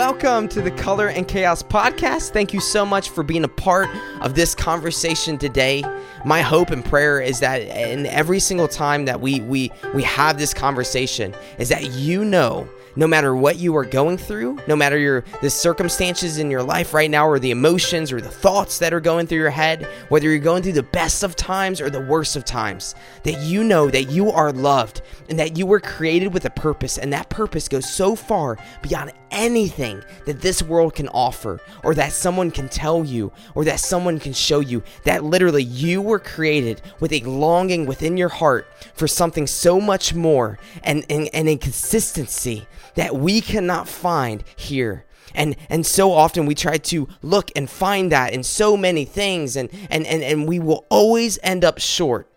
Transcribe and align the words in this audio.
Welcome 0.00 0.48
to 0.48 0.62
the 0.62 0.70
Color 0.70 1.08
and 1.08 1.28
Chaos 1.28 1.62
podcast. 1.62 2.30
Thank 2.30 2.54
you 2.54 2.60
so 2.60 2.86
much 2.86 3.10
for 3.10 3.22
being 3.22 3.44
a 3.44 3.48
part 3.48 3.86
of 4.22 4.34
this 4.34 4.54
conversation 4.54 5.36
today. 5.36 5.84
My 6.24 6.40
hope 6.40 6.70
and 6.70 6.82
prayer 6.82 7.20
is 7.20 7.40
that 7.40 7.60
in 7.60 8.06
every 8.06 8.40
single 8.40 8.66
time 8.66 9.04
that 9.04 9.20
we 9.20 9.40
we 9.42 9.70
we 9.94 10.02
have 10.04 10.38
this 10.38 10.54
conversation 10.54 11.34
is 11.58 11.68
that 11.68 11.90
you 11.90 12.24
know 12.24 12.66
no 12.96 13.06
matter 13.06 13.36
what 13.36 13.58
you 13.58 13.76
are 13.76 13.84
going 13.84 14.16
through, 14.16 14.58
no 14.66 14.74
matter 14.74 14.96
your 14.96 15.22
the 15.42 15.50
circumstances 15.50 16.38
in 16.38 16.50
your 16.50 16.62
life 16.62 16.94
right 16.94 17.10
now 17.10 17.28
or 17.28 17.38
the 17.38 17.50
emotions 17.50 18.10
or 18.10 18.22
the 18.22 18.28
thoughts 18.30 18.78
that 18.78 18.94
are 18.94 19.00
going 19.00 19.26
through 19.26 19.36
your 19.36 19.50
head, 19.50 19.86
whether 20.08 20.30
you're 20.30 20.38
going 20.38 20.62
through 20.62 20.72
the 20.72 20.82
best 20.82 21.22
of 21.22 21.36
times 21.36 21.78
or 21.78 21.90
the 21.90 22.00
worst 22.00 22.36
of 22.36 22.46
times, 22.46 22.94
that 23.24 23.38
you 23.42 23.62
know 23.62 23.90
that 23.90 24.04
you 24.04 24.30
are 24.30 24.50
loved 24.50 25.02
and 25.28 25.38
that 25.38 25.58
you 25.58 25.66
were 25.66 25.78
created 25.78 26.32
with 26.32 26.46
a 26.46 26.50
purpose 26.50 26.96
and 26.96 27.12
that 27.12 27.28
purpose 27.28 27.68
goes 27.68 27.92
so 27.92 28.16
far 28.16 28.56
beyond 28.80 29.12
anything 29.30 30.02
that 30.26 30.40
this 30.40 30.62
world 30.62 30.94
can 30.94 31.08
offer 31.08 31.60
or 31.82 31.94
that 31.94 32.12
someone 32.12 32.50
can 32.50 32.68
tell 32.68 33.04
you 33.04 33.32
or 33.54 33.64
that 33.64 33.80
someone 33.80 34.18
can 34.18 34.32
show 34.32 34.60
you 34.60 34.82
that 35.04 35.24
literally 35.24 35.62
you 35.62 36.02
were 36.02 36.18
created 36.18 36.82
with 37.00 37.12
a 37.12 37.20
longing 37.20 37.86
within 37.86 38.16
your 38.16 38.28
heart 38.28 38.66
for 38.94 39.08
something 39.08 39.46
so 39.46 39.80
much 39.80 40.14
more 40.14 40.58
and, 40.82 41.04
and, 41.10 41.28
and 41.32 41.48
a 41.48 41.56
consistency 41.56 42.66
that 42.94 43.16
we 43.16 43.40
cannot 43.40 43.88
find 43.88 44.44
here. 44.56 45.04
And 45.34 45.56
and 45.68 45.86
so 45.86 46.12
often 46.12 46.46
we 46.46 46.54
try 46.54 46.78
to 46.78 47.08
look 47.22 47.52
and 47.54 47.70
find 47.70 48.10
that 48.10 48.32
in 48.32 48.42
so 48.42 48.76
many 48.76 49.04
things 49.04 49.56
and 49.56 49.70
and 49.88 50.04
and, 50.06 50.22
and 50.22 50.48
we 50.48 50.58
will 50.58 50.86
always 50.88 51.38
end 51.42 51.64
up 51.64 51.78
short. 51.78 52.28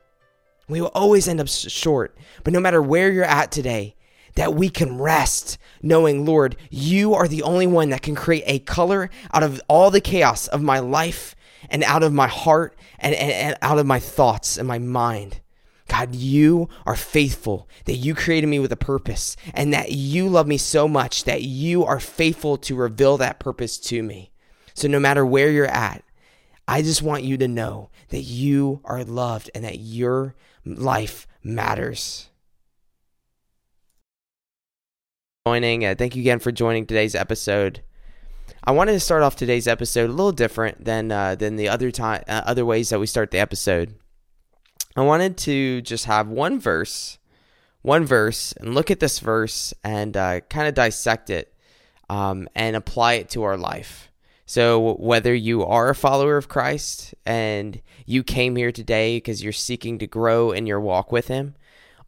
We 0.67 0.80
will 0.80 0.91
always 0.94 1.27
end 1.27 1.41
up 1.41 1.47
short. 1.49 2.16
But 2.44 2.53
no 2.53 2.59
matter 2.59 2.81
where 2.81 3.11
you're 3.11 3.23
at 3.23 3.52
today, 3.52 3.95
that 4.36 4.53
we 4.53 4.70
can 4.70 4.98
rest 4.98 5.58
knowing, 5.81 6.26
Lord, 6.26 6.56
you 6.70 7.14
are 7.14 7.28
the 7.28 7.44
only 7.44 7.67
one 7.67 7.89
that 7.89 8.02
can 8.02 8.16
create 8.16 8.44
a 8.48 8.59
color 8.59 9.09
out 9.34 9.44
of 9.44 9.62
all 9.67 9.92
the 9.92 10.02
chaos 10.02 10.48
of 10.48 10.62
my 10.62 10.80
life 10.80 11.36
and 11.70 11.84
out 11.84 12.03
of 12.03 12.14
my 12.14 12.28
heart 12.28 12.76
and, 13.00 13.14
and, 13.16 13.31
and 13.31 13.58
out 13.61 13.80
of 13.80 13.86
my 13.86 14.00
thoughts 14.00 14.58
and 14.58 14.67
my 14.67 14.80
mind. 14.80 15.39
God, 15.89 16.16
you 16.16 16.70
are 16.86 16.95
faithful, 16.95 17.67
that 17.86 17.95
you 17.98 18.16
created 18.16 18.48
me 18.48 18.59
with 18.59 18.72
a 18.72 18.78
purpose, 18.78 19.36
and 19.54 19.73
that 19.73 19.92
you 19.92 20.30
love 20.30 20.48
me 20.48 20.58
so 20.58 20.88
much 20.88 21.26
that 21.26 21.44
you 21.44 21.84
are 21.84 22.00
faithful 22.00 22.58
to 22.58 22.76
reveal 22.76 23.17
that 23.17 23.39
purpose 23.39 23.78
to 23.80 24.02
me. 24.02 24.31
So, 24.73 24.88
no 24.88 25.00
matter 25.00 25.26
where 25.26 25.52
you're 25.52 25.66
at, 25.66 26.04
I 26.67 26.81
just 26.81 27.02
want 27.02 27.23
you 27.23 27.38
to 27.38 27.48
know 27.48 27.89
that 28.09 28.22
you 28.22 28.80
are 28.86 29.04
loved 29.04 29.52
and 29.54 29.64
that 29.66 29.80
your 29.80 30.36
life 30.66 31.28
matters. 31.44 32.30
Joining, 35.45 35.83
uh, 35.83 35.94
thank 35.97 36.16
you 36.16 36.22
again 36.22 36.39
for 36.39 36.53
joining 36.53 36.86
today's 36.86 37.16
episode. 37.16 37.81
I 38.63 38.72
wanted 38.72 38.94
to 38.94 38.99
start 39.02 39.23
off 39.23 39.36
today's 39.36 39.67
episode 39.67 40.09
a 40.09 40.13
little 40.13 40.31
different 40.31 40.86
than 40.86 41.11
uh, 41.11 41.36
than 41.36 41.58
the 41.58 41.67
other 41.67 41.91
time, 41.91 42.23
uh, 42.30 42.44
other 42.45 42.66
ways 42.66 42.88
that 42.91 42.99
we 43.02 43.08
start 43.08 43.31
the 43.31 43.39
episode. 43.39 43.95
I 44.95 45.02
wanted 45.02 45.36
to 45.39 45.81
just 45.81 46.05
have 46.05 46.30
one 46.30 46.61
verse, 46.61 47.17
one 47.81 48.05
verse, 48.05 48.54
and 48.54 48.73
look 48.73 48.89
at 48.89 49.02
this 49.02 49.20
verse 49.20 49.73
and 49.83 50.15
uh, 50.15 50.39
kind 50.49 50.70
of 50.70 50.76
dissect 50.76 51.30
it 51.30 51.54
um, 52.10 52.48
and 52.55 52.77
apply 52.77 53.15
it 53.15 53.27
to 53.31 53.43
our 53.43 53.58
life. 53.58 54.14
So, 54.45 54.93
whether 54.93 55.36
you 55.36 55.65
are 55.65 55.89
a 55.89 55.95
follower 55.95 56.37
of 56.37 56.48
Christ 56.48 57.15
and 57.25 57.81
you 58.05 58.23
came 58.23 58.55
here 58.55 58.71
today 58.71 59.17
because 59.17 59.43
you're 59.43 59.52
seeking 59.52 59.98
to 59.98 60.08
grow 60.08 60.52
in 60.54 60.67
your 60.67 60.80
walk 60.80 61.11
with 61.11 61.27
Him, 61.27 61.55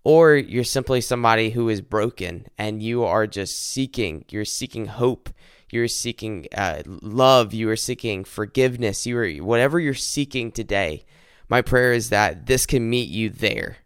or 0.05 0.35
you're 0.35 0.63
simply 0.63 1.01
somebody 1.01 1.49
who 1.49 1.67
is 1.67 1.81
broken 1.81 2.47
and 2.57 2.81
you 2.81 3.03
are 3.03 3.27
just 3.27 3.71
seeking, 3.71 4.23
you're 4.29 4.45
seeking 4.45 4.85
hope, 4.85 5.29
you're 5.69 5.89
seeking 5.89 6.47
uh, 6.55 6.83
love, 6.85 7.53
you 7.53 7.69
are 7.69 7.75
seeking 7.75 8.23
forgiveness, 8.23 9.05
you 9.05 9.17
are 9.17 9.29
whatever 9.43 9.81
you're 9.81 9.93
seeking 9.93 10.49
today 10.49 11.03
my 11.47 11.61
prayer 11.61 11.93
is 11.93 12.09
that 12.09 12.47
this 12.47 12.65
can 12.65 12.89
meet 12.89 13.09
you 13.09 13.29
there. 13.29 13.77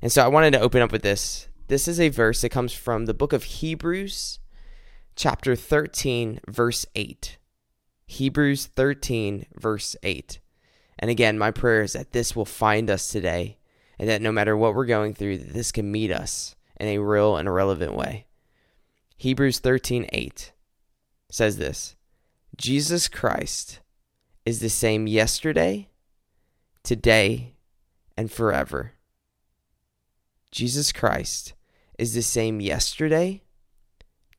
And 0.00 0.12
so 0.12 0.24
I 0.24 0.28
wanted 0.28 0.52
to 0.52 0.60
open 0.60 0.82
up 0.82 0.92
with 0.92 1.02
this. 1.02 1.48
This 1.68 1.88
is 1.88 2.00
a 2.00 2.08
verse 2.08 2.42
that 2.42 2.50
comes 2.50 2.72
from 2.72 3.06
the 3.06 3.14
book 3.14 3.32
of 3.32 3.44
Hebrews, 3.44 4.38
chapter 5.16 5.56
13, 5.56 6.40
verse 6.48 6.86
8. 6.94 7.38
Hebrews 8.06 8.66
13, 8.66 9.46
verse 9.54 9.96
8. 10.02 10.38
And 10.98 11.10
again, 11.10 11.38
my 11.38 11.50
prayer 11.50 11.82
is 11.82 11.94
that 11.94 12.12
this 12.12 12.36
will 12.36 12.44
find 12.44 12.90
us 12.90 13.08
today 13.08 13.56
and 13.98 14.08
that 14.08 14.22
no 14.22 14.32
matter 14.32 14.56
what 14.56 14.74
we're 14.74 14.86
going 14.86 15.14
through, 15.14 15.38
this 15.38 15.72
can 15.72 15.90
meet 15.90 16.10
us 16.10 16.54
in 16.78 16.88
a 16.88 16.98
real 16.98 17.36
and 17.36 17.52
relevant 17.52 17.94
way. 17.94 18.26
Hebrews 19.16 19.60
13, 19.60 20.06
8 20.12 20.52
says 21.30 21.56
this 21.56 21.94
Jesus 22.56 23.08
Christ 23.08 23.80
is 24.44 24.60
the 24.60 24.68
same 24.68 25.06
yesterday, 25.06 25.88
today, 26.82 27.54
and 28.16 28.30
forever. 28.30 28.92
Jesus 30.50 30.92
Christ 30.92 31.54
is 31.98 32.14
the 32.14 32.22
same 32.22 32.60
yesterday, 32.60 33.42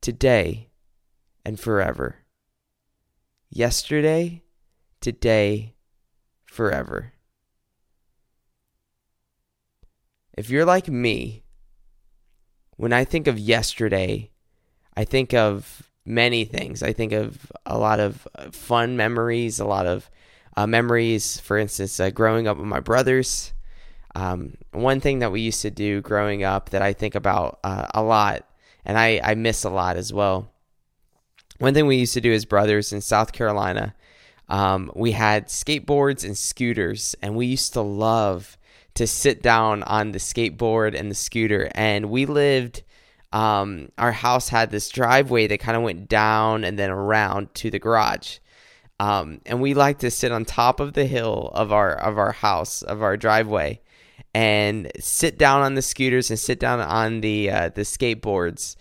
today, 0.01 0.69
and 1.45 1.59
forever. 1.59 2.17
Yesterday, 3.49 4.43
today, 4.99 5.75
forever. 6.45 7.13
If 10.35 10.49
you're 10.49 10.65
like 10.65 10.87
me, 10.87 11.43
when 12.77 12.93
I 12.93 13.05
think 13.05 13.27
of 13.27 13.37
yesterday, 13.37 14.31
I 14.95 15.05
think 15.05 15.33
of 15.33 15.91
many 16.05 16.45
things. 16.45 16.83
I 16.83 16.93
think 16.93 17.13
of 17.13 17.51
a 17.65 17.77
lot 17.77 17.99
of 17.99 18.27
fun 18.51 18.97
memories, 18.97 19.59
a 19.59 19.65
lot 19.65 19.85
of 19.85 20.09
uh, 20.57 20.67
memories, 20.67 21.39
for 21.39 21.57
instance, 21.57 21.99
uh, 21.99 22.09
growing 22.09 22.47
up 22.47 22.57
with 22.57 22.67
my 22.67 22.79
brothers. 22.79 23.53
Um, 24.15 24.55
one 24.71 24.99
thing 24.99 25.19
that 25.19 25.31
we 25.31 25.41
used 25.41 25.61
to 25.61 25.71
do 25.71 26.01
growing 26.01 26.43
up 26.43 26.69
that 26.69 26.81
I 26.81 26.93
think 26.93 27.15
about 27.15 27.59
uh, 27.63 27.87
a 27.93 28.03
lot, 28.03 28.47
and 28.85 28.97
I, 28.97 29.19
I 29.23 29.35
miss 29.35 29.63
a 29.63 29.69
lot 29.69 29.97
as 29.97 30.13
well. 30.13 30.51
One 31.59 31.73
thing 31.73 31.87
we 31.87 31.97
used 31.97 32.13
to 32.15 32.21
do 32.21 32.33
as 32.33 32.45
brothers 32.45 32.93
in 32.93 33.01
South 33.01 33.31
Carolina, 33.31 33.95
um, 34.49 34.91
we 34.95 35.11
had 35.11 35.47
skateboards 35.47 36.23
and 36.23 36.37
scooters, 36.37 37.15
and 37.21 37.35
we 37.35 37.45
used 37.45 37.73
to 37.73 37.81
love 37.81 38.57
to 38.95 39.07
sit 39.07 39.41
down 39.41 39.83
on 39.83 40.11
the 40.11 40.19
skateboard 40.19 40.97
and 40.97 41.09
the 41.09 41.15
scooter. 41.15 41.69
And 41.73 42.09
we 42.09 42.25
lived, 42.25 42.83
um, 43.31 43.89
our 43.97 44.11
house 44.11 44.49
had 44.49 44.69
this 44.69 44.89
driveway 44.89 45.47
that 45.47 45.59
kind 45.59 45.75
of 45.75 45.83
went 45.83 46.07
down 46.07 46.63
and 46.63 46.77
then 46.77 46.89
around 46.89 47.53
to 47.55 47.71
the 47.71 47.79
garage. 47.79 48.37
Um, 48.99 49.41
and 49.45 49.61
we 49.61 49.73
like 49.73 49.99
to 49.99 50.11
sit 50.11 50.31
on 50.31 50.45
top 50.45 50.79
of 50.79 50.93
the 50.93 51.05
hill 51.05 51.51
of 51.53 51.73
our 51.73 51.93
of 51.93 52.17
our 52.17 52.31
house 52.31 52.83
of 52.83 53.01
our 53.01 53.17
driveway 53.17 53.81
and 54.33 54.91
sit 54.99 55.37
down 55.37 55.61
on 55.61 55.73
the 55.73 55.81
scooters 55.81 56.29
and 56.29 56.39
sit 56.39 56.59
down 56.59 56.79
on 56.79 57.21
the 57.21 57.49
uh, 57.49 57.69
the 57.69 57.81
skateboards 57.81 58.75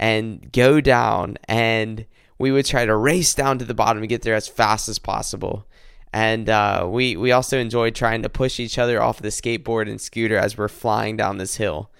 and 0.00 0.50
go 0.52 0.80
down 0.80 1.36
and 1.44 2.06
we 2.38 2.50
would 2.50 2.66
try 2.66 2.86
to 2.86 2.96
race 2.96 3.34
down 3.34 3.58
to 3.58 3.64
the 3.64 3.74
bottom 3.74 3.98
and 3.98 4.08
get 4.08 4.22
there 4.22 4.34
as 4.34 4.48
fast 4.48 4.88
as 4.88 4.98
possible 4.98 5.66
and 6.12 6.48
uh, 6.48 6.86
we 6.88 7.16
we 7.16 7.32
also 7.32 7.58
enjoyed 7.58 7.94
trying 7.94 8.22
to 8.22 8.28
push 8.28 8.58
each 8.58 8.78
other 8.78 9.00
off 9.00 9.20
the 9.20 9.28
skateboard 9.28 9.88
and 9.88 10.00
scooter 10.00 10.36
as 10.36 10.56
we're 10.56 10.68
flying 10.68 11.16
down 11.16 11.38
this 11.38 11.56
hill 11.56 11.90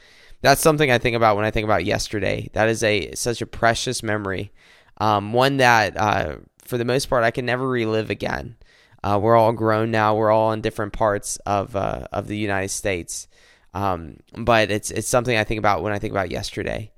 that's 0.41 0.61
something 0.61 0.91
i 0.91 0.99
think 0.99 1.17
about 1.17 1.37
when 1.37 1.45
i 1.45 1.51
think 1.51 1.65
about 1.65 1.85
yesterday 1.85 2.49
that 2.53 2.69
is 2.69 2.83
a 2.83 3.13
such 3.15 3.43
a 3.43 3.47
precious 3.47 4.03
memory 4.03 4.53
um, 4.99 5.33
one 5.33 5.59
that 5.59 5.97
uh, 5.97 6.37
for 6.69 6.77
the 6.77 6.85
most 6.85 7.07
part, 7.07 7.25
I 7.25 7.31
can 7.31 7.47
never 7.47 7.67
relive 7.67 8.11
again. 8.11 8.57
Uh, 9.03 9.19
we're 9.21 9.37
all 9.37 9.53
grown 9.53 9.91
now. 9.91 10.15
We're 10.15 10.31
all 10.31 10.53
in 10.53 10.61
different 10.61 10.93
parts 10.93 11.39
of 11.47 11.75
uh, 11.75 12.07
of 12.13 12.27
the 12.27 12.37
United 12.37 12.69
States, 12.69 13.27
um, 13.73 14.19
but 14.37 14.71
it's 14.71 14.91
it's 14.91 15.09
something 15.09 15.37
I 15.37 15.45
think 15.45 15.59
about 15.59 15.83
when 15.83 15.95
I 15.95 15.99
think 15.99 16.13
about 16.13 16.31
yesterday. 16.31 16.93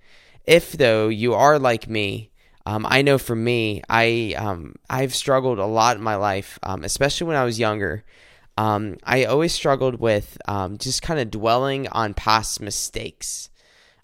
If 0.44 0.72
though 0.72 1.08
you 1.08 1.34
are 1.34 1.58
like 1.58 1.88
me, 1.88 2.29
um, 2.66 2.86
I 2.88 3.02
know 3.02 3.18
for 3.18 3.34
me, 3.36 3.82
I 3.88 4.34
um, 4.38 4.74
I've 4.88 5.14
struggled 5.14 5.58
a 5.58 5.66
lot 5.66 5.96
in 5.96 6.02
my 6.02 6.16
life, 6.16 6.58
um, 6.62 6.84
especially 6.84 7.26
when 7.26 7.36
I 7.36 7.44
was 7.44 7.58
younger. 7.58 8.04
Um, 8.58 8.98
I 9.04 9.24
always 9.24 9.54
struggled 9.54 10.00
with 10.00 10.36
um, 10.46 10.76
just 10.78 11.02
kind 11.02 11.20
of 11.20 11.30
dwelling 11.30 11.88
on 11.88 12.14
past 12.14 12.60
mistakes, 12.60 13.48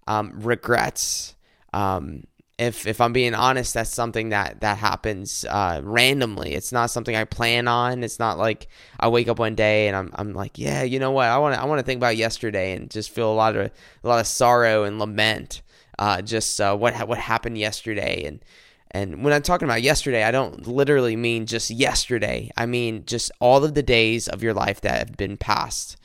regrets. 0.08 1.34
Um, 1.72 2.24
if 2.58 2.86
if 2.86 3.00
I'm 3.00 3.12
being 3.12 3.34
honest, 3.34 3.74
that's 3.74 3.90
something 3.90 4.30
that 4.30 4.60
that 4.62 4.78
happens 4.78 5.44
uh, 5.48 5.80
randomly. 5.84 6.54
It's 6.54 6.72
not 6.72 6.90
something 6.90 7.14
I 7.14 7.24
plan 7.24 7.68
on. 7.68 8.02
It's 8.02 8.18
not 8.18 8.38
like 8.38 8.68
I 8.98 9.08
wake 9.08 9.28
up 9.28 9.38
one 9.38 9.54
day 9.54 9.88
and 9.88 9.96
I'm 9.96 10.10
I'm 10.14 10.32
like, 10.32 10.58
yeah, 10.58 10.82
you 10.82 10.98
know 10.98 11.10
what? 11.10 11.28
I 11.28 11.36
want 11.38 11.60
I 11.60 11.66
want 11.66 11.80
to 11.80 11.82
think 11.84 11.98
about 11.98 12.16
yesterday 12.16 12.72
and 12.72 12.90
just 12.90 13.10
feel 13.10 13.30
a 13.30 13.34
lot 13.34 13.56
of 13.56 13.70
a 14.04 14.08
lot 14.08 14.20
of 14.20 14.26
sorrow 14.26 14.84
and 14.84 14.98
lament. 14.98 15.60
Uh, 15.98 16.22
just 16.22 16.60
uh, 16.60 16.76
what 16.76 16.96
what 17.08 17.18
happened 17.18 17.58
yesterday 17.58 18.24
and 18.24 18.44
and 18.92 19.24
when 19.24 19.32
I'm 19.32 19.42
talking 19.42 19.66
about 19.66 19.82
yesterday, 19.82 20.22
I 20.22 20.30
don't 20.30 20.66
literally 20.66 21.16
mean 21.16 21.44
just 21.46 21.70
yesterday. 21.70 22.50
I 22.56 22.66
mean 22.66 23.04
just 23.04 23.32
all 23.40 23.64
of 23.64 23.74
the 23.74 23.82
days 23.82 24.28
of 24.28 24.42
your 24.42 24.54
life 24.54 24.80
that 24.82 24.98
have 24.98 25.16
been 25.16 25.36
passed. 25.36 25.96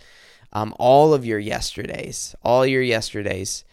Um, 0.54 0.74
all 0.80 1.14
of 1.14 1.26
your 1.26 1.40
yesterdays, 1.40 2.36
all 2.44 2.66
your 2.66 2.82
yesterdays 2.82 3.64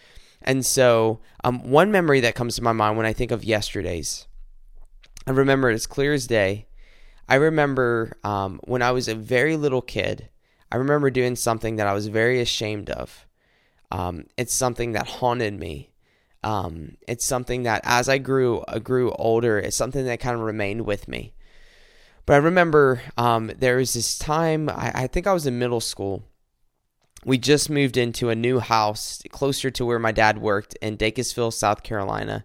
and 0.43 0.65
so, 0.65 1.19
um, 1.43 1.69
one 1.69 1.91
memory 1.91 2.21
that 2.21 2.37
comes 2.37 2.55
to 2.57 2.63
my 2.63 2.73
mind 2.73 2.97
when 2.97 3.07
I 3.07 3.13
think 3.13 3.33
of 3.33 3.43
yesterdays 3.45 4.29
I 5.29 5.33
remember 5.33 5.71
it 5.71 5.75
as 5.75 5.87
clear 5.87 6.15
as 6.15 6.27
day. 6.27 6.69
I 7.29 7.35
remember 7.35 8.17
um, 8.25 8.61
when 8.65 8.81
I 8.81 8.93
was 8.93 9.09
a 9.09 9.15
very 9.15 9.57
little 9.57 9.83
kid, 9.83 10.31
I 10.73 10.77
remember 10.77 11.11
doing 11.11 11.37
something 11.37 11.77
that 11.77 11.87
I 11.87 11.93
was 11.93 12.09
very 12.09 12.41
ashamed 12.41 12.89
of. 12.89 13.27
Um, 13.91 14.25
it's 14.39 14.55
something 14.55 14.93
that 14.93 15.07
haunted 15.07 15.59
me. 15.61 15.91
Um, 16.45 16.97
it's 17.07 17.25
something 17.25 17.65
that 17.65 17.83
as 17.85 18.09
I 18.09 18.19
grew 18.19 18.61
uh, 18.61 18.79
grew 18.79 19.13
older, 19.13 19.59
it's 19.59 19.77
something 19.77 20.05
that 20.07 20.21
kind 20.21 20.37
of 20.37 20.43
remained 20.43 20.87
with 20.87 21.09
me. 21.09 21.35
But 22.29 22.35
I 22.35 22.39
remember 22.39 23.01
um, 23.17 23.51
there 23.59 23.77
was 23.77 23.95
this 23.95 24.19
time, 24.19 24.69
I, 24.69 24.93
I 24.95 25.07
think 25.07 25.27
I 25.27 25.33
was 25.33 25.47
in 25.47 25.59
middle 25.59 25.81
school. 25.81 26.25
We 27.25 27.39
just 27.39 27.71
moved 27.71 27.97
into 27.97 28.29
a 28.29 28.35
new 28.35 28.61
house 28.61 29.23
closer 29.31 29.71
to 29.71 29.85
where 29.87 29.99
my 29.99 30.13
dad 30.13 30.39
worked 30.39 30.75
in 30.83 30.99
Dacusville, 30.99 31.55
South 31.55 31.83
Carolina. 31.83 32.45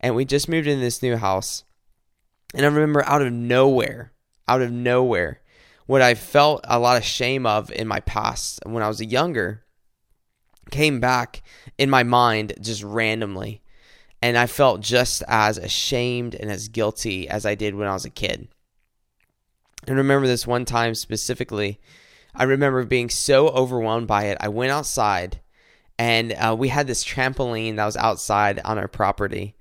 And 0.00 0.14
we 0.14 0.26
just 0.26 0.50
moved 0.50 0.66
into 0.66 0.82
this 0.82 1.02
new 1.02 1.16
house. 1.16 1.64
And 2.54 2.66
I 2.66 2.68
remember 2.68 3.04
out 3.06 3.22
of 3.22 3.32
nowhere, 3.32 4.12
out 4.46 4.60
of 4.60 4.70
nowhere, 4.70 5.40
what 5.86 6.02
I 6.02 6.14
felt 6.14 6.60
a 6.64 6.78
lot 6.78 6.98
of 6.98 7.04
shame 7.04 7.46
of 7.46 7.72
in 7.72 7.88
my 7.88 8.00
past 8.00 8.60
when 8.66 8.82
I 8.82 8.88
was 8.88 9.00
younger 9.00 9.64
came 10.70 11.00
back 11.00 11.42
in 11.78 11.90
my 11.90 12.02
mind 12.02 12.54
just 12.60 12.82
randomly. 12.82 13.62
And 14.22 14.36
I 14.36 14.46
felt 14.46 14.80
just 14.80 15.22
as 15.28 15.58
ashamed 15.58 16.34
and 16.34 16.50
as 16.50 16.68
guilty 16.68 17.28
as 17.28 17.44
I 17.46 17.54
did 17.54 17.74
when 17.74 17.88
I 17.88 17.92
was 17.92 18.04
a 18.04 18.10
kid. 18.10 18.48
And 19.86 19.96
remember 19.96 20.26
this 20.26 20.46
one 20.46 20.64
time 20.64 20.94
specifically, 20.94 21.80
I 22.34 22.44
remember 22.44 22.84
being 22.84 23.08
so 23.08 23.48
overwhelmed 23.48 24.06
by 24.06 24.24
it. 24.24 24.38
I 24.40 24.48
went 24.48 24.72
outside 24.72 25.40
and 25.98 26.32
uh, 26.32 26.54
we 26.58 26.68
had 26.68 26.86
this 26.86 27.04
trampoline 27.04 27.76
that 27.76 27.84
was 27.84 27.96
outside 27.96 28.60
on 28.64 28.78
our 28.78 28.88
property 28.88 29.54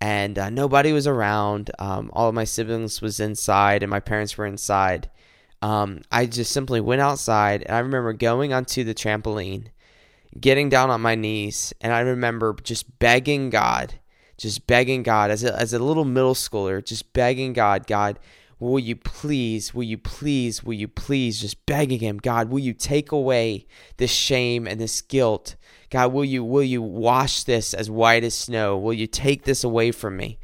and 0.00 0.38
uh, 0.38 0.50
nobody 0.50 0.92
was 0.92 1.06
around. 1.06 1.70
Um, 1.78 2.10
all 2.12 2.28
of 2.28 2.34
my 2.34 2.44
siblings 2.44 3.00
was 3.00 3.20
inside 3.20 3.82
and 3.82 3.90
my 3.90 4.00
parents 4.00 4.36
were 4.36 4.46
inside. 4.46 5.08
Um, 5.62 6.02
I 6.10 6.26
just 6.26 6.52
simply 6.52 6.80
went 6.80 7.00
outside 7.00 7.62
and 7.62 7.74
I 7.74 7.78
remember 7.78 8.12
going 8.12 8.52
onto 8.52 8.84
the 8.84 8.94
trampoline 8.94 9.68
getting 10.38 10.68
down 10.68 10.90
on 10.90 11.00
my 11.00 11.14
knees, 11.14 11.72
and 11.80 11.92
I 11.92 12.00
remember 12.00 12.56
just 12.62 12.98
begging 12.98 13.50
God, 13.50 13.94
just 14.36 14.66
begging 14.66 15.02
God 15.02 15.30
as 15.30 15.44
a, 15.44 15.54
as 15.58 15.72
a 15.72 15.78
little 15.78 16.04
middle 16.04 16.34
schooler, 16.34 16.84
just 16.84 17.12
begging 17.12 17.52
God, 17.52 17.86
God, 17.86 18.18
will 18.58 18.78
you 18.78 18.96
please, 18.96 19.74
will 19.74 19.82
you 19.82 19.98
please, 19.98 20.62
will 20.62 20.74
you 20.74 20.88
please, 20.88 21.40
just 21.40 21.64
begging 21.66 22.00
Him, 22.00 22.18
God, 22.18 22.50
will 22.50 22.60
you 22.60 22.72
take 22.72 23.12
away 23.12 23.66
this 23.96 24.12
shame 24.12 24.66
and 24.66 24.80
this 24.80 25.00
guilt? 25.02 25.56
God, 25.90 26.12
will 26.12 26.24
you 26.24 26.42
will 26.42 26.62
you 26.62 26.80
wash 26.80 27.42
this 27.42 27.74
as 27.74 27.90
white 27.90 28.24
as 28.24 28.34
snow? 28.34 28.78
Will 28.78 28.94
you 28.94 29.06
take 29.06 29.44
this 29.44 29.62
away 29.62 29.90
from 29.90 30.16
me? 30.16 30.38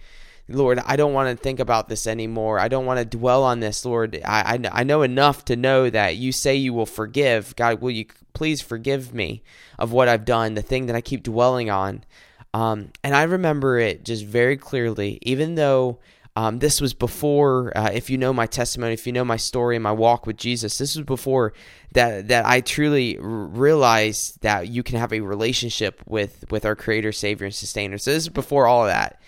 Lord, 0.50 0.80
I 0.86 0.96
don't 0.96 1.12
want 1.12 1.36
to 1.36 1.42
think 1.42 1.60
about 1.60 1.88
this 1.88 2.06
anymore. 2.06 2.58
I 2.58 2.68
don't 2.68 2.86
want 2.86 2.98
to 2.98 3.04
dwell 3.04 3.44
on 3.44 3.60
this, 3.60 3.84
Lord. 3.84 4.18
I, 4.24 4.58
I, 4.64 4.80
I 4.80 4.82
know 4.82 5.02
enough 5.02 5.44
to 5.46 5.56
know 5.56 5.90
that 5.90 6.16
you 6.16 6.32
say 6.32 6.56
you 6.56 6.72
will 6.72 6.86
forgive. 6.86 7.54
God, 7.54 7.82
will 7.82 7.90
you 7.90 8.06
please 8.38 8.60
forgive 8.60 9.12
me 9.12 9.42
of 9.80 9.90
what 9.90 10.08
I've 10.08 10.24
done, 10.24 10.54
the 10.54 10.62
thing 10.62 10.86
that 10.86 10.94
I 10.94 11.00
keep 11.00 11.24
dwelling 11.24 11.70
on? 11.70 12.04
Um, 12.54 12.92
and 13.02 13.16
I 13.16 13.24
remember 13.24 13.80
it 13.80 14.04
just 14.04 14.24
very 14.24 14.56
clearly, 14.56 15.18
even 15.22 15.56
though 15.56 15.98
um, 16.36 16.60
this 16.60 16.80
was 16.80 16.94
before, 16.94 17.76
uh, 17.76 17.90
if 17.92 18.08
you 18.08 18.16
know 18.16 18.32
my 18.32 18.46
testimony, 18.46 18.94
if 18.94 19.08
you 19.08 19.12
know 19.12 19.24
my 19.24 19.36
story 19.36 19.74
and 19.74 19.82
my 19.82 19.90
walk 19.90 20.24
with 20.24 20.36
Jesus, 20.36 20.78
this 20.78 20.94
was 20.94 21.04
before 21.04 21.52
that 21.94 22.28
that 22.28 22.46
I 22.46 22.60
truly 22.60 23.18
r- 23.18 23.24
realized 23.24 24.40
that 24.42 24.68
you 24.68 24.84
can 24.84 24.98
have 24.98 25.12
a 25.12 25.20
relationship 25.20 26.00
with 26.06 26.44
with 26.48 26.64
our 26.64 26.76
Creator, 26.76 27.10
Savior, 27.10 27.46
and 27.46 27.54
Sustainer. 27.54 27.98
So 27.98 28.12
this 28.12 28.22
is 28.22 28.28
before 28.28 28.68
all 28.68 28.82
of 28.84 28.88
that. 28.88 29.20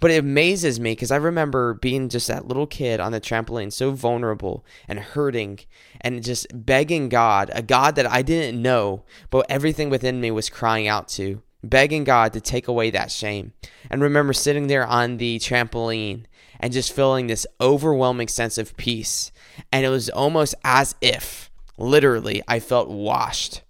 But 0.00 0.10
it 0.10 0.18
amazes 0.18 0.78
me 0.78 0.92
because 0.92 1.10
I 1.10 1.16
remember 1.16 1.74
being 1.74 2.08
just 2.08 2.28
that 2.28 2.46
little 2.46 2.66
kid 2.66 3.00
on 3.00 3.12
the 3.12 3.20
trampoline, 3.20 3.72
so 3.72 3.92
vulnerable 3.92 4.64
and 4.88 4.98
hurting, 4.98 5.60
and 6.00 6.22
just 6.22 6.46
begging 6.52 7.08
God, 7.08 7.50
a 7.54 7.62
God 7.62 7.96
that 7.96 8.10
I 8.10 8.22
didn't 8.22 8.60
know, 8.60 9.04
but 9.30 9.46
everything 9.48 9.90
within 9.90 10.20
me 10.20 10.30
was 10.30 10.50
crying 10.50 10.86
out 10.86 11.08
to, 11.08 11.42
begging 11.62 12.04
God 12.04 12.32
to 12.34 12.40
take 12.40 12.68
away 12.68 12.90
that 12.90 13.10
shame. 13.10 13.52
And 13.90 14.02
remember 14.02 14.32
sitting 14.32 14.66
there 14.66 14.86
on 14.86 15.16
the 15.16 15.38
trampoline 15.38 16.24
and 16.60 16.72
just 16.72 16.92
feeling 16.92 17.26
this 17.26 17.46
overwhelming 17.60 18.28
sense 18.28 18.58
of 18.58 18.76
peace. 18.76 19.32
And 19.72 19.84
it 19.84 19.90
was 19.90 20.08
almost 20.08 20.54
as 20.64 20.94
if, 21.00 21.50
literally, 21.78 22.42
I 22.48 22.60
felt 22.60 22.88
washed. 22.88 23.62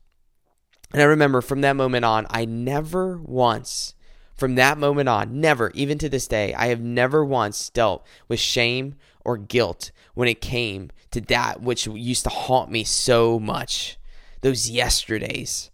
And 0.93 1.02
I 1.02 1.06
remember 1.06 1.40
from 1.40 1.62
that 1.62 1.75
moment 1.75 2.05
on, 2.05 2.26
I 2.31 2.44
never 2.44 3.19
once 3.19 3.94
from 4.37 4.55
that 4.56 4.79
moment 4.79 5.09
on, 5.09 5.41
never, 5.41 5.71
even 5.75 5.99
to 5.99 6.09
this 6.09 6.29
day, 6.29 6.55
I 6.55 6.67
have 6.67 6.81
never 6.81 7.25
once 7.25 7.71
dealt 7.71 8.05
with 8.29 8.38
shame 8.38 8.97
or 9.25 9.37
guilt 9.37 9.91
when 10.15 10.29
it 10.29 10.41
came 10.41 10.91
to 11.11 11.21
that 11.23 11.62
which 11.62 11.87
used 11.87 12.25
to 12.25 12.31
haunt 12.31 12.71
me 12.71 12.85
so 12.85 13.38
much. 13.41 13.99
Those 14.43 14.71
yesterdays. 14.71 15.71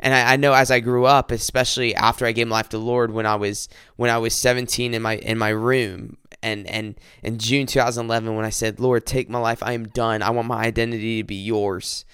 And 0.00 0.12
I, 0.12 0.32
I, 0.32 0.36
know 0.36 0.52
as 0.52 0.70
I 0.70 0.80
grew 0.80 1.06
up, 1.06 1.30
especially 1.30 1.94
after 1.94 2.26
I 2.26 2.32
gave 2.32 2.48
my 2.48 2.56
life 2.56 2.68
to 2.70 2.78
Lord 2.78 3.12
when 3.12 3.26
I 3.26 3.36
was 3.36 3.68
when 3.96 4.10
I 4.10 4.18
was 4.18 4.34
17 4.34 4.92
in 4.92 5.00
my 5.00 5.16
in 5.16 5.38
my 5.38 5.48
room 5.50 6.18
and 6.42 6.66
and 6.66 6.98
in 7.22 7.38
June 7.38 7.66
2011 7.66 8.34
when 8.34 8.44
I 8.44 8.50
said, 8.50 8.78
"Lord, 8.78 9.06
take 9.06 9.30
my 9.30 9.38
life. 9.38 9.62
I 9.62 9.72
am 9.72 9.88
done. 9.88 10.22
I 10.22 10.30
want 10.30 10.48
my 10.48 10.62
identity 10.62 11.22
to 11.22 11.26
be 11.26 11.36
yours." 11.36 12.04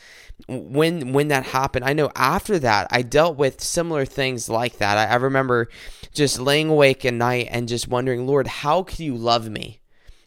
When 0.48 1.12
when 1.12 1.28
that 1.28 1.44
happened 1.44 1.84
i 1.84 1.92
know 1.92 2.10
after 2.14 2.58
that 2.58 2.86
i 2.90 3.02
dealt 3.02 3.36
with 3.36 3.60
similar 3.60 4.04
things 4.04 4.48
like 4.48 4.78
that. 4.78 4.98
I, 4.98 5.12
I, 5.12 5.16
remember 5.16 5.68
just 6.12 6.38
laying 6.40 6.68
awake 6.68 7.04
at 7.04 7.14
night 7.14 7.48
and 7.50 7.68
just 7.68 7.88
wondering 7.88 8.26
lord 8.26 8.46
how 8.46 8.82
could 8.82 9.00
you 9.00 9.16
love 9.16 9.48
me? 9.48 9.80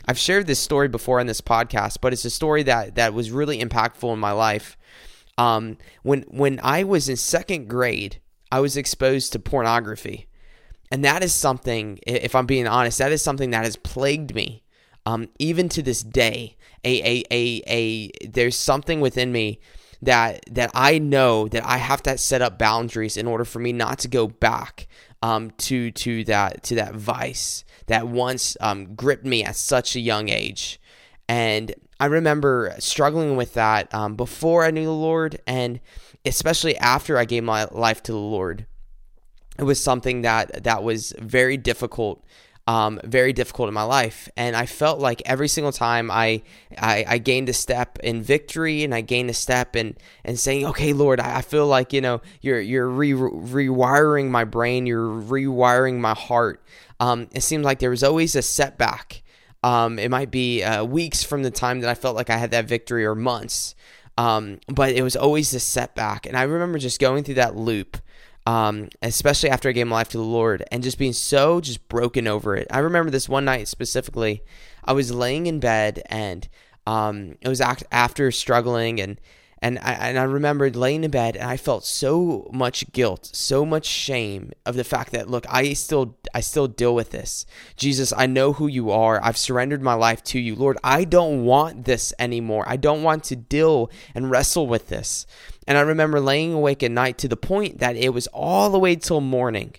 I've 0.07 0.19
shared 0.19 0.47
this 0.47 0.59
story 0.59 0.87
before 0.87 1.19
on 1.19 1.27
this 1.27 1.41
podcast 1.41 1.97
but 2.01 2.13
it's 2.13 2.25
a 2.25 2.29
story 2.29 2.63
that 2.63 2.95
that 2.95 3.13
was 3.13 3.31
really 3.31 3.59
impactful 3.59 4.11
in 4.11 4.19
my 4.19 4.31
life. 4.31 4.77
Um, 5.37 5.77
when 6.03 6.21
when 6.23 6.59
i 6.63 6.83
was 6.83 7.09
in 7.09 7.17
second 7.17 7.67
grade 7.67 8.21
i 8.51 8.59
was 8.59 8.77
exposed 8.77 9.33
to 9.33 9.39
pornography. 9.39 10.27
And 10.91 11.03
that 11.03 11.23
is 11.23 11.33
something 11.33 11.99
if 12.07 12.35
i'm 12.35 12.45
being 12.45 12.67
honest 12.67 12.99
that 12.99 13.11
is 13.11 13.21
something 13.21 13.51
that 13.51 13.65
has 13.65 13.75
plagued 13.75 14.33
me 14.33 14.63
um, 15.05 15.29
even 15.39 15.69
to 15.69 15.81
this 15.81 16.01
day. 16.01 16.55
A, 16.83 17.01
a, 17.01 17.23
a, 17.31 17.61
a 17.67 18.27
there's 18.27 18.55
something 18.55 19.01
within 19.01 19.31
me 19.31 19.59
that 20.01 20.43
that 20.51 20.71
I 20.73 20.99
know 20.99 21.47
that 21.47 21.65
I 21.65 21.77
have 21.77 22.03
to 22.03 22.17
set 22.17 22.41
up 22.41 22.59
boundaries 22.59 23.17
in 23.17 23.27
order 23.27 23.45
for 23.45 23.59
me 23.59 23.73
not 23.73 23.99
to 23.99 24.07
go 24.07 24.27
back 24.27 24.87
um, 25.21 25.51
to 25.51 25.91
to 25.91 26.23
that 26.25 26.63
to 26.63 26.75
that 26.75 26.95
vice 26.95 27.63
that 27.87 28.07
once 28.07 28.57
um, 28.61 28.95
gripped 28.95 29.25
me 29.25 29.43
at 29.43 29.55
such 29.55 29.95
a 29.95 29.99
young 29.99 30.29
age, 30.29 30.79
and 31.27 31.73
I 31.99 32.05
remember 32.05 32.75
struggling 32.79 33.35
with 33.37 33.53
that 33.53 33.93
um, 33.93 34.15
before 34.15 34.63
I 34.63 34.71
knew 34.71 34.85
the 34.85 34.91
Lord, 34.91 35.39
and 35.47 35.79
especially 36.25 36.77
after 36.77 37.17
I 37.17 37.25
gave 37.25 37.43
my 37.43 37.65
life 37.71 38.03
to 38.03 38.11
the 38.11 38.17
Lord. 38.17 38.65
It 39.57 39.63
was 39.63 39.81
something 39.81 40.23
that 40.23 40.65
that 40.65 40.83
was 40.83 41.13
very 41.17 41.55
difficult 41.55 42.25
um, 42.67 42.99
very 43.03 43.31
difficult 43.31 43.67
in 43.67 43.73
my 43.73 43.83
life. 43.83 44.27
And 44.35 44.55
I 44.55 44.65
felt 44.65 44.99
like 44.99 45.21
every 45.25 45.47
single 45.47 45.71
time 45.71 46.09
I, 46.09 46.41
I, 46.77 47.05
I 47.07 47.17
gained 47.19 47.47
a 47.49 47.53
step 47.53 47.99
in 47.99 48.23
victory 48.23 48.83
and 48.83 48.93
I 48.93 49.01
gained 49.01 49.29
a 49.29 49.33
step 49.33 49.75
in, 49.75 49.95
and 50.23 50.39
saying, 50.39 50.65
okay, 50.67 50.93
Lord, 50.93 51.19
I, 51.19 51.41
feel 51.41 51.67
like, 51.67 51.93
you 51.93 52.01
know, 52.01 52.21
you're, 52.41 52.59
you're 52.59 52.89
re- 52.89 53.13
rewiring 53.13 54.29
my 54.29 54.45
brain, 54.45 54.87
you're 54.87 55.07
rewiring 55.07 55.99
my 55.99 56.13
heart. 56.13 56.63
Um, 56.99 57.27
it 57.33 57.41
seemed 57.41 57.63
like 57.63 57.79
there 57.79 57.91
was 57.91 58.03
always 58.03 58.35
a 58.35 58.41
setback. 58.41 59.21
Um, 59.61 59.99
it 59.99 60.09
might 60.09 60.31
be 60.31 60.63
uh, 60.63 60.83
weeks 60.83 61.23
from 61.23 61.43
the 61.43 61.51
time 61.51 61.81
that 61.81 61.89
I 61.89 61.95
felt 61.95 62.15
like 62.15 62.29
I 62.29 62.37
had 62.37 62.51
that 62.51 62.65
victory 62.65 63.05
or 63.05 63.15
months. 63.15 63.75
Um, 64.17 64.59
but 64.67 64.93
it 64.93 65.01
was 65.03 65.15
always 65.15 65.53
a 65.53 65.59
setback. 65.59 66.25
And 66.25 66.37
I 66.37 66.43
remember 66.43 66.79
just 66.79 66.99
going 66.99 67.23
through 67.23 67.35
that 67.35 67.55
loop 67.55 67.97
um, 68.45 68.89
especially 69.01 69.49
after 69.49 69.69
I 69.69 69.71
gave 69.71 69.87
my 69.87 69.95
life 69.95 70.09
to 70.09 70.17
the 70.17 70.23
Lord, 70.23 70.63
and 70.71 70.83
just 70.83 70.99
being 70.99 71.13
so 71.13 71.61
just 71.61 71.87
broken 71.89 72.27
over 72.27 72.55
it. 72.55 72.67
I 72.69 72.79
remember 72.79 73.11
this 73.11 73.29
one 73.29 73.45
night 73.45 73.67
specifically. 73.67 74.43
I 74.83 74.93
was 74.93 75.11
laying 75.11 75.47
in 75.47 75.59
bed, 75.59 76.03
and 76.07 76.47
um, 76.85 77.37
it 77.41 77.49
was 77.49 77.61
after 77.61 78.31
struggling, 78.31 78.99
and 78.99 79.19
and 79.65 79.79
I, 79.79 79.93
and 79.93 80.19
I 80.19 80.23
remembered 80.23 80.75
laying 80.75 81.03
in 81.03 81.09
bed, 81.09 81.35
and 81.35 81.49
I 81.49 81.57
felt 81.57 81.85
so 81.85 82.47
much 82.53 82.91
guilt, 82.91 83.31
so 83.33 83.65
much 83.65 83.87
shame 83.87 84.51
of 84.63 84.75
the 84.75 84.83
fact 84.83 85.11
that 85.13 85.27
look, 85.27 85.43
I 85.49 85.73
still 85.73 86.19
I 86.35 86.41
still 86.41 86.67
deal 86.67 86.93
with 86.93 87.09
this. 87.09 87.47
Jesus, 87.75 88.13
I 88.15 88.27
know 88.27 88.53
who 88.53 88.67
you 88.67 88.91
are. 88.91 89.19
I've 89.23 89.39
surrendered 89.39 89.81
my 89.81 89.95
life 89.95 90.23
to 90.25 90.39
you, 90.39 90.53
Lord. 90.53 90.77
I 90.83 91.03
don't 91.03 91.45
want 91.45 91.85
this 91.85 92.13
anymore. 92.19 92.63
I 92.67 92.77
don't 92.77 93.01
want 93.01 93.23
to 93.23 93.35
deal 93.35 93.89
and 94.13 94.29
wrestle 94.29 94.67
with 94.67 94.89
this. 94.89 95.25
And 95.67 95.79
I 95.79 95.81
remember 95.81 96.19
laying 96.19 96.53
awake 96.53 96.83
at 96.83 96.91
night 96.91 97.17
to 97.17 97.27
the 97.27 97.35
point 97.35 97.79
that 97.79 97.95
it 97.95 98.09
was 98.09 98.27
all 98.27 98.69
the 98.69 98.77
way 98.77 98.95
till 98.95 99.19
morning. 99.19 99.73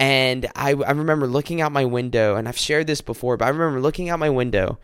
And 0.00 0.46
I, 0.56 0.70
I 0.70 0.90
remember 0.90 1.28
looking 1.28 1.60
out 1.60 1.70
my 1.70 1.84
window, 1.84 2.34
and 2.34 2.48
I've 2.48 2.58
shared 2.58 2.88
this 2.88 3.00
before, 3.00 3.36
but 3.36 3.44
I 3.44 3.50
remember 3.50 3.80
looking 3.80 4.08
out 4.08 4.18
my 4.18 4.30
window, 4.30 4.80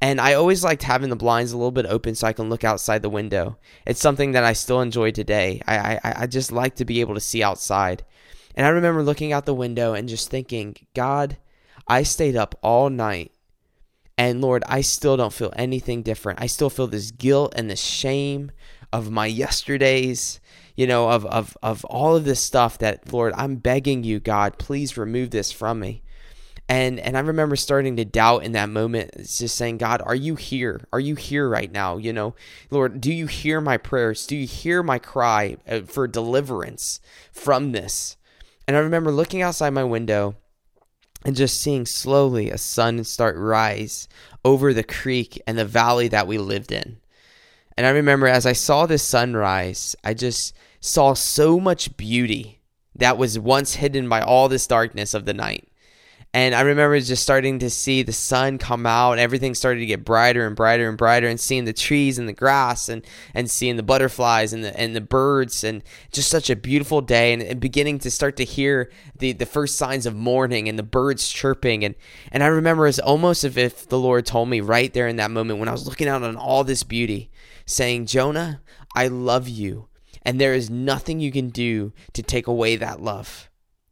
and 0.00 0.20
I 0.20 0.34
always 0.34 0.62
liked 0.64 0.82
having 0.84 1.10
the 1.10 1.16
blinds 1.16 1.52
a 1.52 1.56
little 1.56 1.72
bit 1.72 1.86
open 1.86 2.14
so 2.14 2.26
I 2.26 2.32
can 2.32 2.48
look 2.48 2.64
outside 2.64 3.02
the 3.02 3.10
window. 3.10 3.58
It's 3.86 4.00
something 4.00 4.32
that 4.32 4.44
I 4.44 4.52
still 4.52 4.80
enjoy 4.80 5.10
today. 5.12 5.62
I, 5.66 5.98
I, 6.04 6.14
I 6.22 6.26
just 6.26 6.52
like 6.52 6.76
to 6.76 6.84
be 6.84 7.00
able 7.00 7.14
to 7.14 7.20
see 7.20 7.42
outside. 7.42 8.04
And 8.54 8.66
I 8.66 8.70
remember 8.70 9.02
looking 9.02 9.32
out 9.32 9.46
the 9.46 9.54
window 9.54 9.94
and 9.94 10.08
just 10.08 10.30
thinking, 10.30 10.76
God, 10.94 11.38
I 11.88 12.02
stayed 12.04 12.36
up 12.36 12.56
all 12.62 12.90
night 12.90 13.32
And 14.16 14.40
Lord, 14.40 14.64
I 14.66 14.80
still 14.80 15.16
don't 15.16 15.32
feel 15.32 15.52
anything 15.56 16.02
different. 16.02 16.40
I 16.40 16.46
still 16.46 16.70
feel 16.70 16.88
this 16.88 17.10
guilt 17.12 17.52
and 17.56 17.70
this 17.70 17.80
shame 17.82 18.50
of 18.92 19.10
my 19.10 19.26
yesterdays, 19.26 20.40
you 20.76 20.86
know, 20.86 21.10
of, 21.10 21.24
of, 21.26 21.56
of 21.62 21.84
all 21.84 22.16
of 22.16 22.24
this 22.24 22.40
stuff 22.40 22.78
that, 22.78 23.12
Lord, 23.12 23.32
I'm 23.36 23.56
begging 23.56 24.02
you, 24.02 24.18
God, 24.18 24.58
please 24.58 24.96
remove 24.96 25.30
this 25.30 25.52
from 25.52 25.80
me. 25.80 26.02
And 26.68 27.00
and 27.00 27.16
I 27.16 27.20
remember 27.20 27.56
starting 27.56 27.96
to 27.96 28.04
doubt 28.04 28.44
in 28.44 28.52
that 28.52 28.68
moment. 28.68 29.12
Just 29.16 29.56
saying, 29.56 29.78
God, 29.78 30.02
are 30.04 30.14
you 30.14 30.34
here? 30.34 30.86
Are 30.92 31.00
you 31.00 31.14
here 31.14 31.48
right 31.48 31.72
now? 31.72 31.96
You 31.96 32.12
know, 32.12 32.34
Lord, 32.70 33.00
do 33.00 33.12
you 33.12 33.26
hear 33.26 33.60
my 33.60 33.78
prayers? 33.78 34.26
Do 34.26 34.36
you 34.36 34.46
hear 34.46 34.82
my 34.82 34.98
cry 34.98 35.56
uh, 35.66 35.80
for 35.80 36.06
deliverance 36.06 37.00
from 37.32 37.72
this? 37.72 38.16
And 38.66 38.76
I 38.76 38.80
remember 38.80 39.10
looking 39.10 39.40
outside 39.40 39.70
my 39.70 39.84
window 39.84 40.36
and 41.24 41.34
just 41.34 41.60
seeing 41.60 41.86
slowly 41.86 42.50
a 42.50 42.58
sun 42.58 43.02
start 43.04 43.36
rise 43.36 44.06
over 44.44 44.74
the 44.74 44.84
creek 44.84 45.40
and 45.46 45.58
the 45.58 45.64
valley 45.64 46.08
that 46.08 46.26
we 46.26 46.36
lived 46.36 46.70
in. 46.70 46.98
And 47.78 47.86
I 47.86 47.90
remember 47.90 48.26
as 48.26 48.44
I 48.44 48.52
saw 48.52 48.86
this 48.86 49.02
sunrise, 49.02 49.96
I 50.04 50.12
just 50.12 50.54
saw 50.80 51.14
so 51.14 51.58
much 51.58 51.96
beauty 51.96 52.60
that 52.94 53.16
was 53.16 53.38
once 53.38 53.74
hidden 53.74 54.08
by 54.08 54.20
all 54.20 54.48
this 54.48 54.66
darkness 54.66 55.14
of 55.14 55.24
the 55.24 55.34
night. 55.34 55.68
And 56.34 56.54
I 56.54 56.60
remember 56.60 57.00
just 57.00 57.22
starting 57.22 57.58
to 57.60 57.70
see 57.70 58.02
the 58.02 58.12
sun 58.12 58.58
come 58.58 58.84
out 58.84 59.12
and 59.12 59.20
everything 59.20 59.54
started 59.54 59.80
to 59.80 59.86
get 59.86 60.04
brighter 60.04 60.46
and 60.46 60.54
brighter 60.54 60.86
and 60.86 60.98
brighter 60.98 61.26
and 61.26 61.40
seeing 61.40 61.64
the 61.64 61.72
trees 61.72 62.18
and 62.18 62.28
the 62.28 62.34
grass 62.34 62.90
and, 62.90 63.02
and 63.32 63.50
seeing 63.50 63.76
the 63.76 63.82
butterflies 63.82 64.52
and 64.52 64.62
the 64.62 64.78
and 64.78 64.94
the 64.94 65.00
birds 65.00 65.64
and 65.64 65.82
just 66.12 66.28
such 66.28 66.50
a 66.50 66.56
beautiful 66.56 67.00
day 67.00 67.32
and, 67.32 67.40
and 67.42 67.60
beginning 67.60 67.98
to 68.00 68.10
start 68.10 68.36
to 68.36 68.44
hear 68.44 68.90
the, 69.18 69.32
the 69.32 69.46
first 69.46 69.76
signs 69.76 70.04
of 70.04 70.14
morning 70.14 70.68
and 70.68 70.78
the 70.78 70.82
birds 70.82 71.30
chirping 71.30 71.82
and, 71.82 71.94
and 72.30 72.42
I 72.42 72.48
remember 72.48 72.86
it's 72.86 72.98
almost 72.98 73.42
as 73.44 73.56
if 73.56 73.88
the 73.88 73.98
Lord 73.98 74.26
told 74.26 74.50
me 74.50 74.60
right 74.60 74.92
there 74.92 75.08
in 75.08 75.16
that 75.16 75.30
moment 75.30 75.60
when 75.60 75.68
I 75.68 75.72
was 75.72 75.86
looking 75.86 76.08
out 76.08 76.22
on 76.22 76.36
all 76.36 76.62
this 76.62 76.82
beauty, 76.82 77.30
saying, 77.64 78.06
Jonah, 78.06 78.60
I 78.94 79.08
love 79.08 79.48
you, 79.48 79.88
and 80.22 80.40
there 80.40 80.54
is 80.54 80.68
nothing 80.68 81.20
you 81.20 81.32
can 81.32 81.48
do 81.48 81.92
to 82.12 82.22
take 82.22 82.46
away 82.46 82.76
that 82.76 83.00
love 83.00 83.47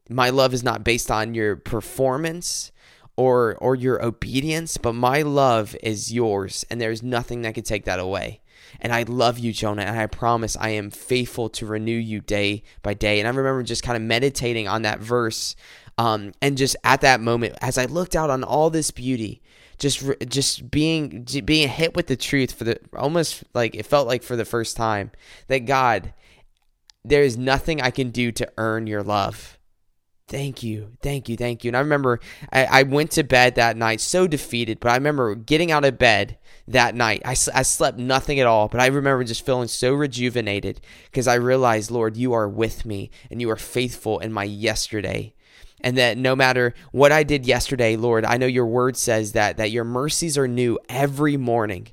my 0.09 0.31
love 0.31 0.55
is 0.55 0.63
not 0.63 0.85
based 0.85 1.11
on 1.11 1.35
your 1.35 1.57
performance 1.57 2.73
or 3.17 3.57
or 3.61 3.75
your 3.75 4.05
obedience, 4.05 4.77
but 4.77 4.95
my 4.95 5.23
love 5.23 5.75
is 5.83 6.13
yours, 6.13 6.65
and 6.71 6.81
there's 6.81 7.03
nothing 7.03 7.43
that 7.43 7.55
can 7.55 7.65
take 7.65 7.85
that 7.85 7.99
away. 7.99 8.41
And 8.81 8.93
I 8.93 9.05
love 9.05 9.39
you, 9.39 9.53
Jonah, 9.53 9.83
and 9.83 9.99
I 9.99 10.07
promise 10.07 10.57
I 10.61 10.71
am 10.71 10.91
faithful 10.91 11.49
to 11.51 11.67
renew 11.67 11.97
you 11.97 12.21
day 12.21 12.63
by 12.83 12.95
day. 12.95 13.21
And 13.21 13.27
I 13.27 13.31
remember 13.31 13.63
just 13.63 13.83
kind 13.83 13.97
of 13.97 14.03
meditating 14.03 14.69
on 14.69 14.83
that 14.83 15.01
verse, 15.01 15.57
um, 15.99 16.33
and 16.43 16.59
just 16.59 16.77
at 16.85 17.01
that 17.01 17.21
moment, 17.21 17.57
as 17.61 17.79
I 17.79 17.87
looked 17.87 18.15
out 18.15 18.29
on 18.29 18.45
all 18.45 18.71
this 18.71 18.91
beauty, 18.91 19.41
just 19.79 20.05
just 20.29 20.71
being 20.71 21.27
being 21.45 21.69
hit 21.69 21.95
with 21.97 22.07
the 22.07 22.17
truth 22.17 22.53
for 22.53 22.65
the 22.65 22.79
almost 22.95 23.45
like 23.55 23.75
it 23.75 23.87
felt 23.87 24.07
like 24.07 24.23
for 24.23 24.37
the 24.37 24.45
first 24.45 24.77
time 24.77 25.11
that 25.49 25.61
God, 25.61 26.13
there 27.05 27.23
is 27.23 27.39
nothing 27.39 27.81
I 27.81 27.91
can 27.91 28.11
do 28.11 28.31
to 28.33 28.51
earn 28.59 28.87
your 28.87 29.03
love 29.03 29.56
Thank 30.29 30.65
you, 30.65 30.91
thank 31.03 31.29
you, 31.29 31.37
thank 31.37 31.63
you. 31.63 31.69
And 31.69 31.77
I 31.77 31.81
remember 31.81 32.19
I, 32.53 32.65
I, 32.65 32.83
went 32.83 33.13
to 33.13 33.23
bed 33.23 33.55
that 33.55 33.77
night 33.77 34.01
so 34.01 34.27
defeated, 34.27 34.81
but 34.81 34.91
I 34.91 34.97
remember 34.97 35.37
getting 35.37 35.71
out 35.71 35.85
of 35.85 35.99
bed 35.99 36.37
that 36.67 36.97
night. 36.97 37.23
I, 37.25 37.31
I 37.31 37.63
slept 37.63 37.97
nothing 37.97 38.41
at 38.41 38.47
all, 38.49 38.67
but 38.67 38.81
I 38.81 38.87
remember 38.87 39.23
just 39.23 39.47
feeling 39.47 39.69
so 39.69 39.95
rejuvenated 39.95 40.81
because 41.05 41.29
I 41.29 41.35
realized, 41.35 41.93
Lord, 41.93 42.17
you 42.17 42.33
are 42.33 42.49
with 42.49 42.85
me 42.85 43.13
and 43.31 43.41
you 43.41 43.49
are 43.51 43.57
faithful 43.57 44.19
in 44.19 44.33
my 44.33 44.43
yesterday. 44.43 45.33
And 45.81 45.97
that 45.97 46.19
no 46.19 46.35
matter 46.35 46.75
what 46.91 47.13
I 47.13 47.23
did 47.23 47.47
yesterday, 47.47 47.95
Lord, 47.95 48.25
I 48.25 48.37
know 48.37 48.47
your 48.47 48.67
word 48.67 48.97
says 48.97 49.31
that 49.33 49.59
that 49.59 49.71
your 49.71 49.85
mercies 49.85 50.37
are 50.37 50.49
new 50.49 50.77
every 50.89 51.37
morning. 51.37 51.87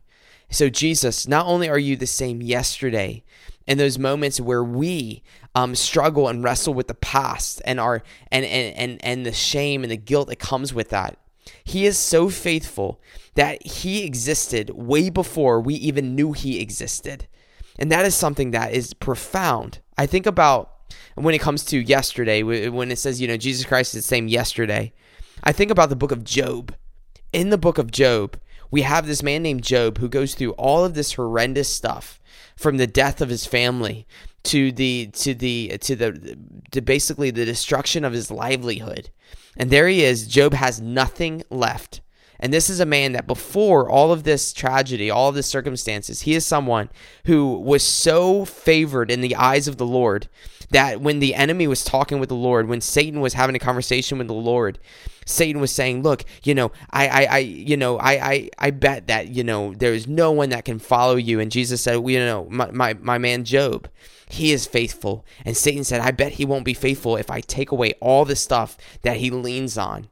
So 0.49 0.69
Jesus, 0.69 1.27
not 1.27 1.45
only 1.45 1.69
are 1.69 1.77
you 1.77 1.95
the 1.95 2.07
same 2.07 2.41
yesterday, 2.41 3.23
in 3.67 3.77
those 3.77 3.97
moments 3.97 4.39
where 4.39 4.63
we 4.63 5.23
um, 5.55 5.75
struggle 5.75 6.27
and 6.27 6.43
wrestle 6.43 6.73
with 6.73 6.87
the 6.87 6.93
past 6.93 7.61
and 7.65 7.79
our 7.79 8.03
and, 8.31 8.45
and 8.45 8.75
and 8.75 9.05
and 9.05 9.25
the 9.25 9.31
shame 9.31 9.83
and 9.83 9.91
the 9.91 9.97
guilt 9.97 10.27
that 10.29 10.39
comes 10.39 10.73
with 10.73 10.89
that. 10.89 11.17
He 11.63 11.85
is 11.85 11.97
so 11.97 12.29
faithful 12.29 13.01
that 13.35 13.65
he 13.65 14.03
existed 14.03 14.69
way 14.71 15.09
before 15.09 15.59
we 15.59 15.75
even 15.75 16.15
knew 16.15 16.31
he 16.31 16.59
existed. 16.59 17.27
And 17.77 17.91
that 17.91 18.05
is 18.05 18.15
something 18.15 18.51
that 18.51 18.73
is 18.73 18.93
profound. 18.93 19.79
I 19.97 20.05
think 20.05 20.25
about 20.25 20.71
when 21.15 21.35
it 21.35 21.41
comes 21.41 21.65
to 21.65 21.79
yesterday, 21.79 22.43
when 22.43 22.91
it 22.91 22.99
says, 22.99 23.19
you 23.19 23.27
know, 23.27 23.37
Jesus 23.37 23.65
Christ 23.65 23.95
is 23.95 24.03
the 24.03 24.07
same 24.07 24.27
yesterday. 24.27 24.93
I 25.43 25.51
think 25.51 25.71
about 25.71 25.89
the 25.89 25.95
book 25.95 26.11
of 26.11 26.23
Job. 26.23 26.73
In 27.31 27.49
the 27.49 27.57
book 27.57 27.77
of 27.77 27.91
Job, 27.91 28.37
we 28.71 28.83
have 28.83 29.07
this 29.07 29.23
man 29.23 29.43
named 29.43 29.63
Job 29.63 29.97
who 29.97 30.07
goes 30.07 30.35
through 30.35 30.51
all 30.51 30.85
of 30.85 30.93
this 30.93 31.13
horrendous 31.13 31.69
stuff 31.69 32.19
from 32.55 32.77
the 32.77 32.87
death 32.87 33.21
of 33.21 33.29
his 33.29 33.45
family 33.45 34.07
to 34.43 34.71
the 34.71 35.07
to 35.13 35.33
the 35.33 35.77
to 35.79 35.95
the 35.95 36.37
to 36.71 36.81
basically 36.81 37.31
the 37.31 37.45
destruction 37.45 38.03
of 38.03 38.13
his 38.13 38.29
livelihood. 38.29 39.09
And 39.55 39.69
there 39.69 39.87
he 39.87 40.03
is. 40.03 40.27
Job 40.27 40.53
has 40.53 40.81
nothing 40.81 41.43
left. 41.49 42.01
And 42.43 42.51
this 42.51 42.69
is 42.69 42.81
a 42.81 42.85
man 42.85 43.13
that 43.13 43.25
before 43.25 43.89
all 43.89 44.11
of 44.11 44.25
this 44.25 44.51
tragedy, 44.51 45.09
all 45.09 45.29
of 45.29 45.35
this 45.35 45.47
circumstances, 45.47 46.23
he 46.23 46.35
is 46.35 46.45
someone 46.45 46.89
who 47.25 47.57
was 47.57 47.83
so 47.83 48.43
favored 48.43 49.09
in 49.09 49.21
the 49.21 49.37
eyes 49.37 49.69
of 49.69 49.77
the 49.77 49.85
Lord 49.85 50.27
that 50.71 50.99
when 50.99 51.19
the 51.19 51.35
enemy 51.35 51.67
was 51.67 51.85
talking 51.85 52.19
with 52.19 52.27
the 52.27 52.35
Lord, 52.35 52.67
when 52.67 52.81
Satan 52.81 53.21
was 53.21 53.33
having 53.33 53.55
a 53.55 53.59
conversation 53.59 54.17
with 54.17 54.27
the 54.27 54.33
Lord, 54.33 54.77
Satan 55.25 55.61
was 55.61 55.71
saying, 55.71 56.03
"Look, 56.03 56.25
you 56.43 56.53
know, 56.53 56.73
I, 56.91 57.07
I, 57.07 57.23
I 57.23 57.37
you 57.37 57.77
know, 57.77 57.97
I, 57.97 58.11
I, 58.11 58.49
I 58.59 58.71
bet 58.71 59.07
that 59.07 59.29
you 59.29 59.45
know 59.45 59.73
there 59.73 59.93
is 59.93 60.05
no 60.05 60.33
one 60.33 60.49
that 60.49 60.65
can 60.65 60.79
follow 60.79 61.15
you." 61.15 61.39
And 61.39 61.49
Jesus 61.49 61.79
said, 61.81 61.95
well, 61.95 62.09
"You 62.09 62.19
know, 62.19 62.47
my, 62.49 62.69
my, 62.71 62.93
my 62.95 63.17
man 63.19 63.45
Job, 63.45 63.87
he 64.27 64.51
is 64.51 64.65
faithful." 64.65 65.25
And 65.45 65.55
Satan 65.55 65.85
said, 65.85 66.01
"I 66.01 66.11
bet 66.11 66.33
he 66.33 66.43
won't 66.43 66.65
be 66.65 66.73
faithful 66.73 67.15
if 67.15 67.31
I 67.31 67.39
take 67.39 67.71
away 67.71 67.93
all 68.01 68.25
the 68.25 68.35
stuff 68.35 68.77
that 69.03 69.15
he 69.17 69.29
leans 69.29 69.77
on." 69.77 70.09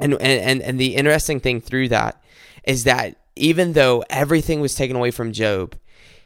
And 0.00 0.14
and 0.20 0.62
and, 0.62 0.80
the 0.80 0.96
interesting 0.96 1.40
thing 1.40 1.60
through 1.60 1.88
that 1.88 2.22
is 2.64 2.84
that 2.84 3.16
even 3.36 3.74
though 3.74 4.04
everything 4.10 4.60
was 4.60 4.74
taken 4.74 4.96
away 4.96 5.10
from 5.10 5.32
Job, 5.32 5.76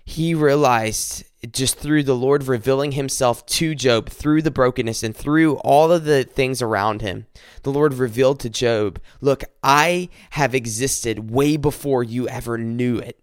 he 0.04 0.34
realized 0.34 1.24
just 1.52 1.78
through 1.78 2.02
the 2.02 2.14
Lord 2.14 2.46
revealing 2.46 2.92
himself 2.92 3.44
to 3.46 3.74
Job 3.74 4.08
through 4.08 4.42
the 4.42 4.50
brokenness 4.50 5.02
and 5.02 5.14
through 5.14 5.56
all 5.56 5.92
of 5.92 6.04
the 6.04 6.24
things 6.24 6.62
around 6.62 7.02
him. 7.02 7.26
The 7.62 7.72
Lord 7.72 7.94
revealed 7.94 8.40
to 8.40 8.50
Job, 8.50 9.00
Look, 9.20 9.44
I 9.62 10.08
have 10.30 10.54
existed 10.54 11.30
way 11.30 11.56
before 11.56 12.02
you 12.02 12.28
ever 12.28 12.58
knew 12.58 12.98
it. 12.98 13.18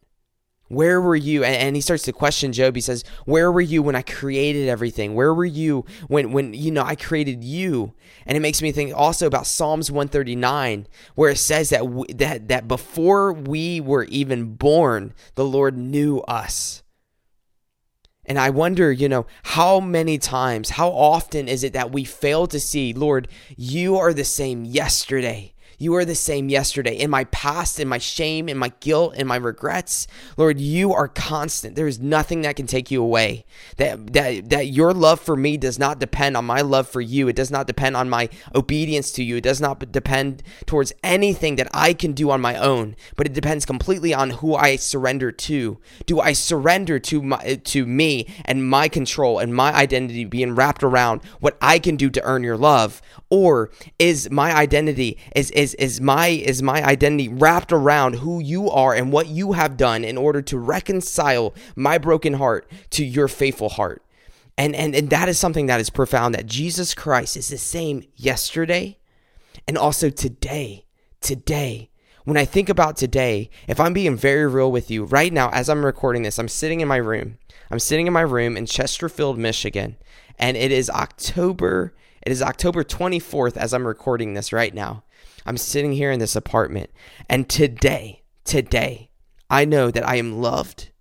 Where 0.71 1.01
were 1.01 1.17
you? 1.17 1.43
And, 1.43 1.75
he 1.75 1.81
starts 1.81 2.03
to 2.03 2.13
question 2.13 2.53
Job. 2.53 2.75
He 2.75 2.81
says, 2.81 3.03
Where 3.25 3.51
were 3.51 3.59
you 3.59 3.83
when 3.83 3.95
I 3.95 4.01
created 4.01 4.69
everything? 4.69 5.15
Where 5.15 5.33
were 5.33 5.45
you 5.45 5.85
when, 6.07 6.31
when 6.31 6.53
you 6.53 6.71
know, 6.71 6.83
I 6.83 6.95
created 6.95 7.43
you? 7.43 7.93
And 8.25 8.37
it 8.37 8.39
makes 8.39 8.61
me 8.61 8.71
think 8.71 8.93
also 8.95 9.27
about 9.27 9.47
Psalms 9.47 9.91
139, 9.91 10.87
where 11.15 11.31
it 11.31 11.37
says 11.37 11.71
that, 11.71 11.83
that, 12.15 12.47
that 12.47 12.67
before 12.69 13.33
we 13.33 13.81
were 13.81 14.05
even 14.05 14.55
born, 14.55 15.13
the 15.35 15.43
Lord 15.43 15.77
knew 15.77 16.19
us. 16.21 16.83
And 18.25 18.39
I 18.39 18.49
wonder, 18.49 18.93
you 18.93 19.09
know, 19.09 19.25
how 19.43 19.81
many 19.81 20.17
times, 20.17 20.69
how 20.69 20.89
often 20.89 21.49
is 21.49 21.65
it 21.65 21.73
that 21.73 21.91
we 21.91 22.05
fail 22.05 22.47
to 22.47 22.61
see, 22.61 22.93
Lord, 22.93 23.27
you 23.57 23.97
are 23.97 24.13
the 24.13 24.23
same 24.23 24.63
yesterday, 24.63 25.53
you 25.81 25.95
are 25.95 26.05
the 26.05 26.13
same 26.13 26.47
yesterday. 26.47 26.95
In 26.95 27.09
my 27.09 27.23
past, 27.25 27.79
in 27.79 27.87
my 27.87 27.97
shame, 27.97 28.47
in 28.47 28.57
my 28.57 28.71
guilt, 28.81 29.15
in 29.15 29.25
my 29.25 29.35
regrets, 29.35 30.05
Lord, 30.37 30.59
you 30.59 30.93
are 30.93 31.07
constant. 31.07 31.75
There 31.75 31.87
is 31.87 31.99
nothing 31.99 32.41
that 32.41 32.55
can 32.55 32.67
take 32.67 32.91
you 32.91 33.01
away. 33.01 33.45
That 33.77 34.13
that 34.13 34.49
that 34.51 34.67
your 34.67 34.93
love 34.93 35.19
for 35.19 35.35
me 35.35 35.57
does 35.57 35.79
not 35.79 35.97
depend 35.97 36.37
on 36.37 36.45
my 36.45 36.61
love 36.61 36.87
for 36.87 37.01
you. 37.01 37.27
It 37.27 37.35
does 37.35 37.49
not 37.49 37.65
depend 37.65 37.97
on 37.97 38.11
my 38.11 38.29
obedience 38.53 39.11
to 39.13 39.23
you. 39.23 39.37
It 39.37 39.43
does 39.43 39.59
not 39.59 39.91
depend 39.91 40.43
towards 40.67 40.93
anything 41.03 41.55
that 41.55 41.69
I 41.73 41.93
can 41.93 42.13
do 42.13 42.29
on 42.29 42.41
my 42.41 42.57
own, 42.57 42.95
but 43.15 43.25
it 43.25 43.33
depends 43.33 43.65
completely 43.65 44.13
on 44.13 44.29
who 44.29 44.53
I 44.53 44.75
surrender 44.75 45.31
to. 45.31 45.79
Do 46.05 46.19
I 46.19 46.33
surrender 46.33 46.99
to 46.99 47.23
my 47.23 47.55
to 47.55 47.85
me 47.87 48.27
and 48.45 48.69
my 48.69 48.87
control 48.87 49.39
and 49.39 49.55
my 49.55 49.73
identity 49.73 50.25
being 50.25 50.53
wrapped 50.53 50.83
around 50.83 51.21
what 51.39 51.57
I 51.59 51.79
can 51.79 51.95
do 51.95 52.11
to 52.11 52.23
earn 52.23 52.43
your 52.43 52.57
love, 52.57 53.01
or 53.31 53.71
is 53.97 54.29
my 54.29 54.53
identity 54.53 55.17
is 55.35 55.49
is 55.51 55.73
is 55.75 55.99
my 55.99 56.27
is 56.27 56.61
my 56.61 56.83
identity 56.83 57.29
wrapped 57.29 57.71
around 57.71 58.15
who 58.15 58.39
you 58.39 58.69
are 58.69 58.93
and 58.93 59.11
what 59.11 59.27
you 59.27 59.53
have 59.53 59.77
done 59.77 60.03
in 60.03 60.17
order 60.17 60.41
to 60.43 60.59
reconcile 60.59 61.55
my 61.75 61.97
broken 61.97 62.33
heart 62.33 62.69
to 62.91 63.03
your 63.03 63.27
faithful 63.27 63.69
heart. 63.69 64.03
And 64.57 64.75
and 64.75 64.93
and 64.93 65.09
that 65.09 65.29
is 65.29 65.39
something 65.39 65.65
that 65.67 65.79
is 65.79 65.89
profound 65.89 66.35
that 66.35 66.45
Jesus 66.45 66.93
Christ 66.93 67.37
is 67.37 67.47
the 67.47 67.57
same 67.57 68.03
yesterday 68.15 68.99
and 69.67 69.77
also 69.77 70.09
today. 70.09 70.85
Today. 71.21 71.89
When 72.25 72.37
I 72.37 72.45
think 72.45 72.69
about 72.69 72.97
today, 72.97 73.49
if 73.67 73.79
I'm 73.79 73.93
being 73.93 74.15
very 74.15 74.45
real 74.45 74.71
with 74.71 74.91
you, 74.91 75.05
right 75.05 75.33
now 75.33 75.49
as 75.51 75.69
I'm 75.69 75.83
recording 75.85 76.21
this, 76.21 76.37
I'm 76.37 76.47
sitting 76.47 76.81
in 76.81 76.87
my 76.87 76.97
room. 76.97 77.39
I'm 77.71 77.79
sitting 77.79 78.05
in 78.05 78.13
my 78.13 78.21
room 78.21 78.57
in 78.57 78.65
Chesterfield, 78.65 79.39
Michigan, 79.39 79.95
and 80.37 80.57
it 80.57 80.71
is 80.71 80.89
October 80.89 81.93
It 82.23 82.31
is 82.31 82.41
October 82.41 82.83
24th 82.83 83.57
as 83.57 83.73
I'm 83.73 83.87
recording 83.87 84.33
this 84.33 84.53
right 84.53 84.73
now. 84.73 85.03
I'm 85.45 85.57
sitting 85.57 85.93
here 85.93 86.11
in 86.11 86.19
this 86.19 86.35
apartment, 86.35 86.91
and 87.27 87.49
today, 87.49 88.21
today, 88.43 89.09
I 89.49 89.65
know 89.65 89.89
that 89.89 90.07
I 90.07 90.17
am 90.17 90.39
loved. 90.39 90.91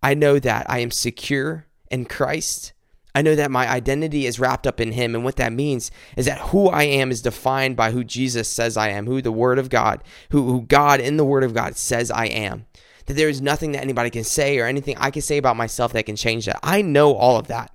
I 0.00 0.14
know 0.14 0.38
that 0.38 0.70
I 0.70 0.78
am 0.78 0.92
secure 0.92 1.66
in 1.90 2.04
Christ. 2.04 2.72
I 3.16 3.22
know 3.22 3.34
that 3.34 3.50
my 3.50 3.68
identity 3.68 4.26
is 4.26 4.38
wrapped 4.38 4.66
up 4.66 4.80
in 4.80 4.92
Him. 4.92 5.14
And 5.14 5.24
what 5.24 5.36
that 5.36 5.52
means 5.52 5.90
is 6.16 6.26
that 6.26 6.38
who 6.38 6.68
I 6.68 6.84
am 6.84 7.10
is 7.10 7.22
defined 7.22 7.76
by 7.76 7.90
who 7.90 8.04
Jesus 8.04 8.48
says 8.48 8.76
I 8.76 8.90
am, 8.90 9.06
who 9.06 9.22
the 9.22 9.32
Word 9.32 9.58
of 9.58 9.70
God, 9.70 10.04
who, 10.30 10.46
who 10.46 10.62
God 10.62 11.00
in 11.00 11.16
the 11.16 11.24
Word 11.24 11.42
of 11.42 11.54
God 11.54 11.76
says 11.76 12.10
I 12.10 12.26
am. 12.26 12.66
That 13.06 13.14
there 13.14 13.28
is 13.28 13.42
nothing 13.42 13.72
that 13.72 13.82
anybody 13.82 14.10
can 14.10 14.24
say 14.24 14.58
or 14.58 14.66
anything 14.66 14.96
I 14.98 15.10
can 15.10 15.22
say 15.22 15.36
about 15.36 15.56
myself 15.56 15.92
that 15.92 16.06
can 16.06 16.16
change 16.16 16.46
that. 16.46 16.60
I 16.62 16.80
know 16.80 17.14
all 17.14 17.36
of 17.36 17.48
that. 17.48 17.72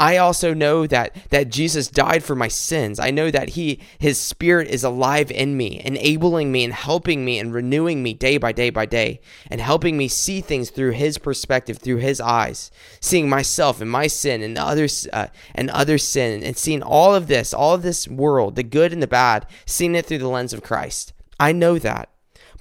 I 0.00 0.16
also 0.16 0.54
know 0.54 0.86
that 0.86 1.14
that 1.28 1.50
Jesus 1.50 1.86
died 1.86 2.24
for 2.24 2.34
my 2.34 2.48
sins. 2.48 2.98
I 2.98 3.10
know 3.10 3.30
that 3.30 3.50
he 3.50 3.80
his 3.98 4.18
spirit 4.18 4.68
is 4.68 4.82
alive 4.82 5.30
in 5.30 5.58
me, 5.58 5.82
enabling 5.84 6.50
me 6.50 6.64
and 6.64 6.72
helping 6.72 7.22
me 7.22 7.38
and 7.38 7.52
renewing 7.52 8.02
me 8.02 8.14
day 8.14 8.38
by 8.38 8.52
day 8.52 8.70
by 8.70 8.86
day 8.86 9.20
and 9.50 9.60
helping 9.60 9.98
me 9.98 10.08
see 10.08 10.40
things 10.40 10.70
through 10.70 10.92
his 10.92 11.18
perspective, 11.18 11.76
through 11.76 11.98
his 11.98 12.18
eyes, 12.18 12.70
seeing 12.98 13.28
myself 13.28 13.82
and 13.82 13.90
my 13.90 14.06
sin 14.06 14.42
and 14.42 14.56
others 14.56 15.06
uh, 15.12 15.26
and 15.54 15.68
other 15.68 15.98
sin 15.98 16.42
and 16.42 16.56
seeing 16.56 16.82
all 16.82 17.14
of 17.14 17.26
this, 17.26 17.52
all 17.52 17.74
of 17.74 17.82
this 17.82 18.08
world, 18.08 18.56
the 18.56 18.62
good 18.62 18.94
and 18.94 19.02
the 19.02 19.06
bad, 19.06 19.46
seeing 19.66 19.94
it 19.94 20.06
through 20.06 20.18
the 20.18 20.28
lens 20.28 20.54
of 20.54 20.62
Christ. 20.62 21.12
I 21.38 21.52
know 21.52 21.78
that. 21.78 22.08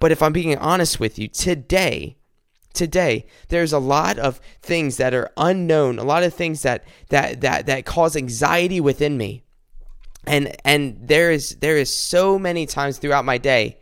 But 0.01 0.11
if 0.11 0.21
I'm 0.21 0.33
being 0.33 0.57
honest 0.57 0.99
with 0.99 1.17
you, 1.17 1.29
today 1.29 2.17
today 2.73 3.25
there's 3.47 3.73
a 3.73 3.79
lot 3.79 4.19
of 4.19 4.39
things 4.61 4.97
that 4.97 5.13
are 5.13 5.31
unknown 5.37 5.99
a 5.99 6.03
lot 6.03 6.23
of 6.23 6.33
things 6.33 6.61
that 6.61 6.83
that 7.09 7.41
that 7.41 7.65
that 7.65 7.85
cause 7.85 8.15
anxiety 8.15 8.79
within 8.79 9.17
me. 9.17 9.43
And 10.25 10.55
and 10.65 10.97
there 11.01 11.31
is 11.31 11.55
there 11.59 11.77
is 11.77 11.93
so 11.93 12.37
many 12.39 12.65
times 12.65 12.97
throughout 12.97 13.25
my 13.25 13.37
day 13.37 13.79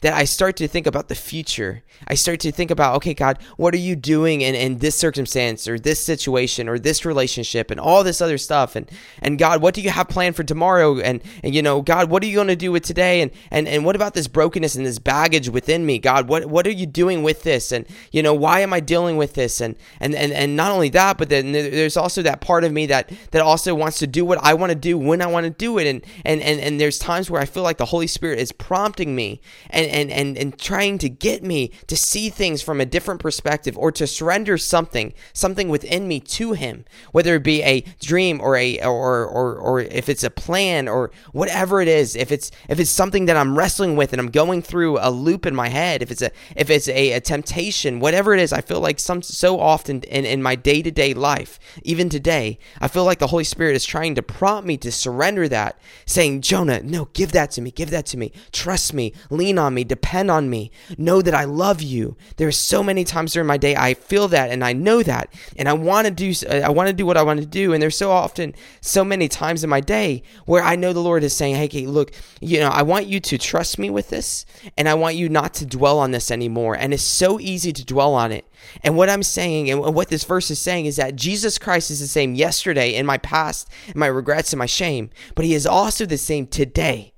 that 0.00 0.14
I 0.14 0.24
start 0.24 0.56
to 0.56 0.68
think 0.68 0.86
about 0.86 1.08
the 1.08 1.14
future. 1.14 1.82
I 2.08 2.14
start 2.14 2.40
to 2.40 2.52
think 2.52 2.70
about, 2.70 2.96
okay, 2.96 3.12
God, 3.12 3.38
what 3.56 3.74
are 3.74 3.78
you 3.78 3.94
doing 3.94 4.40
in, 4.40 4.54
in 4.54 4.78
this 4.78 4.96
circumstance 4.96 5.68
or 5.68 5.78
this 5.78 6.02
situation 6.02 6.68
or 6.68 6.78
this 6.78 7.04
relationship 7.04 7.70
and 7.70 7.78
all 7.78 8.02
this 8.02 8.22
other 8.22 8.38
stuff? 8.38 8.76
And 8.76 8.90
and 9.20 9.38
God, 9.38 9.60
what 9.60 9.74
do 9.74 9.82
you 9.82 9.90
have 9.90 10.08
planned 10.08 10.36
for 10.36 10.42
tomorrow? 10.42 10.98
And 10.98 11.22
and 11.42 11.54
you 11.54 11.60
know, 11.60 11.82
God, 11.82 12.10
what 12.10 12.22
are 12.22 12.26
you 12.26 12.36
going 12.36 12.48
to 12.48 12.56
do 12.56 12.72
with 12.72 12.84
today? 12.84 13.20
And 13.20 13.30
and 13.50 13.68
and 13.68 13.84
what 13.84 13.96
about 13.96 14.14
this 14.14 14.28
brokenness 14.28 14.74
and 14.74 14.86
this 14.86 14.98
baggage 14.98 15.50
within 15.50 15.84
me? 15.84 15.98
God, 15.98 16.28
what 16.28 16.46
what 16.46 16.66
are 16.66 16.72
you 16.72 16.86
doing 16.86 17.22
with 17.22 17.42
this? 17.42 17.70
And 17.70 17.84
you 18.10 18.22
know, 18.22 18.32
why 18.32 18.60
am 18.60 18.72
I 18.72 18.80
dealing 18.80 19.18
with 19.18 19.34
this? 19.34 19.60
And 19.60 19.76
and 20.00 20.14
and, 20.14 20.32
and 20.32 20.56
not 20.56 20.72
only 20.72 20.88
that, 20.90 21.18
but 21.18 21.28
then 21.28 21.52
there's 21.52 21.98
also 21.98 22.22
that 22.22 22.40
part 22.40 22.64
of 22.64 22.72
me 22.72 22.86
that 22.86 23.12
that 23.32 23.42
also 23.42 23.74
wants 23.74 23.98
to 23.98 24.06
do 24.06 24.24
what 24.24 24.38
I 24.42 24.54
want 24.54 24.70
to 24.70 24.78
do 24.78 24.96
when 24.96 25.20
I 25.20 25.26
want 25.26 25.44
to 25.44 25.50
do 25.50 25.76
it. 25.76 25.86
And 25.86 26.02
and 26.24 26.40
and 26.40 26.58
and 26.58 26.80
there's 26.80 26.98
times 26.98 27.30
where 27.30 27.42
I 27.42 27.44
feel 27.44 27.62
like 27.62 27.76
the 27.76 27.84
Holy 27.84 28.06
Spirit 28.06 28.38
is 28.38 28.52
prompting 28.52 29.14
me 29.14 29.42
and 29.68 29.89
and, 29.90 30.10
and, 30.10 30.38
and 30.38 30.58
trying 30.58 30.98
to 30.98 31.08
get 31.08 31.42
me 31.42 31.72
to 31.86 31.96
see 31.96 32.30
things 32.30 32.62
from 32.62 32.80
a 32.80 32.86
different 32.86 33.20
perspective 33.20 33.76
or 33.76 33.92
to 33.92 34.06
surrender 34.06 34.56
something, 34.58 35.12
something 35.32 35.68
within 35.68 36.08
me 36.08 36.20
to 36.20 36.52
him, 36.52 36.84
whether 37.12 37.34
it 37.36 37.42
be 37.42 37.62
a 37.62 37.82
dream 38.00 38.40
or 38.40 38.56
a 38.56 38.80
or 38.80 39.26
or 39.26 39.56
or 39.56 39.80
if 39.80 40.08
it's 40.08 40.24
a 40.24 40.30
plan 40.30 40.88
or 40.88 41.10
whatever 41.32 41.80
it 41.80 41.88
is, 41.88 42.16
if 42.16 42.32
it's 42.32 42.50
if 42.68 42.80
it's 42.80 42.90
something 42.90 43.26
that 43.26 43.36
I'm 43.36 43.56
wrestling 43.56 43.96
with 43.96 44.12
and 44.12 44.20
I'm 44.20 44.30
going 44.30 44.62
through 44.62 44.98
a 44.98 45.10
loop 45.10 45.46
in 45.46 45.54
my 45.54 45.68
head, 45.68 46.02
if 46.02 46.10
it's 46.10 46.22
a 46.22 46.30
if 46.56 46.70
it's 46.70 46.88
a, 46.88 47.12
a 47.12 47.20
temptation, 47.20 48.00
whatever 48.00 48.34
it 48.34 48.40
is, 48.40 48.52
I 48.52 48.60
feel 48.60 48.80
like 48.80 48.98
some 49.00 49.22
so 49.22 49.60
often 49.60 50.02
in, 50.02 50.24
in 50.24 50.42
my 50.42 50.54
day-to-day 50.54 51.14
life, 51.14 51.58
even 51.82 52.08
today, 52.08 52.58
I 52.80 52.88
feel 52.88 53.04
like 53.04 53.18
the 53.18 53.28
Holy 53.28 53.44
Spirit 53.44 53.76
is 53.76 53.84
trying 53.84 54.14
to 54.14 54.22
prompt 54.22 54.66
me 54.66 54.76
to 54.78 54.92
surrender 54.92 55.48
that, 55.48 55.78
saying, 56.06 56.42
Jonah, 56.42 56.82
no, 56.82 57.06
give 57.12 57.32
that 57.32 57.50
to 57.52 57.60
me, 57.60 57.70
give 57.70 57.90
that 57.90 58.06
to 58.06 58.16
me, 58.16 58.32
trust 58.52 58.92
me, 58.94 59.12
lean 59.30 59.58
on 59.58 59.74
me, 59.74 59.79
depend 59.84 60.30
on 60.30 60.50
me, 60.50 60.70
know 60.98 61.22
that 61.22 61.34
I 61.34 61.44
love 61.44 61.82
you. 61.82 62.16
There's 62.36 62.56
so 62.56 62.82
many 62.82 63.04
times 63.04 63.32
during 63.32 63.46
my 63.46 63.56
day 63.56 63.76
I 63.76 63.94
feel 63.94 64.28
that 64.28 64.50
and 64.50 64.64
I 64.64 64.72
know 64.72 65.02
that, 65.02 65.32
and 65.56 65.68
I 65.68 65.72
want 65.72 66.06
to 66.06 66.10
do 66.10 66.32
uh, 66.48 66.60
I 66.64 66.70
want 66.70 66.88
to 66.88 66.92
do 66.92 67.06
what 67.06 67.16
I 67.16 67.22
want 67.22 67.40
to 67.40 67.46
do. 67.46 67.72
And 67.72 67.82
there's 67.82 67.96
so 67.96 68.10
often 68.10 68.54
so 68.80 69.04
many 69.04 69.28
times 69.28 69.64
in 69.64 69.70
my 69.70 69.80
day 69.80 70.22
where 70.46 70.62
I 70.62 70.76
know 70.76 70.92
the 70.92 71.00
Lord 71.00 71.24
is 71.24 71.36
saying, 71.36 71.56
"Hey, 71.56 71.68
Kate, 71.68 71.88
look, 71.88 72.12
you 72.40 72.60
know, 72.60 72.68
I 72.68 72.82
want 72.82 73.06
you 73.06 73.20
to 73.20 73.38
trust 73.38 73.78
me 73.78 73.90
with 73.90 74.10
this, 74.10 74.46
and 74.76 74.88
I 74.88 74.94
want 74.94 75.16
you 75.16 75.28
not 75.28 75.54
to 75.54 75.66
dwell 75.66 75.98
on 75.98 76.10
this 76.10 76.30
anymore." 76.30 76.74
And 76.74 76.94
it's 76.94 77.02
so 77.02 77.40
easy 77.40 77.72
to 77.72 77.84
dwell 77.84 78.14
on 78.14 78.32
it. 78.32 78.44
And 78.82 78.96
what 78.96 79.10
I'm 79.10 79.22
saying 79.22 79.70
and 79.70 79.80
what 79.94 80.08
this 80.08 80.24
verse 80.24 80.50
is 80.50 80.58
saying 80.58 80.86
is 80.86 80.96
that 80.96 81.16
Jesus 81.16 81.58
Christ 81.58 81.90
is 81.90 82.00
the 82.00 82.06
same 82.06 82.34
yesterday 82.34 82.94
in 82.94 83.06
my 83.06 83.18
past, 83.18 83.68
in 83.88 83.98
my 83.98 84.06
regrets 84.06 84.52
and 84.52 84.58
my 84.58 84.66
shame, 84.66 85.10
but 85.34 85.44
he 85.44 85.54
is 85.54 85.66
also 85.66 86.06
the 86.06 86.18
same 86.18 86.46
today. 86.46 87.12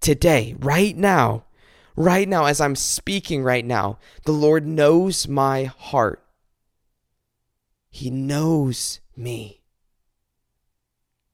Today, 0.00 0.54
right 0.58 0.96
now, 0.96 1.45
right 1.96 2.28
now, 2.28 2.44
as 2.44 2.60
I'm 2.60 2.76
speaking 2.76 3.42
right 3.42 3.64
now, 3.64 3.98
the 4.24 4.32
Lord 4.32 4.66
knows 4.66 5.26
my 5.26 5.64
heart. 5.64 6.22
He 7.90 8.10
knows 8.10 9.00
me. 9.16 9.62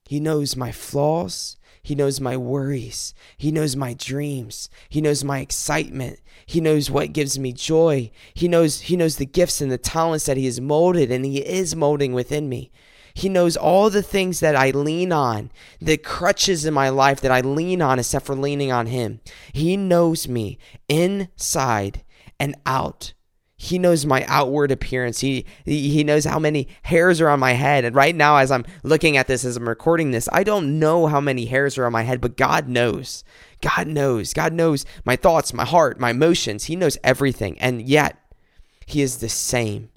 He 0.06 0.20
knows 0.20 0.56
my 0.56 0.72
flaws. 0.72 1.56
He 1.82 1.96
knows 1.96 2.20
my 2.20 2.36
worries. 2.36 3.12
He 3.36 3.50
knows 3.50 3.74
my 3.74 3.94
dreams. 3.94 4.70
He 4.88 5.00
knows 5.00 5.24
my 5.24 5.40
excitement. 5.40 6.20
He 6.46 6.60
knows 6.60 6.90
what 6.90 7.12
gives 7.12 7.38
me 7.38 7.52
joy. 7.52 8.12
He 8.34 8.46
knows 8.46 8.82
he 8.82 8.96
knows 8.96 9.16
the 9.16 9.26
gifts 9.26 9.60
and 9.60 9.72
the 9.72 9.78
talents 9.78 10.26
that 10.26 10.36
he 10.36 10.44
has 10.44 10.60
molded 10.60 11.10
and 11.10 11.24
he 11.24 11.38
is 11.38 11.74
molding 11.74 12.12
within 12.12 12.48
me. 12.48 12.70
He 13.14 13.28
knows 13.28 13.56
all 13.56 13.90
the 13.90 14.02
things 14.02 14.40
that 14.40 14.56
I 14.56 14.70
lean 14.70 15.12
on, 15.12 15.50
the 15.80 15.96
crutches 15.96 16.64
in 16.64 16.74
my 16.74 16.88
life 16.88 17.20
that 17.20 17.30
I 17.30 17.40
lean 17.40 17.82
on 17.82 17.98
except 17.98 18.26
for 18.26 18.34
leaning 18.34 18.72
on 18.72 18.86
Him. 18.86 19.20
He 19.52 19.76
knows 19.76 20.28
me 20.28 20.58
inside 20.88 22.02
and 22.38 22.56
out. 22.66 23.12
He 23.62 23.78
knows 23.78 24.04
my 24.04 24.24
outward 24.26 24.72
appearance. 24.72 25.20
He 25.20 25.46
he 25.64 26.02
knows 26.02 26.24
how 26.24 26.40
many 26.40 26.66
hairs 26.82 27.20
are 27.20 27.28
on 27.28 27.38
my 27.38 27.52
head. 27.52 27.84
And 27.84 27.94
right 27.94 28.14
now, 28.14 28.38
as 28.38 28.50
I'm 28.50 28.64
looking 28.82 29.16
at 29.16 29.28
this, 29.28 29.44
as 29.44 29.56
I'm 29.56 29.68
recording 29.68 30.10
this, 30.10 30.28
I 30.32 30.42
don't 30.42 30.80
know 30.80 31.06
how 31.06 31.20
many 31.20 31.46
hairs 31.46 31.78
are 31.78 31.86
on 31.86 31.92
my 31.92 32.02
head, 32.02 32.20
but 32.20 32.36
God 32.36 32.66
knows. 32.66 33.22
God 33.60 33.86
knows. 33.86 34.34
God 34.34 34.52
knows 34.52 34.84
my 35.04 35.14
thoughts, 35.14 35.54
my 35.54 35.64
heart, 35.64 36.00
my 36.00 36.10
emotions. 36.10 36.64
He 36.64 36.74
knows 36.74 36.98
everything. 37.04 37.56
And 37.60 37.82
yet, 37.82 38.16
He 38.84 39.00
is 39.00 39.18
the 39.18 39.28
same. 39.28 39.90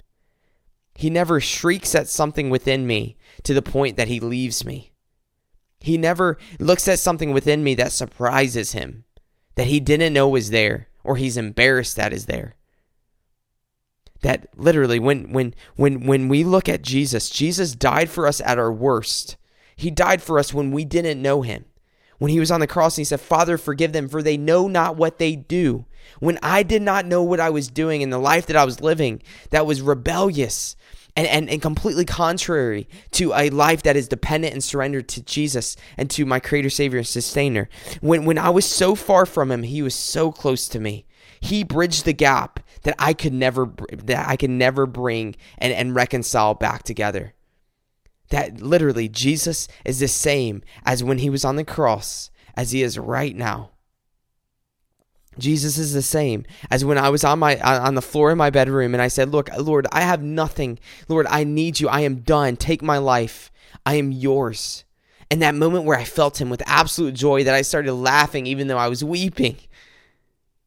He 0.96 1.10
never 1.10 1.40
shrieks 1.40 1.94
at 1.94 2.08
something 2.08 2.50
within 2.50 2.86
me 2.86 3.16
to 3.42 3.52
the 3.52 3.62
point 3.62 3.96
that 3.96 4.08
he 4.08 4.18
leaves 4.18 4.64
me. 4.64 4.92
He 5.78 5.98
never 5.98 6.38
looks 6.58 6.88
at 6.88 6.98
something 6.98 7.32
within 7.32 7.62
me 7.62 7.74
that 7.74 7.92
surprises 7.92 8.72
him, 8.72 9.04
that 9.56 9.66
he 9.66 9.78
didn't 9.78 10.14
know 10.14 10.28
was 10.28 10.50
there, 10.50 10.88
or 11.04 11.16
he's 11.16 11.36
embarrassed 11.36 11.96
that 11.96 12.12
is 12.12 12.26
there. 12.26 12.56
That 14.22 14.48
literally, 14.56 14.98
when 14.98 15.32
when 15.32 15.54
when 15.76 16.06
when 16.06 16.28
we 16.28 16.42
look 16.42 16.68
at 16.68 16.82
Jesus, 16.82 17.28
Jesus 17.28 17.74
died 17.74 18.08
for 18.08 18.26
us 18.26 18.40
at 18.40 18.58
our 18.58 18.72
worst. 18.72 19.36
He 19.76 19.90
died 19.90 20.22
for 20.22 20.38
us 20.38 20.54
when 20.54 20.70
we 20.70 20.86
didn't 20.86 21.20
know 21.20 21.42
him. 21.42 21.66
When 22.18 22.30
he 22.30 22.40
was 22.40 22.50
on 22.50 22.60
the 22.60 22.66
cross 22.66 22.96
and 22.96 23.02
he 23.02 23.04
said, 23.04 23.20
Father, 23.20 23.58
forgive 23.58 23.92
them, 23.92 24.08
for 24.08 24.22
they 24.22 24.36
know 24.36 24.68
not 24.68 24.96
what 24.96 25.18
they 25.18 25.36
do. 25.36 25.84
When 26.18 26.38
I 26.42 26.62
did 26.62 26.82
not 26.82 27.06
know 27.06 27.22
what 27.22 27.40
I 27.40 27.50
was 27.50 27.68
doing 27.68 28.00
in 28.00 28.10
the 28.10 28.18
life 28.18 28.46
that 28.46 28.56
I 28.56 28.64
was 28.64 28.80
living, 28.80 29.22
that 29.50 29.66
was 29.66 29.82
rebellious, 29.82 30.76
and, 31.16 31.26
and, 31.26 31.48
and 31.48 31.62
completely 31.62 32.04
contrary 32.04 32.88
to 33.12 33.32
a 33.34 33.50
life 33.50 33.82
that 33.82 33.96
is 33.96 34.06
dependent 34.08 34.52
and 34.52 34.62
surrendered 34.62 35.08
to 35.08 35.22
Jesus 35.22 35.76
and 35.96 36.10
to 36.10 36.26
my 36.26 36.38
creator, 36.38 36.70
savior, 36.70 36.98
and 36.98 37.06
sustainer. 37.06 37.68
When, 38.00 38.24
when 38.24 38.38
I 38.38 38.50
was 38.50 38.66
so 38.66 38.94
far 38.94 39.26
from 39.26 39.50
him, 39.50 39.62
he 39.62 39.82
was 39.82 39.94
so 39.94 40.30
close 40.30 40.68
to 40.68 40.80
me. 40.80 41.06
He 41.40 41.64
bridged 41.64 42.04
the 42.04 42.12
gap 42.12 42.60
that 42.82 42.94
I 42.98 43.12
could 43.12 43.32
never 43.32 43.70
that 43.92 44.28
I 44.28 44.36
could 44.36 44.50
never 44.50 44.86
bring 44.86 45.36
and, 45.58 45.72
and 45.72 45.94
reconcile 45.94 46.54
back 46.54 46.82
together. 46.82 47.34
That 48.30 48.60
literally 48.60 49.08
Jesus 49.08 49.68
is 49.84 50.00
the 50.00 50.08
same 50.08 50.62
as 50.84 51.04
when 51.04 51.18
he 51.18 51.30
was 51.30 51.44
on 51.44 51.56
the 51.56 51.64
cross 51.64 52.30
as 52.56 52.72
he 52.72 52.82
is 52.82 52.98
right 52.98 53.36
now. 53.36 53.70
Jesus 55.38 55.76
is 55.76 55.92
the 55.92 56.02
same 56.02 56.44
as 56.70 56.84
when 56.84 56.98
I 56.98 57.10
was 57.10 57.22
on 57.22 57.38
my 57.38 57.58
on 57.60 57.94
the 57.94 58.02
floor 58.02 58.30
in 58.30 58.38
my 58.38 58.50
bedroom 58.50 58.94
and 58.94 59.02
I 59.02 59.08
said, 59.08 59.32
"Look, 59.32 59.50
Lord, 59.58 59.86
I 59.92 60.00
have 60.00 60.22
nothing. 60.22 60.78
Lord, 61.08 61.26
I 61.28 61.44
need 61.44 61.78
you. 61.78 61.88
I 61.88 62.00
am 62.00 62.20
done. 62.20 62.56
Take 62.56 62.82
my 62.82 62.98
life. 62.98 63.50
I 63.84 63.96
am 63.96 64.12
yours." 64.12 64.84
And 65.30 65.42
that 65.42 65.54
moment 65.54 65.84
where 65.84 65.98
I 65.98 66.04
felt 66.04 66.40
him 66.40 66.48
with 66.48 66.62
absolute 66.66 67.14
joy 67.14 67.44
that 67.44 67.54
I 67.54 67.62
started 67.62 67.92
laughing 67.92 68.46
even 68.46 68.68
though 68.68 68.78
I 68.78 68.88
was 68.88 69.04
weeping. 69.04 69.56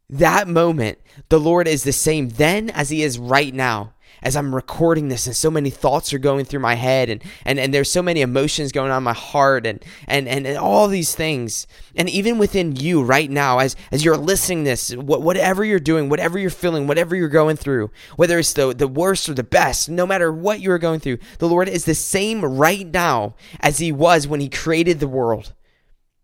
That 0.09 0.47
moment, 0.47 0.99
the 1.29 1.39
Lord 1.39 1.67
is 1.67 1.83
the 1.83 1.93
same 1.93 2.29
then 2.29 2.69
as 2.69 2.89
he 2.89 3.03
is 3.03 3.17
right 3.17 3.53
now. 3.53 3.93
As 4.21 4.35
I'm 4.35 4.53
recording 4.53 5.09
this 5.09 5.27
and 5.27 5.35
so 5.35 5.49
many 5.49 5.69
thoughts 5.69 6.13
are 6.13 6.19
going 6.19 6.45
through 6.45 6.59
my 6.59 6.75
head 6.75 7.09
and, 7.09 7.23
and, 7.45 7.59
and 7.59 7.73
there's 7.73 7.91
so 7.91 8.01
many 8.01 8.21
emotions 8.21 8.71
going 8.71 8.91
on 8.91 8.97
in 8.99 9.03
my 9.03 9.13
heart 9.13 9.65
and, 9.65 9.83
and, 10.07 10.27
and, 10.27 10.45
and 10.45 10.57
all 10.57 10.87
these 10.87 11.15
things. 11.15 11.67
And 11.95 12.09
even 12.09 12.37
within 12.37 12.75
you 12.75 13.03
right 13.03 13.29
now, 13.29 13.59
as, 13.59 13.75
as 13.91 14.03
you're 14.03 14.17
listening 14.17 14.63
this, 14.63 14.95
whatever 14.95 15.63
you're 15.63 15.79
doing, 15.79 16.09
whatever 16.09 16.37
you're 16.37 16.49
feeling, 16.49 16.87
whatever 16.87 17.15
you're 17.15 17.29
going 17.29 17.55
through, 17.55 17.91
whether 18.15 18.39
it's 18.39 18.53
the, 18.53 18.73
the 18.73 18.87
worst 18.87 19.29
or 19.29 19.33
the 19.33 19.43
best, 19.43 19.89
no 19.89 20.05
matter 20.05 20.31
what 20.31 20.59
you're 20.59 20.79
going 20.79 20.99
through, 20.99 21.19
the 21.39 21.47
Lord 21.47 21.69
is 21.69 21.85
the 21.85 21.95
same 21.95 22.43
right 22.43 22.87
now 22.87 23.35
as 23.59 23.79
he 23.79 23.91
was 23.91 24.27
when 24.27 24.39
he 24.39 24.49
created 24.49 24.99
the 24.99 25.07
world, 25.07 25.53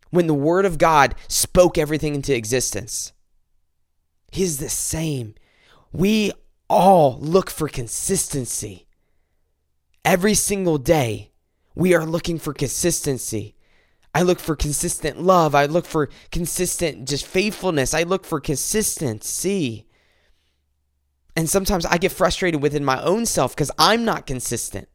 when 0.10 0.27
the 0.27 0.34
word 0.34 0.65
of 0.65 0.77
God 0.77 1.15
spoke 1.27 1.77
everything 1.77 2.15
into 2.15 2.36
existence. 2.36 3.13
He's 4.31 4.58
the 4.58 4.69
same. 4.69 5.36
We 5.93 6.34
all 6.69 7.17
look 7.19 7.49
for 7.49 7.67
consistency. 7.67 8.88
Every 10.04 10.34
single 10.34 10.78
day, 10.78 11.32
we 11.75 11.93
are 11.93 12.06
looking 12.06 12.39
for 12.39 12.54
consistency. 12.54 13.56
I 14.13 14.21
look 14.21 14.39
for 14.39 14.56
consistent 14.56 15.21
love. 15.21 15.54
I 15.54 15.65
look 15.65 15.86
for 15.86 16.10
consistent 16.32 17.08
just 17.08 17.25
faithfulness. 17.25 17.93
I 17.93 18.04
look 18.04 18.25
for 18.25 18.39
consistency. 18.39 19.88
And 21.36 21.49
sometimes 21.49 21.86
I 21.86 21.97
get 21.97 22.13
frustrated 22.13 22.62
within 22.62 22.86
my 22.86 23.01
own 23.01 23.25
self 23.25 23.54
because 23.54 23.71
I'm 23.78 24.06
not 24.06 24.25
consistent. 24.25 24.88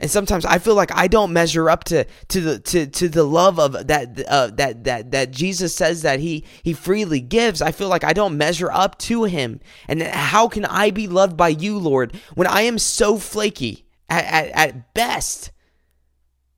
And 0.00 0.10
sometimes 0.10 0.44
I 0.44 0.58
feel 0.58 0.74
like 0.74 0.90
I 0.92 1.06
don't 1.06 1.32
measure 1.32 1.70
up 1.70 1.84
to 1.84 2.04
to 2.28 2.40
the 2.40 2.58
to, 2.58 2.86
to 2.86 3.08
the 3.08 3.22
love 3.22 3.60
of 3.60 3.86
that 3.86 4.24
uh, 4.26 4.48
that 4.54 4.84
that 4.84 5.12
that 5.12 5.30
Jesus 5.30 5.74
says 5.74 6.02
that 6.02 6.18
he 6.18 6.44
he 6.62 6.72
freely 6.72 7.20
gives. 7.20 7.62
I 7.62 7.70
feel 7.70 7.88
like 7.88 8.02
I 8.02 8.12
don't 8.12 8.36
measure 8.36 8.70
up 8.72 8.98
to 9.00 9.24
him. 9.24 9.60
And 9.86 10.02
how 10.02 10.48
can 10.48 10.64
I 10.64 10.90
be 10.90 11.06
loved 11.06 11.36
by 11.36 11.48
you, 11.48 11.78
Lord, 11.78 12.16
when 12.34 12.48
I 12.48 12.62
am 12.62 12.78
so 12.78 13.18
flaky 13.18 13.86
at, 14.08 14.24
at, 14.24 14.48
at 14.50 14.94
best? 14.94 15.52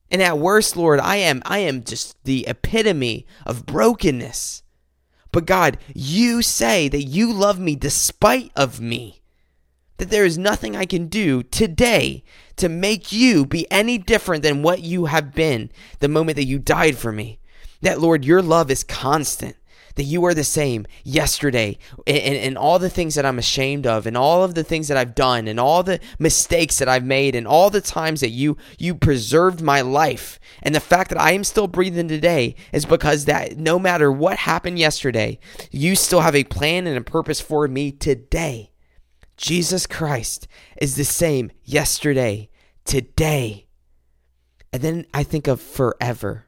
And 0.09 0.21
at 0.21 0.39
worst, 0.39 0.75
Lord, 0.75 0.99
I 0.99 1.17
am 1.17 1.43
I 1.45 1.59
am 1.59 1.83
just 1.83 2.21
the 2.23 2.47
epitome 2.47 3.27
of 3.45 3.67
brokenness. 3.67 4.63
But 5.31 5.45
God, 5.45 5.77
you 5.93 6.41
say 6.41 6.89
that 6.89 7.03
you 7.03 7.31
love 7.31 7.59
me 7.59 7.75
despite 7.75 8.51
of 8.55 8.81
me 8.81 9.21
that 9.97 10.09
there 10.09 10.25
is 10.25 10.37
nothing 10.37 10.75
I 10.75 10.85
can 10.85 11.07
do 11.07 11.43
today 11.43 12.23
to 12.57 12.69
make 12.69 13.11
you 13.11 13.45
be 13.45 13.69
any 13.71 13.97
different 13.97 14.43
than 14.43 14.63
what 14.63 14.81
you 14.81 15.05
have 15.05 15.33
been 15.33 15.71
the 15.99 16.07
moment 16.07 16.35
that 16.37 16.45
you 16.45 16.59
died 16.59 16.97
for 16.97 17.11
me. 17.11 17.39
That, 17.81 17.99
Lord, 17.99 18.25
your 18.25 18.41
love 18.41 18.71
is 18.71 18.83
constant. 18.83 19.55
That 19.95 20.03
you 20.03 20.23
are 20.25 20.35
the 20.35 20.43
same 20.43 20.85
yesterday, 21.03 21.79
and, 22.05 22.37
and, 22.37 22.55
all 22.55 22.77
the 22.77 22.87
things 22.87 23.15
that 23.15 23.25
I'm 23.25 23.39
ashamed 23.39 23.87
of, 23.87 24.05
and 24.05 24.15
all 24.15 24.43
of 24.43 24.53
the 24.53 24.63
things 24.63 24.89
that 24.89 24.97
I've 24.97 25.15
done, 25.15 25.47
and 25.47 25.59
all 25.59 25.81
the 25.81 25.99
mistakes 26.19 26.77
that 26.77 26.87
I've 26.87 27.03
made, 27.03 27.33
and 27.33 27.47
all 27.47 27.71
the 27.71 27.81
times 27.81 28.21
that 28.21 28.29
you 28.29 28.57
you 28.77 28.93
preserved 28.93 29.59
my 29.59 29.81
life, 29.81 30.39
and 30.61 30.75
the 30.75 30.79
fact 30.79 31.09
that 31.09 31.19
I 31.19 31.31
am 31.31 31.43
still 31.43 31.65
breathing 31.65 32.07
today 32.07 32.53
is 32.71 32.85
because 32.85 33.25
that 33.25 33.57
no 33.57 33.79
matter 33.79 34.11
what 34.11 34.37
happened 34.37 34.77
yesterday, 34.77 35.39
you 35.71 35.95
still 35.95 36.21
have 36.21 36.35
a 36.35 36.43
plan 36.43 36.85
and 36.85 36.95
a 36.95 37.01
purpose 37.01 37.41
for 37.41 37.67
me 37.67 37.91
today. 37.91 38.69
Jesus 39.37 39.85
Christ 39.85 40.47
is 40.81 40.95
the 40.95 41.05
same 41.05 41.51
yesterday, 41.63 42.49
today. 42.85 43.67
And 44.73 44.81
then 44.81 45.05
I 45.13 45.23
think 45.23 45.47
of 45.47 45.61
forever. 45.61 46.47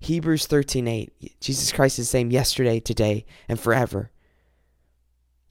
Hebrews 0.00 0.46
13:8. 0.46 1.40
Jesus 1.40 1.72
Christ 1.72 1.98
is 1.98 2.06
the 2.06 2.10
same 2.10 2.30
yesterday, 2.30 2.80
today, 2.80 3.26
and 3.48 3.58
forever. 3.58 4.10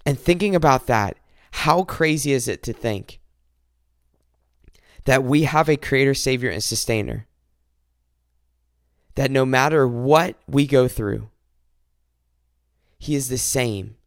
And 0.06 0.20
thinking 0.20 0.56
about 0.56 0.88
that, 0.88 1.18
how 1.52 1.84
crazy 1.84 2.32
is 2.32 2.48
it 2.48 2.64
to 2.64 2.74
think 2.74 3.20
that 5.06 5.24
we 5.24 5.44
have 5.44 5.68
a 5.68 5.78
creator, 5.78 6.14
savior, 6.14 6.50
and 6.50 6.64
sustainer? 6.64 7.28
That 9.16 9.32
no 9.32 9.46
matter 9.46 9.88
what 9.88 10.38
we 10.48 10.68
go 10.68 10.88
through, 10.88 11.30
he 12.98 13.16
is 13.16 13.30
the 13.30 13.38
same 13.38 13.98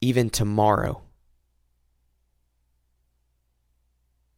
even 0.00 0.30
tomorrow. 0.30 1.05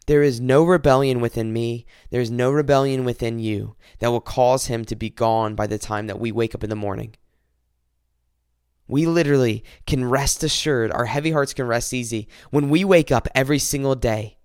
There 0.09 0.23
is 0.23 0.41
no 0.41 0.65
rebellion 0.65 1.21
within 1.21 1.53
me, 1.53 1.85
there 2.09 2.23
is 2.23 2.31
no 2.31 2.51
rebellion 2.51 3.05
within 3.05 3.39
you 3.39 3.77
that 3.99 4.09
will 4.09 4.23
cause 4.23 4.65
him 4.65 4.87
to 4.87 4.97
be 4.97 5.11
gone 5.11 5.55
by 5.55 5.67
the 5.67 5.77
time 5.77 6.07
that 6.07 6.19
we 6.19 6.33
wake 6.33 6.55
up 6.55 6.65
in 6.65 6.71
the 6.71 6.75
morning. 6.75 7.15
We 8.87 9.05
literally 9.05 9.63
can 9.87 10.09
rest 10.09 10.43
assured, 10.43 10.91
our 10.93 11.05
heavy 11.05 11.33
hearts 11.33 11.53
can 11.53 11.67
rest 11.67 11.93
easy. 11.93 12.27
When 12.49 12.71
we 12.71 12.87
wake 12.87 13.13
up 13.13 13.29
every 13.35 13.59
single 13.59 13.95
day, 13.95 14.39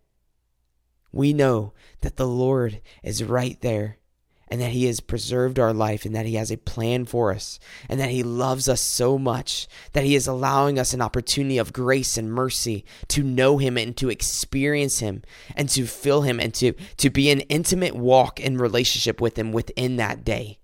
we 1.14 1.32
know 1.32 1.72
that 2.02 2.18
the 2.18 2.28
Lord 2.28 2.82
is 3.02 3.24
right 3.24 3.58
there 3.62 4.00
and 4.48 4.62
that 4.62 4.72
He 4.72 4.86
has 4.86 5.00
preserved 5.00 5.60
our 5.60 5.74
life 5.74 6.06
and 6.06 6.16
that 6.16 6.26
He 6.26 6.36
has 6.36 6.52
a 6.52 6.58
plan 6.58 7.06
for 7.06 7.32
us 7.32 7.60
and 7.90 8.00
that 8.00 8.10
He 8.10 8.24
loves 8.24 8.70
us 8.70 8.82
so 8.82 9.18
much 9.18 9.68
that 9.94 10.04
He 10.04 10.16
is 10.16 10.28
allowing 10.28 10.80
us 10.80 10.94
an 10.94 11.02
opportunity 11.02 11.58
of 11.58 11.74
grace 11.74 12.18
and 12.18 12.32
mercy 12.32 12.86
to 13.10 13.24
know 13.24 13.58
Him 13.58 13.78
and 13.78 13.96
to 13.98 14.10
experience 14.10 15.00
Him 15.00 15.24
and 15.56 15.70
to 15.70 15.86
feel 15.86 16.22
Him 16.22 16.40
and 16.40 16.54
to, 16.56 16.74
to 16.98 17.10
be 17.10 17.30
an 17.30 17.42
intimate 17.42 17.96
walk 17.96 18.40
and 18.40 18.60
relationship 18.60 19.22
with 19.22 19.38
Him 19.38 19.52
within 19.52 19.98
that 19.98 20.24
day. 20.24 20.60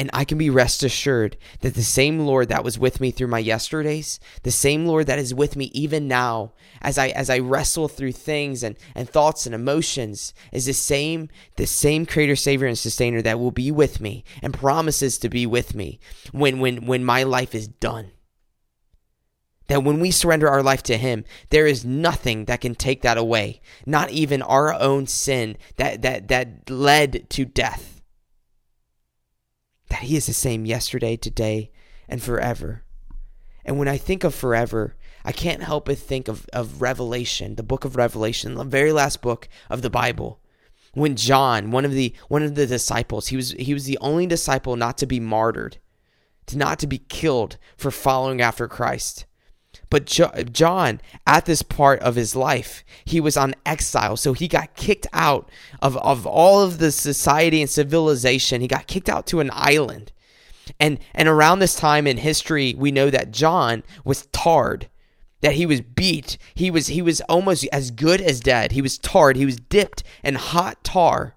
And 0.00 0.10
I 0.12 0.24
can 0.24 0.38
be 0.38 0.48
rest 0.48 0.84
assured 0.84 1.36
that 1.60 1.74
the 1.74 1.82
same 1.82 2.20
Lord 2.20 2.48
that 2.50 2.62
was 2.62 2.78
with 2.78 3.00
me 3.00 3.10
through 3.10 3.26
my 3.26 3.40
yesterdays, 3.40 4.20
the 4.44 4.52
same 4.52 4.86
Lord 4.86 5.08
that 5.08 5.18
is 5.18 5.34
with 5.34 5.56
me 5.56 5.72
even 5.74 6.06
now 6.06 6.52
as 6.80 6.98
I 6.98 7.08
as 7.08 7.28
I 7.28 7.40
wrestle 7.40 7.88
through 7.88 8.12
things 8.12 8.62
and, 8.62 8.76
and 8.94 9.10
thoughts 9.10 9.44
and 9.44 9.56
emotions, 9.56 10.34
is 10.52 10.66
the 10.66 10.72
same, 10.72 11.28
the 11.56 11.66
same 11.66 12.06
creator, 12.06 12.36
savior, 12.36 12.68
and 12.68 12.78
sustainer 12.78 13.20
that 13.22 13.40
will 13.40 13.50
be 13.50 13.72
with 13.72 14.00
me 14.00 14.22
and 14.40 14.54
promises 14.54 15.18
to 15.18 15.28
be 15.28 15.46
with 15.46 15.74
me 15.74 15.98
when 16.30 16.60
when 16.60 16.86
when 16.86 17.04
my 17.04 17.24
life 17.24 17.52
is 17.52 17.66
done. 17.66 18.12
That 19.66 19.82
when 19.82 19.98
we 19.98 20.12
surrender 20.12 20.48
our 20.48 20.62
life 20.62 20.84
to 20.84 20.96
Him, 20.96 21.24
there 21.50 21.66
is 21.66 21.84
nothing 21.84 22.44
that 22.44 22.60
can 22.60 22.76
take 22.76 23.02
that 23.02 23.18
away. 23.18 23.60
Not 23.84 24.10
even 24.10 24.42
our 24.42 24.72
own 24.72 25.08
sin 25.08 25.56
that 25.76 26.02
that 26.02 26.28
that 26.28 26.70
led 26.70 27.28
to 27.30 27.44
death 27.44 27.97
that 29.88 30.00
He 30.00 30.16
is 30.16 30.26
the 30.26 30.32
same 30.32 30.66
yesterday, 30.66 31.16
today, 31.16 31.70
and 32.08 32.22
forever. 32.22 32.82
And 33.64 33.78
when 33.78 33.88
I 33.88 33.96
think 33.98 34.24
of 34.24 34.34
forever, 34.34 34.96
I 35.24 35.32
can't 35.32 35.62
help 35.62 35.86
but 35.86 35.98
think 35.98 36.28
of, 36.28 36.48
of 36.52 36.80
Revelation, 36.80 37.56
the 37.56 37.62
book 37.62 37.84
of 37.84 37.96
Revelation, 37.96 38.54
the 38.54 38.64
very 38.64 38.92
last 38.92 39.20
book 39.20 39.48
of 39.68 39.82
the 39.82 39.90
Bible. 39.90 40.40
When 40.94 41.16
John, 41.16 41.70
one 41.70 41.84
of 41.84 41.92
the 41.92 42.14
one 42.28 42.42
of 42.42 42.54
the 42.54 42.66
disciples, 42.66 43.28
he 43.28 43.36
was 43.36 43.52
he 43.52 43.74
was 43.74 43.84
the 43.84 43.98
only 44.00 44.26
disciple 44.26 44.74
not 44.74 44.96
to 44.98 45.06
be 45.06 45.20
martyred, 45.20 45.76
to 46.46 46.56
not 46.56 46.78
to 46.78 46.86
be 46.86 46.98
killed 46.98 47.58
for 47.76 47.90
following 47.90 48.40
after 48.40 48.66
Christ. 48.66 49.26
But 49.90 50.04
John, 50.04 51.00
at 51.26 51.46
this 51.46 51.62
part 51.62 52.00
of 52.00 52.14
his 52.14 52.36
life, 52.36 52.84
he 53.04 53.20
was 53.20 53.36
on 53.36 53.54
exile. 53.64 54.16
So 54.16 54.34
he 54.34 54.46
got 54.46 54.76
kicked 54.76 55.06
out 55.12 55.48
of, 55.80 55.96
of 55.98 56.26
all 56.26 56.62
of 56.62 56.78
the 56.78 56.92
society 56.92 57.62
and 57.62 57.70
civilization. 57.70 58.60
He 58.60 58.68
got 58.68 58.86
kicked 58.86 59.08
out 59.08 59.26
to 59.28 59.40
an 59.40 59.50
island. 59.52 60.12
And, 60.78 60.98
and 61.14 61.28
around 61.28 61.60
this 61.60 61.74
time 61.74 62.06
in 62.06 62.18
history, 62.18 62.74
we 62.76 62.92
know 62.92 63.08
that 63.08 63.30
John 63.30 63.82
was 64.04 64.26
tarred, 64.26 64.88
that 65.40 65.54
he 65.54 65.64
was 65.64 65.80
beat. 65.80 66.36
He 66.54 66.70
was, 66.70 66.88
he 66.88 67.00
was 67.00 67.22
almost 67.22 67.66
as 67.72 67.90
good 67.90 68.20
as 68.20 68.40
dead. 68.40 68.72
He 68.72 68.82
was 68.82 68.98
tarred. 68.98 69.36
He 69.36 69.46
was 69.46 69.56
dipped 69.56 70.02
in 70.22 70.34
hot 70.34 70.84
tar. 70.84 71.34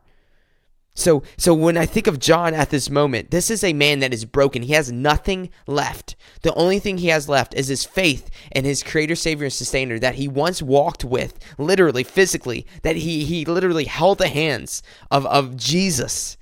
So, 0.94 1.24
so 1.38 1.54
when 1.54 1.78
I 1.78 1.86
think 1.86 2.08
of 2.08 2.20
John 2.20 2.54
at 2.54 2.70
this 2.70 2.90
moment, 2.90 3.32
this 3.32 3.50
is 3.50 3.64
a 3.64 3.74
man 3.74 4.00
that 4.00 4.14
is 4.14 4.26
broken. 4.26 4.64
He 4.64 4.74
has 4.74 4.92
nothing 4.92 5.50
left. 5.66 6.16
The 6.42 6.54
only 6.54 6.80
thing 6.80 6.98
he 6.98 7.08
has 7.08 7.30
left 7.30 7.54
is 7.54 7.70
his 7.70 7.86
faith 7.86 8.30
in 8.52 8.66
his 8.66 8.84
creator, 8.84 9.16
savior, 9.16 9.46
and 9.46 9.54
sustainer 9.54 10.00
that 10.00 10.16
he 10.16 10.28
once 10.28 10.62
walked 10.62 11.06
with, 11.06 11.40
literally, 11.58 12.04
physically, 12.04 12.68
that 12.84 12.98
he, 12.98 13.24
he 13.24 13.46
literally 13.46 13.86
held 13.86 14.18
the 14.18 14.28
hands 14.28 14.84
of, 15.10 15.26
of 15.28 15.56
Jesus, 15.56 16.38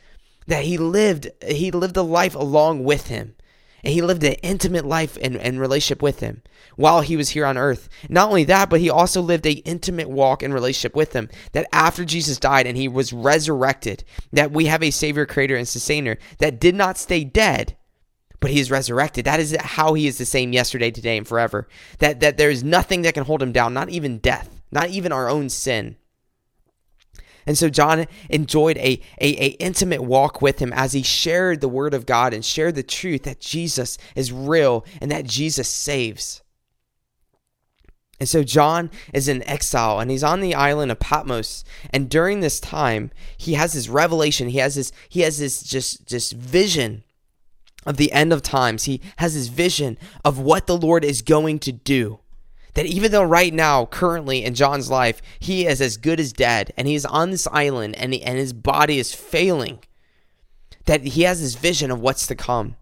that 0.48 0.64
he 0.64 0.78
lived, 0.78 1.30
he 1.48 1.70
lived 1.70 1.98
a 1.98 2.02
life 2.02 2.34
along 2.34 2.84
with 2.84 3.08
him. 3.08 3.36
And 3.84 3.94
he 3.94 4.02
lived 4.02 4.24
an 4.24 4.34
intimate 4.44 4.86
life 4.86 5.18
and, 5.22 5.36
and 5.36 5.60
relationship 5.60 6.02
with 6.02 6.20
him 6.20 6.42
while 6.76 7.02
he 7.02 7.18
was 7.18 7.30
here 7.30 7.46
on 7.46 7.58
earth. 7.58 7.90
Not 8.10 8.30
only 8.30 8.44
that, 8.46 8.70
but 8.70 8.80
he 8.80 8.90
also 8.90 9.22
lived 9.22 9.46
a 9.46 9.52
intimate 9.52 10.10
walk 10.10 10.44
and 10.44 10.54
relationship 10.54 10.96
with 10.96 11.14
him. 11.14 11.30
That 11.54 11.68
after 11.72 12.06
Jesus 12.06 12.40
died 12.40 12.68
and 12.68 12.78
he 12.78 12.88
was 12.88 13.14
resurrected, 13.14 14.04
that 14.32 14.52
we 14.52 14.66
have 14.66 14.84
a 14.84 14.92
Savior, 14.92 15.26
Creator, 15.26 15.56
and 15.56 15.68
Sustainer 15.68 16.18
that 16.40 16.60
did 16.60 16.76
not 16.76 16.98
stay 16.98 17.24
dead, 17.24 17.76
but 18.40 18.52
he 18.52 18.60
is 18.60 18.72
resurrected. 18.72 19.26
That 19.26 19.40
is 19.40 19.56
how 19.60 19.94
he 19.94 20.08
is 20.08 20.18
the 20.18 20.26
same 20.26 20.54
yesterday, 20.54 20.92
today, 20.92 21.18
and 21.18 21.28
forever. 21.28 21.68
That 22.00 22.22
that 22.22 22.38
there 22.38 22.50
is 22.50 22.64
nothing 22.64 23.02
that 23.02 23.14
can 23.14 23.26
hold 23.26 23.42
him 23.42 23.52
down, 23.52 23.74
not 23.74 23.90
even 23.90 24.20
death, 24.20 24.62
not 24.72 24.90
even 24.90 25.12
our 25.12 25.30
own 25.30 25.50
sin. 25.50 25.98
And 27.50 27.58
so 27.58 27.68
John 27.68 28.06
enjoyed 28.30 28.78
a, 28.78 29.02
a, 29.20 29.44
a, 29.44 29.48
intimate 29.54 30.04
walk 30.04 30.40
with 30.40 30.60
him 30.60 30.72
as 30.72 30.94
he 30.94 31.02
shared 31.02 31.62
the 31.62 31.68
word 31.68 31.96
of 31.96 32.06
God 32.06 32.32
and 32.32 32.46
shared 32.46 32.76
the 32.76 32.84
truth 32.84 33.24
that 33.24 33.40
Jesus 33.40 33.98
is 34.16 34.32
real 34.32 34.86
and 35.02 35.10
that 35.10 35.26
Jesus 35.26 35.68
saves. 35.68 36.44
And 38.20 38.30
so 38.30 38.44
John 38.44 38.92
is 39.16 39.28
in 39.28 39.42
exile 39.50 40.00
and 40.00 40.12
he's 40.12 40.24
on 40.24 40.42
the 40.42 40.54
island 40.54 40.92
of 40.92 41.00
Patmos. 41.00 41.64
And 41.90 42.08
during 42.08 42.42
this 42.42 42.60
time, 42.60 43.10
he 43.36 43.56
has 43.56 43.74
this 43.74 43.90
revelation. 43.90 44.50
He 44.50 44.60
has 44.60 44.76
this, 44.76 44.92
he 45.10 45.22
has 45.22 45.40
this 45.40 45.64
just, 45.64 46.06
just 46.08 46.34
vision 46.34 47.04
of 47.84 47.98
the 47.98 48.12
end 48.12 48.32
of 48.32 48.44
times. 48.44 48.84
He 48.84 49.02
has 49.18 49.34
this 49.34 49.48
vision 49.48 49.98
of 50.24 50.38
what 50.38 50.68
the 50.68 50.78
Lord 50.78 51.04
is 51.04 51.24
going 51.24 51.58
to 51.62 51.72
do. 51.72 52.20
That 52.76 52.86
even 52.86 53.12
though 53.12 53.24
right 53.24 53.54
now, 53.54 53.86
currently 53.86 54.44
in 54.44 54.54
John's 54.54 54.90
life, 54.90 55.22
he 55.40 55.66
is 55.66 55.82
as 55.82 55.98
good 55.98 56.20
as 56.20 56.32
dead 56.32 56.72
and 56.78 56.88
he's 56.88 57.06
on 57.06 57.32
this 57.32 57.48
island 57.48 57.96
and, 57.96 58.14
he, 58.14 58.22
and 58.22 58.38
his 58.38 58.54
body 58.54 59.00
is 59.00 59.14
failing, 59.14 59.80
that 60.86 61.02
he 61.02 61.24
has 61.24 61.42
this 61.42 61.56
vision 61.56 61.92
of 61.92 62.00
what's 62.00 62.28
to 62.28 62.36
come. 62.36 62.76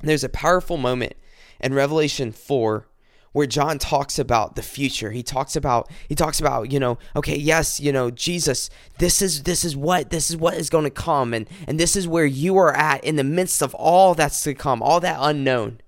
And 0.00 0.08
there's 0.08 0.24
a 0.24 0.28
powerful 0.28 0.76
moment 0.76 1.14
in 1.60 1.74
Revelation 1.74 2.32
4 2.32 2.88
where 3.32 3.46
John 3.46 3.78
talks 3.78 4.18
about 4.18 4.56
the 4.56 4.62
future. 4.62 5.10
He 5.10 5.22
talks 5.22 5.56
about 5.56 5.90
he 6.08 6.14
talks 6.14 6.38
about, 6.38 6.70
you 6.70 6.78
know, 6.78 6.98
okay, 7.16 7.36
yes, 7.36 7.80
you 7.80 7.92
know, 7.92 8.10
Jesus, 8.10 8.68
this 8.98 9.22
is 9.22 9.44
this 9.44 9.64
is 9.64 9.74
what 9.74 10.10
this 10.10 10.30
is 10.30 10.36
what 10.36 10.54
is 10.54 10.70
going 10.70 10.84
to 10.84 10.90
come 10.90 11.32
and 11.32 11.48
and 11.66 11.80
this 11.80 11.96
is 11.96 12.06
where 12.06 12.26
you 12.26 12.56
are 12.58 12.74
at 12.74 13.02
in 13.04 13.16
the 13.16 13.24
midst 13.24 13.62
of 13.62 13.74
all 13.74 14.14
that's 14.14 14.42
to 14.42 14.54
come, 14.54 14.82
all 14.82 15.00
that 15.00 15.18
unknown. 15.20 15.80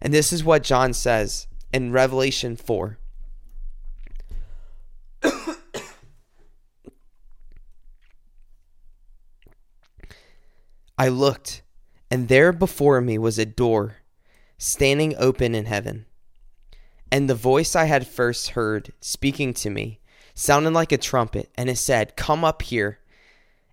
And 0.00 0.14
this 0.14 0.32
is 0.32 0.44
what 0.44 0.62
John 0.62 0.92
says 0.92 1.47
in 1.72 1.92
Revelation 1.92 2.56
4. 2.56 2.98
I 11.00 11.08
looked, 11.08 11.62
and 12.10 12.26
there 12.26 12.52
before 12.52 13.00
me 13.00 13.18
was 13.18 13.38
a 13.38 13.46
door 13.46 13.98
standing 14.58 15.14
open 15.16 15.54
in 15.54 15.66
heaven. 15.66 16.06
And 17.12 17.30
the 17.30 17.36
voice 17.36 17.76
I 17.76 17.84
had 17.84 18.06
first 18.06 18.50
heard 18.50 18.92
speaking 19.00 19.54
to 19.54 19.70
me 19.70 20.00
sounded 20.34 20.72
like 20.72 20.90
a 20.90 20.98
trumpet, 20.98 21.50
and 21.56 21.70
it 21.70 21.78
said, 21.78 22.16
Come 22.16 22.44
up 22.44 22.62
here, 22.62 22.98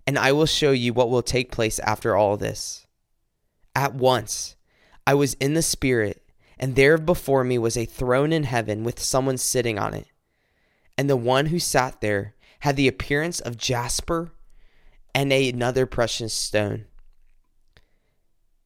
and 0.06 0.20
I 0.20 0.32
will 0.32 0.46
show 0.46 0.72
you 0.72 0.94
what 0.94 1.10
will 1.10 1.24
take 1.24 1.52
place 1.52 1.80
after 1.80 2.16
all 2.16 2.38
this. 2.38 2.86
At 3.76 3.96
once, 3.96 4.56
I 5.08 5.16
was 5.16 5.34
in 5.36 5.56
the 5.56 5.62
Spirit, 5.64 6.22
and 6.60 6.76
there 6.76 6.98
before 6.98 7.44
me 7.44 7.58
was 7.58 7.78
a 7.78 7.86
throne 7.86 8.32
in 8.32 8.44
heaven 8.44 8.84
with 8.84 9.00
someone 9.00 9.38
sitting 9.38 9.78
on 9.78 9.94
it. 9.94 10.08
And 10.98 11.10
the 11.10 11.18
one 11.18 11.48
who 11.48 11.60
sat 11.60 12.02
there 12.02 12.36
had 12.60 12.76
the 12.76 12.88
appearance 12.88 13.40
of 13.40 13.58
jasper 13.58 14.32
and 15.14 15.32
another 15.32 15.86
precious 15.86 16.34
stone. 16.34 16.86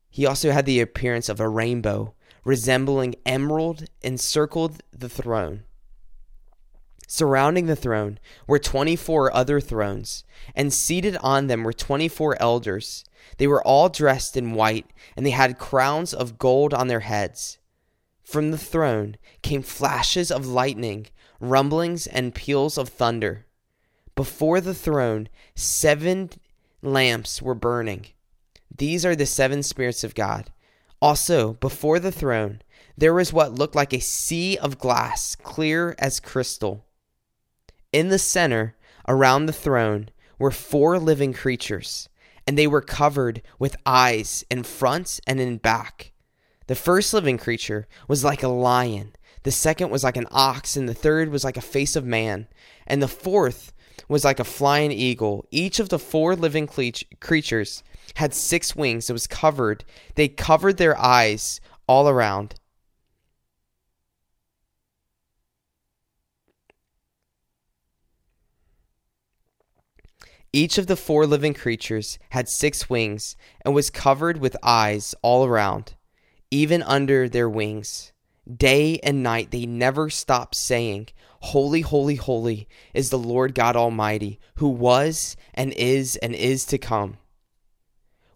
He 0.10 0.26
also 0.26 0.52
had 0.52 0.66
the 0.66 0.80
appearance 0.80 1.30
of 1.30 1.40
a 1.40 1.48
rainbow 1.48 2.14
resembling 2.44 3.14
emerald 3.28 3.86
encircled 4.02 4.82
the 4.92 5.08
throne. 5.08 5.64
Surrounding 7.08 7.68
the 7.68 7.76
throne 7.76 8.18
were 8.48 8.58
24 8.58 9.32
other 9.32 9.60
thrones, 9.60 10.24
and 10.56 10.74
seated 10.74 11.16
on 11.18 11.46
them 11.46 11.64
were 11.64 11.74
24 11.74 12.42
elders. 12.42 13.06
They 13.38 13.46
were 13.46 13.64
all 13.64 13.88
dressed 13.88 14.36
in 14.36 14.54
white, 14.54 14.88
and 15.16 15.24
they 15.26 15.32
had 15.32 15.60
crowns 15.60 16.12
of 16.12 16.40
gold 16.40 16.74
on 16.74 16.88
their 16.88 17.02
heads. 17.02 17.59
From 18.30 18.52
the 18.52 18.60
throne 18.60 19.18
came 19.42 19.64
flashes 19.64 20.30
of 20.30 20.46
lightning, 20.46 21.08
rumblings, 21.40 22.06
and 22.06 22.36
peals 22.36 22.78
of 22.78 22.88
thunder. 22.88 23.48
Before 24.14 24.62
the 24.62 24.76
throne, 24.76 25.30
seven 25.56 26.30
lamps 26.84 27.42
were 27.42 27.56
burning. 27.56 28.06
These 28.70 29.04
are 29.04 29.16
the 29.16 29.26
seven 29.26 29.64
spirits 29.64 30.04
of 30.04 30.14
God. 30.14 30.52
Also, 31.02 31.54
before 31.54 31.98
the 31.98 32.12
throne, 32.12 32.62
there 32.96 33.16
was 33.16 33.34
what 33.34 33.56
looked 33.56 33.74
like 33.74 33.94
a 33.94 34.00
sea 34.00 34.60
of 34.60 34.78
glass, 34.78 35.36
clear 35.36 35.96
as 35.98 36.20
crystal. 36.20 36.86
In 37.92 38.10
the 38.10 38.20
center, 38.20 38.76
around 39.08 39.48
the 39.48 39.54
throne, 39.54 40.10
were 40.38 40.52
four 40.52 41.00
living 41.00 41.34
creatures, 41.34 42.10
and 42.46 42.60
they 42.60 42.68
were 42.68 42.82
covered 42.82 43.42
with 43.58 43.76
eyes 43.88 44.46
in 44.52 44.62
front 44.62 45.20
and 45.26 45.40
in 45.40 45.58
back. 45.58 46.12
The 46.70 46.76
first 46.76 47.16
living 47.16 47.40
creature 47.40 47.88
was 48.08 48.24
like 48.24 48.44
a 48.44 48.48
lion, 48.48 49.16
the 49.42 49.50
second 49.50 49.90
was 49.90 50.04
like 50.04 50.18
an 50.18 50.28
ox, 50.30 50.78
and 50.78 50.88
the 50.88 50.94
third 50.94 51.30
was 51.30 51.44
like 51.44 51.58
a 51.58 51.62
face 51.62 51.96
of 51.96 52.06
man, 52.06 52.48
and 52.86 53.02
the 53.02 53.08
fourth 53.08 53.74
was 54.08 54.24
like 54.24 54.40
a 54.40 54.44
flying 54.44 54.92
eagle. 54.92 55.48
Each 55.50 55.80
of 55.80 55.90
the 55.90 55.98
four 55.98 56.36
living 56.36 56.68
creatures 56.68 57.84
had 58.18 58.36
six 58.36 58.76
wings. 58.76 59.10
It 59.10 59.14
was 59.14 59.26
covered. 59.26 59.84
They 60.14 60.28
covered 60.28 60.78
their 60.78 60.96
eyes 60.96 61.60
all 61.88 62.08
around. 62.08 62.54
Each 70.54 70.78
of 70.78 70.86
the 70.86 70.96
four 70.96 71.26
living 71.26 71.56
creatures 71.56 72.20
had 72.30 72.48
six 72.48 72.92
wings 72.92 73.36
and 73.66 73.74
was 73.74 73.90
covered 73.90 74.38
with 74.38 74.56
eyes 74.62 75.16
all 75.24 75.48
around, 75.48 75.96
even 76.52 76.82
under 76.84 77.30
their 77.30 77.50
wings. 77.50 78.12
Day 78.52 79.00
and 79.04 79.22
night 79.22 79.52
they 79.52 79.66
never 79.66 80.10
stopped 80.10 80.56
saying, 80.56 81.10
Holy, 81.42 81.82
holy, 81.82 82.16
holy 82.16 82.68
is 82.94 83.10
the 83.10 83.18
Lord 83.18 83.56
God 83.56 83.76
Almighty, 83.76 84.40
who 84.56 84.70
was 84.70 85.38
and 85.54 85.72
is 85.74 86.16
and 86.18 86.36
is 86.36 86.66
to 86.66 86.78
come. 86.78 87.18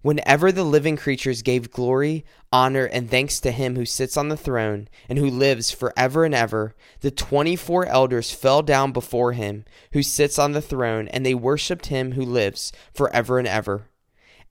Whenever 0.04 0.52
the 0.52 0.66
living 0.66 0.98
creatures 0.98 1.42
gave 1.42 1.72
glory, 1.72 2.26
honor, 2.52 2.86
and 2.86 3.10
thanks 3.10 3.40
to 3.40 3.52
him 3.52 3.78
who 3.78 3.86
sits 3.86 4.18
on 4.18 4.28
the 4.28 4.36
throne 4.36 4.90
and 5.08 5.18
who 5.18 5.30
lives 5.30 5.72
forever 5.72 6.26
and 6.26 6.36
ever, 6.36 6.76
the 7.00 7.10
twenty 7.10 7.56
four 7.56 7.86
elders 7.86 8.30
fell 8.30 8.62
down 8.62 8.92
before 8.92 9.32
him 9.32 9.64
who 9.94 10.04
sits 10.04 10.38
on 10.38 10.52
the 10.52 10.62
throne, 10.62 11.08
and 11.08 11.26
they 11.26 11.34
worshipped 11.34 11.86
him 11.86 12.12
who 12.12 12.24
lives 12.24 12.74
forever 12.94 13.40
and 13.40 13.48
ever. 13.48 13.88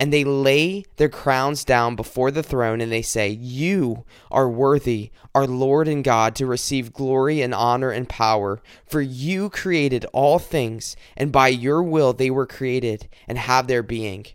And 0.02 0.12
they 0.12 0.24
lay 0.24 0.84
their 0.96 1.08
crowns 1.08 1.64
down 1.64 1.94
before 1.94 2.32
the 2.32 2.42
throne, 2.42 2.80
and 2.80 2.90
they 2.90 3.02
say, 3.02 3.28
You 3.28 4.04
are 4.32 4.50
worthy, 4.50 5.12
our 5.32 5.46
Lord 5.46 5.86
and 5.86 6.02
God, 6.02 6.34
to 6.34 6.44
receive 6.44 6.92
glory 6.92 7.40
and 7.40 7.54
honor 7.54 7.92
and 7.92 8.08
power, 8.08 8.60
for 8.84 9.00
you 9.00 9.48
created 9.48 10.04
all 10.12 10.40
things, 10.40 10.96
and 11.16 11.30
by 11.30 11.46
your 11.46 11.84
will 11.84 12.12
they 12.12 12.30
were 12.30 12.48
created 12.48 13.08
and 13.28 13.38
have 13.38 13.68
their 13.68 13.84
being. 13.84 14.26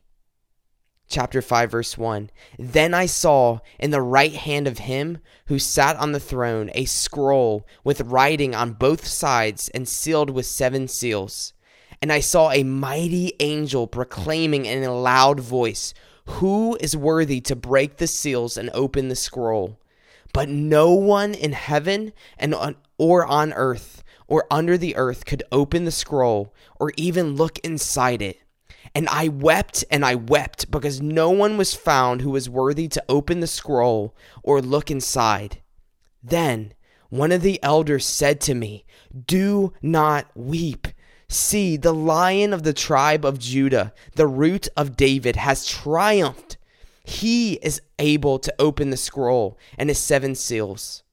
Chapter 1.10 1.42
5 1.42 1.72
verse 1.72 1.98
1 1.98 2.30
then 2.60 2.94
i 2.94 3.06
saw 3.06 3.60
in 3.80 3.92
the 3.92 4.02
right 4.02 4.34
hand 4.34 4.68
of 4.68 4.80
him 4.80 5.20
who 5.46 5.58
sat 5.58 5.96
on 5.96 6.12
the 6.12 6.20
throne 6.20 6.70
a 6.76 6.84
scroll 6.84 7.66
with 7.86 8.02
writing 8.02 8.54
on 8.54 8.74
both 8.74 9.08
sides 9.08 9.70
and 9.70 9.88
sealed 9.88 10.30
with 10.30 10.46
seven 10.46 10.86
seals 10.86 11.54
and 12.02 12.12
i 12.12 12.20
saw 12.20 12.52
a 12.52 12.64
mighty 12.64 13.34
angel 13.40 13.88
proclaiming 13.88 14.66
in 14.66 14.84
a 14.84 14.94
loud 14.94 15.40
voice 15.40 15.94
who 16.26 16.78
is 16.82 16.96
worthy 16.96 17.40
to 17.40 17.56
break 17.56 17.98
the 17.98 18.08
seals 18.08 18.58
and 18.58 18.70
open 18.74 19.08
the 19.08 19.16
scroll 19.16 19.80
but 20.34 20.50
no 20.50 20.92
one 20.92 21.34
in 21.34 21.54
heaven 21.54 22.12
and 22.38 22.54
on, 22.54 22.76
or 22.98 23.26
on 23.26 23.54
earth 23.54 24.04
or 24.28 24.46
under 24.52 24.78
the 24.78 24.96
earth 24.96 25.26
could 25.26 25.44
open 25.52 25.86
the 25.86 25.92
scroll 25.92 26.54
or 26.80 26.92
even 26.98 27.36
look 27.36 27.58
inside 27.60 28.22
it 28.22 28.40
and 28.94 29.08
I 29.10 29.28
wept 29.28 29.84
and 29.92 30.06
I 30.06 30.16
wept 30.16 30.72
because 30.72 31.02
no 31.02 31.30
one 31.30 31.58
was 31.58 31.74
found 31.74 32.22
who 32.22 32.32
was 32.32 32.50
worthy 32.50 32.88
to 32.90 33.04
open 33.10 33.40
the 33.40 33.48
scroll 33.48 34.16
or 34.44 34.62
look 34.62 34.90
inside. 34.90 35.62
Then 36.24 36.74
one 37.10 37.32
of 37.32 37.42
the 37.42 37.62
elders 37.64 38.06
said 38.06 38.42
to 38.42 38.56
me, 38.56 38.86
Do 39.26 39.74
not 39.82 40.28
weep. 40.36 40.88
See, 41.30 41.76
the 41.76 41.94
lion 41.94 42.54
of 42.54 42.64
the 42.64 42.74
tribe 42.74 43.26
of 43.26 43.40
Judah, 43.40 43.94
the 44.16 44.28
root 44.28 44.70
of 44.78 44.96
David, 44.96 45.36
has 45.36 45.68
triumphed. 45.68 46.58
He 47.04 47.54
is 47.56 47.82
able 48.00 48.40
to 48.40 48.54
open 48.60 48.90
the 48.90 48.98
scroll 48.98 49.58
and 49.78 49.90
its 49.90 50.00
seven 50.00 50.36
seals. 50.36 51.04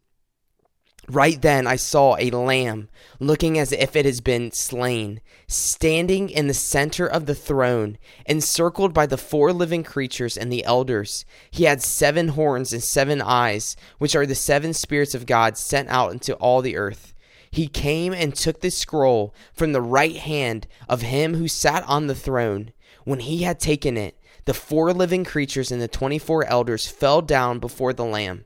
Right 1.09 1.41
then 1.41 1.67
I 1.67 1.77
saw 1.77 2.17
a 2.19 2.31
lamb, 2.31 2.89
looking 3.21 3.59
as 3.59 3.73
if 3.73 3.95
it 3.95 4.07
has 4.07 4.21
been 4.23 4.53
slain, 4.53 5.21
standing 5.47 6.31
in 6.31 6.47
the 6.47 6.55
center 6.55 7.07
of 7.07 7.27
the 7.27 7.35
throne, 7.35 7.99
encircled 8.25 8.95
by 8.95 9.05
the 9.07 9.19
four 9.19 9.53
living 9.53 9.83
creatures 9.83 10.39
and 10.39 10.51
the 10.51 10.65
elders. 10.65 11.27
He 11.51 11.65
had 11.65 11.83
seven 11.83 12.29
horns 12.29 12.73
and 12.73 12.83
seven 12.83 13.21
eyes, 13.21 13.77
which 13.99 14.17
are 14.17 14.25
the 14.25 14.35
seven 14.35 14.73
spirits 14.73 15.15
of 15.15 15.27
God 15.27 15.59
sent 15.59 15.91
out 15.91 16.13
into 16.13 16.35
all 16.35 16.63
the 16.63 16.77
earth. 16.77 17.14
He 17.55 17.69
came 17.69 18.13
and 18.13 18.35
took 18.35 18.63
the 18.63 18.71
scroll 18.71 19.33
from 19.53 19.73
the 19.73 19.81
right 19.81 20.17
hand 20.17 20.67
of 20.89 21.03
him 21.03 21.35
who 21.35 21.47
sat 21.47 21.85
on 21.85 22.09
the 22.09 22.15
throne. 22.15 22.73
When 23.05 23.21
he 23.21 23.45
had 23.45 23.61
taken 23.61 23.97
it, 23.97 24.19
the 24.45 24.53
four 24.53 24.93
living 24.93 25.23
creatures 25.25 25.71
and 25.71 25.81
the 25.81 25.87
twenty 25.87 26.19
four 26.19 26.45
elders 26.47 26.89
fell 26.89 27.23
down 27.23 27.61
before 27.61 27.93
the 27.93 28.05
Lamb. 28.05 28.45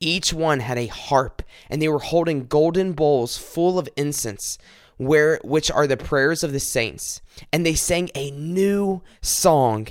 Each 0.00 0.32
one 0.32 0.58
had 0.58 0.76
a 0.76 0.88
harp, 0.88 1.40
and 1.70 1.80
they 1.80 1.88
were 1.88 2.00
holding 2.00 2.46
golden 2.46 2.94
bowls 2.94 3.38
full 3.38 3.78
of 3.78 3.88
incense, 3.96 4.58
where 4.96 5.38
which 5.44 5.70
are 5.70 5.86
the 5.86 5.96
prayers 5.96 6.42
of 6.42 6.50
the 6.50 6.58
saints. 6.58 7.22
And 7.52 7.64
they 7.64 7.74
sang 7.74 8.10
a 8.16 8.32
new 8.32 9.02
song, 9.22 9.86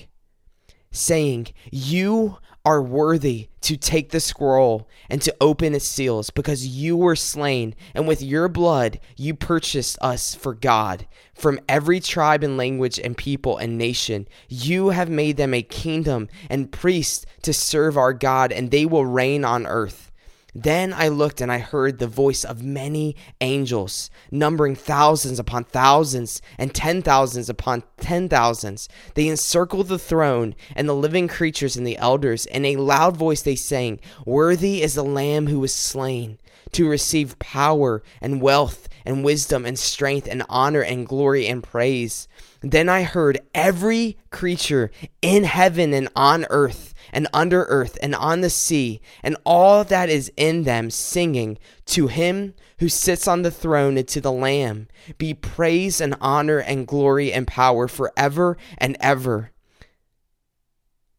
saying, 0.92 1.54
You 1.72 2.40
are 2.68 2.82
worthy 2.82 3.48
to 3.62 3.78
take 3.78 4.10
the 4.10 4.20
scroll 4.20 4.90
and 5.10 5.22
to 5.22 5.34
open 5.40 5.74
its 5.74 5.86
seals 5.86 6.30
because 6.30 6.68
you 6.68 6.98
were 6.98 7.16
slain, 7.16 7.74
and 7.96 8.06
with 8.06 8.22
your 8.22 8.50
blood 8.50 9.00
you 9.16 9.34
purchased 9.34 9.98
us 10.02 10.36
for 10.36 10.54
God 10.54 11.08
from 11.34 11.62
every 11.70 12.02
tribe 12.02 12.44
and 12.44 12.58
language 12.58 13.00
and 13.00 13.16
people 13.16 13.56
and 13.56 13.78
nation. 13.78 14.28
You 14.50 14.90
have 14.90 15.10
made 15.10 15.38
them 15.38 15.54
a 15.54 15.62
kingdom 15.62 16.28
and 16.50 16.70
priests 16.70 17.26
to 17.44 17.54
serve 17.54 17.96
our 17.96 18.12
God, 18.12 18.52
and 18.52 18.70
they 18.70 18.86
will 18.86 19.06
reign 19.06 19.46
on 19.46 19.66
earth. 19.66 20.07
Then 20.56 20.94
I 20.94 21.10
looked 21.10 21.42
and 21.42 21.52
I 21.52 21.60
heard 21.60 22.00
the 22.00 22.08
voice 22.08 22.44
of 22.44 22.64
many 22.64 23.16
angels, 23.42 24.10
numbering 24.32 24.76
thousands 24.76 25.40
upon 25.40 25.66
thousands 25.66 26.42
and 26.58 26.74
ten 26.74 27.02
thousands 27.02 27.50
upon 27.50 27.84
ten 27.98 28.30
thousands. 28.30 28.90
They 29.14 29.28
encircled 29.28 29.88
the 29.88 30.00
throne 30.00 30.56
and 30.76 30.88
the 30.88 30.96
living 30.96 31.28
creatures 31.28 31.76
and 31.76 31.86
the 31.86 31.98
elders. 31.98 32.46
In 32.46 32.66
a 32.66 32.78
loud 32.78 33.18
voice 33.18 33.42
they 33.42 33.56
sang, 33.56 34.00
Worthy 34.26 34.82
is 34.82 34.96
the 34.96 35.04
Lamb 35.04 35.48
who 35.48 35.60
was 35.60 35.74
slain 35.74 36.40
to 36.72 36.90
receive 36.90 37.40
power 37.40 38.04
and 38.22 38.42
wealth 38.42 38.88
and 39.06 39.24
wisdom 39.24 39.66
and 39.66 39.80
strength 39.80 40.28
and 40.30 40.44
honor 40.50 40.82
and 40.82 41.08
glory 41.08 41.48
and 41.48 41.64
praise. 41.64 42.28
Then 42.62 42.90
I 42.90 43.04
heard 43.04 43.40
every 43.54 44.18
creature 44.32 44.92
in 45.22 45.44
heaven 45.44 45.94
and 45.94 46.10
on 46.16 46.46
earth 46.50 46.94
and 47.12 47.28
under 47.34 47.64
earth 47.64 47.98
and 48.02 48.16
on 48.16 48.42
the 48.42 48.50
sea 48.50 49.02
and 49.24 49.38
all 49.46 49.84
that 49.84 50.10
is 50.10 50.32
in 50.38 50.64
them 50.64 50.90
singing 50.90 51.58
to 51.86 52.08
him 52.08 52.54
who 52.80 52.90
sits 52.90 53.28
on 53.28 53.42
the 53.42 53.52
throne 53.52 53.98
and 53.98 54.08
to 54.08 54.22
the 54.22 54.32
lamb. 54.32 54.88
Be 55.18 55.34
praise 55.34 56.00
and 56.00 56.16
honor 56.22 56.60
and 56.60 56.88
glory 56.88 57.34
and 57.34 57.48
power 57.48 57.88
forever 57.88 58.58
and 58.78 58.98
ever. 59.00 59.52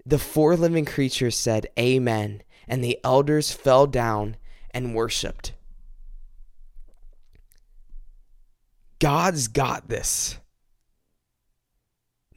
The 0.05 0.19
four 0.19 0.57
living 0.57 0.85
creatures 0.85 1.37
said 1.37 1.67
amen. 1.79 2.43
And 2.67 2.85
the 2.85 2.99
elders 3.03 3.51
fell 3.51 3.87
down 3.87 4.37
and 4.73 4.95
worshiped. 4.95 5.55
God's 8.99 9.49
got 9.49 9.89
this 9.89 10.39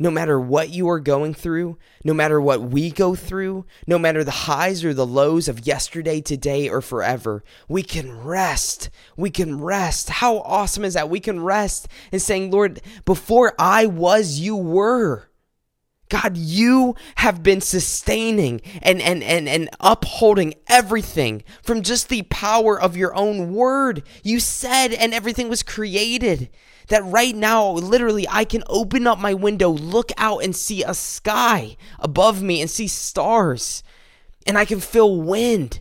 no 0.02 0.10
matter 0.10 0.40
what 0.40 0.72
you 0.72 0.90
are 0.90 1.00
going 1.00 1.32
through, 1.32 1.78
no 2.04 2.12
matter 2.12 2.42
what 2.42 2.60
we 2.60 2.90
go 2.90 3.14
through, 3.14 3.68
no 3.86 4.00
matter 4.00 4.24
the 4.24 4.32
highs 4.32 4.84
or 4.84 4.96
the 4.96 5.06
lows 5.06 5.48
of 5.48 5.68
yesterday, 5.68 6.20
today, 6.20 6.68
or 6.68 6.82
forever, 6.82 7.44
we 7.70 7.84
can 7.84 8.20
rest. 8.24 8.90
We 9.16 9.30
can 9.30 9.62
rest. 9.62 10.10
How 10.10 10.40
awesome 10.40 10.86
is 10.86 10.96
that? 10.96 11.12
We 11.12 11.20
can 11.20 11.44
rest 11.44 11.88
and 12.12 12.20
saying, 12.20 12.50
Lord, 12.50 12.82
before 13.06 13.54
I 13.60 13.86
was, 13.86 14.40
you 14.40 14.56
were. 14.56 15.30
God, 16.12 16.36
you 16.36 16.96
have 17.16 17.42
been 17.42 17.62
sustaining 17.62 18.60
and, 18.82 19.02
and, 19.02 19.24
and, 19.24 19.48
and 19.48 19.70
upholding 19.80 20.56
everything 20.68 21.42
from 21.64 21.84
just 21.84 22.10
the 22.10 22.24
power 22.24 22.80
of 22.80 22.98
your 22.98 23.16
own 23.16 23.54
word. 23.54 24.04
You 24.22 24.42
said, 24.42 24.92
and 24.92 25.14
everything 25.14 25.48
was 25.48 25.64
created 25.64 26.50
that 26.90 27.06
right 27.06 27.34
now, 27.34 27.72
literally, 27.72 28.28
I 28.30 28.44
can 28.44 28.62
open 28.68 29.08
up 29.08 29.20
my 29.20 29.34
window, 29.34 29.70
look 29.70 30.12
out, 30.18 30.44
and 30.44 30.54
see 30.54 30.84
a 30.84 30.94
sky 30.94 31.78
above 31.98 32.42
me 32.42 32.60
and 32.60 32.70
see 32.70 32.90
stars, 32.90 33.82
and 34.46 34.58
I 34.58 34.66
can 34.66 34.82
feel 34.82 35.22
wind. 35.22 35.80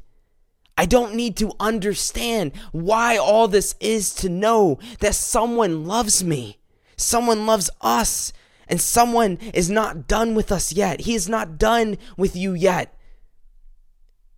I 0.79 0.87
don't 0.87 1.17
need 1.17 1.37
to 1.39 1.51
understand 1.59 2.53
why 2.71 3.17
all 3.17 3.49
this 3.49 3.75
is 3.81 4.15
to 4.15 4.29
know 4.29 4.79
that 5.01 5.17
someone 5.17 5.87
loves 5.87 6.23
me, 6.23 6.61
someone 6.97 7.47
loves 7.47 7.69
us, 7.81 8.33
and 8.71 8.81
someone 8.81 9.37
is 9.53 9.69
not 9.69 10.09
done 10.09 10.35
with 10.35 10.51
us 10.51 10.73
yet. 10.73 11.03
He 11.03 11.15
is 11.15 11.29
not 11.29 11.59
done 11.59 11.99
with 12.17 12.35
you 12.35 12.55
yet. 12.55 12.97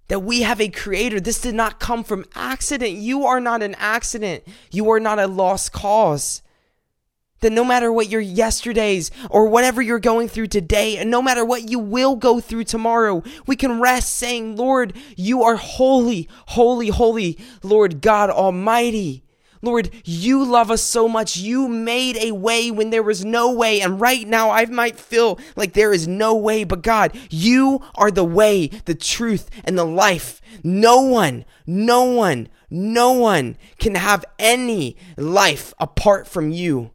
That 0.08 0.20
we 0.20 0.42
have 0.42 0.60
a 0.60 0.68
creator. 0.68 1.20
This 1.20 1.40
did 1.40 1.54
not 1.54 1.78
come 1.78 2.02
from 2.02 2.24
accident. 2.34 2.92
You 2.92 3.24
are 3.26 3.40
not 3.40 3.62
an 3.62 3.76
accident. 3.78 4.42
You 4.72 4.90
are 4.90 5.00
not 5.00 5.20
a 5.20 5.26
lost 5.28 5.72
cause 5.72 6.42
that 7.42 7.52
no 7.52 7.64
matter 7.64 7.92
what 7.92 8.08
your 8.08 8.20
yesterdays 8.20 9.10
or 9.28 9.46
whatever 9.46 9.82
you're 9.82 9.98
going 9.98 10.28
through 10.28 10.46
today, 10.46 10.96
and 10.96 11.10
no 11.10 11.20
matter 11.20 11.44
what 11.44 11.68
you 11.68 11.78
will 11.78 12.16
go 12.16 12.40
through 12.40 12.64
tomorrow, 12.64 13.22
we 13.46 13.56
can 13.56 13.80
rest 13.80 14.14
saying, 14.14 14.56
Lord, 14.56 14.94
you 15.16 15.42
are 15.42 15.56
holy, 15.56 16.28
holy, 16.46 16.88
holy, 16.88 17.38
Lord 17.62 18.00
God 18.00 18.30
Almighty. 18.30 19.24
Lord, 19.62 19.90
you 20.04 20.44
love 20.44 20.72
us 20.72 20.82
so 20.82 21.08
much. 21.08 21.36
You 21.36 21.68
made 21.68 22.16
a 22.16 22.32
way 22.32 22.70
when 22.72 22.90
there 22.90 23.02
was 23.02 23.24
no 23.24 23.52
way. 23.52 23.80
And 23.80 24.00
right 24.00 24.26
now, 24.26 24.50
I 24.50 24.66
might 24.66 24.98
feel 24.98 25.38
like 25.54 25.72
there 25.72 25.92
is 25.92 26.08
no 26.08 26.34
way, 26.34 26.64
but 26.64 26.82
God, 26.82 27.16
you 27.30 27.80
are 27.94 28.10
the 28.10 28.24
way, 28.24 28.66
the 28.66 28.96
truth, 28.96 29.48
and 29.64 29.78
the 29.78 29.84
life. 29.84 30.40
No 30.64 31.00
one, 31.00 31.44
no 31.64 32.02
one, 32.02 32.48
no 32.70 33.12
one 33.12 33.56
can 33.78 33.94
have 33.94 34.24
any 34.38 34.96
life 35.16 35.72
apart 35.78 36.26
from 36.26 36.50
you 36.50 36.90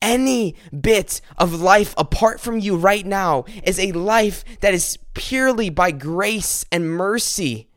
any 0.00 0.54
bit 0.80 1.20
of 1.36 1.60
life 1.60 1.94
apart 1.96 2.40
from 2.40 2.58
you 2.58 2.76
right 2.76 3.04
now 3.04 3.44
is 3.64 3.78
a 3.78 3.92
life 3.92 4.44
that 4.60 4.74
is 4.74 4.96
purely 5.14 5.70
by 5.70 5.90
grace 5.90 6.64
and 6.70 6.88
mercy. 6.88 7.68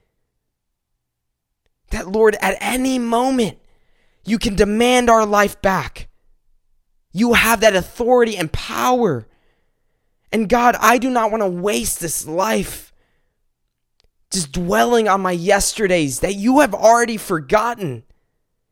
That, 1.90 2.08
Lord, 2.08 2.38
at 2.42 2.58
any 2.62 3.00
moment, 3.00 3.58
you 4.24 4.38
can 4.38 4.56
demand 4.56 5.10
our 5.10 5.26
life 5.26 5.62
back. 5.62 6.08
You 7.12 7.34
have 7.34 7.62
that 7.62 7.76
authority 7.76 8.38
and 8.38 8.52
power. 8.52 9.28
And 10.32 10.48
God, 10.48 10.76
I 10.80 10.98
do 10.98 11.10
not 11.10 11.32
want 11.32 11.42
to 11.42 11.50
waste 11.50 12.00
this 12.00 12.26
life 12.26 12.94
just 14.32 14.54
dwelling 14.54 15.10
on 15.10 15.22
my 15.22 15.34
yesterdays 15.34 16.22
that 16.22 16.36
you 16.36 16.62
have 16.62 16.74
already 16.74 17.18
forgotten, 17.18 18.04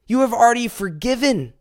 you 0.08 0.22
have 0.22 0.34
already 0.34 0.68
forgiven. 0.68 1.54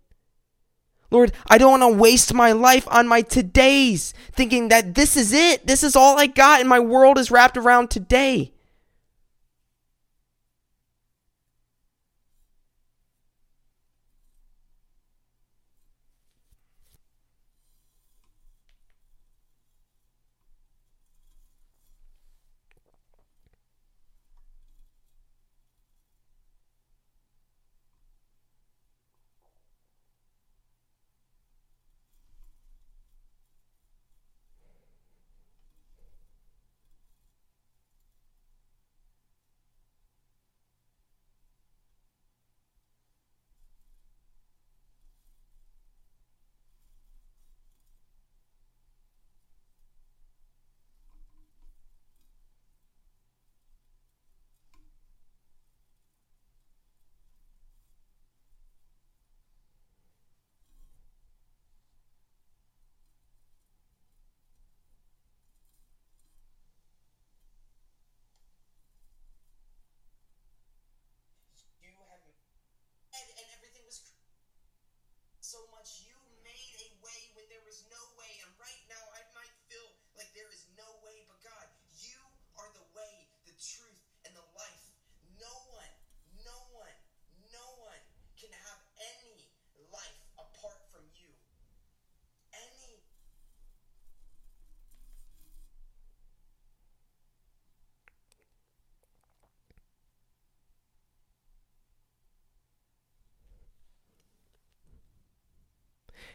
Lord, 1.11 1.33
I 1.47 1.57
don't 1.57 1.81
want 1.81 1.95
to 1.95 1.99
waste 1.99 2.35
my 2.35 2.53
life 2.53 2.87
on 2.91 3.09
my 3.09 3.23
todays 3.23 4.13
thinking 4.33 4.69
that 4.69 4.95
this 4.95 5.17
is 5.17 5.33
it. 5.33 5.67
This 5.67 5.83
is 5.83 5.97
all 5.97 6.19
I 6.19 6.27
got 6.27 6.61
and 6.61 6.69
my 6.69 6.81
world 6.81 7.19
is 7.19 7.31
wrapped 7.31 7.57
around 7.57 7.91
today. 7.91 8.53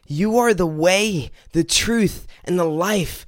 You 0.08 0.38
are 0.40 0.54
the 0.54 0.68
way, 0.68 1.32
the 1.52 1.64
truth, 1.64 2.28
and 2.44 2.60
the 2.60 2.66
life 2.66 3.26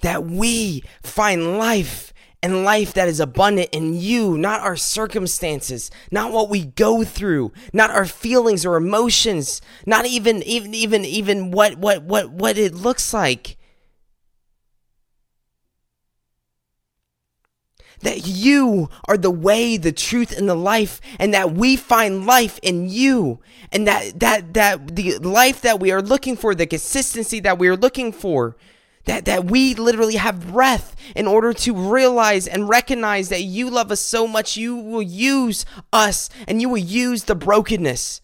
that 0.00 0.24
we 0.24 0.84
find 1.02 1.58
life 1.58 2.12
and 2.42 2.64
life 2.64 2.94
that 2.94 3.08
is 3.08 3.18
abundant 3.18 3.70
in 3.72 3.94
you, 3.94 4.38
not 4.38 4.60
our 4.60 4.76
circumstances, 4.76 5.90
not 6.10 6.32
what 6.32 6.48
we 6.48 6.64
go 6.64 7.02
through, 7.02 7.52
not 7.72 7.90
our 7.90 8.04
feelings 8.04 8.64
or 8.64 8.76
emotions, 8.76 9.60
not 9.86 10.06
even 10.06 10.42
even 10.44 10.74
even 10.74 11.04
even 11.04 11.50
what 11.50 11.78
what 11.78 12.04
what 12.04 12.30
what 12.30 12.56
it 12.56 12.74
looks 12.74 13.12
like. 13.12 13.57
That 18.00 18.26
you 18.26 18.88
are 19.08 19.16
the 19.16 19.30
way, 19.30 19.76
the 19.76 19.92
truth, 19.92 20.36
and 20.36 20.48
the 20.48 20.54
life, 20.54 21.00
and 21.18 21.34
that 21.34 21.52
we 21.52 21.76
find 21.76 22.26
life 22.26 22.58
in 22.62 22.88
you, 22.88 23.40
and 23.72 23.86
that 23.86 24.20
that 24.20 24.54
that 24.54 24.94
the 24.94 25.18
life 25.18 25.60
that 25.62 25.80
we 25.80 25.90
are 25.90 26.02
looking 26.02 26.36
for, 26.36 26.54
the 26.54 26.66
consistency 26.66 27.40
that 27.40 27.58
we 27.58 27.68
are 27.68 27.76
looking 27.76 28.12
for, 28.12 28.56
that 29.04 29.24
that 29.24 29.44
we 29.44 29.74
literally 29.74 30.16
have 30.16 30.52
breath 30.52 30.94
in 31.16 31.26
order 31.26 31.52
to 31.52 31.74
realize 31.74 32.46
and 32.46 32.68
recognize 32.68 33.28
that 33.30 33.42
you 33.42 33.70
love 33.70 33.90
us 33.90 34.00
so 34.00 34.26
much, 34.26 34.56
you 34.56 34.76
will 34.76 35.02
use 35.02 35.64
us 35.92 36.30
and 36.46 36.60
you 36.60 36.68
will 36.68 36.76
use 36.76 37.24
the 37.24 37.34
brokenness. 37.34 38.20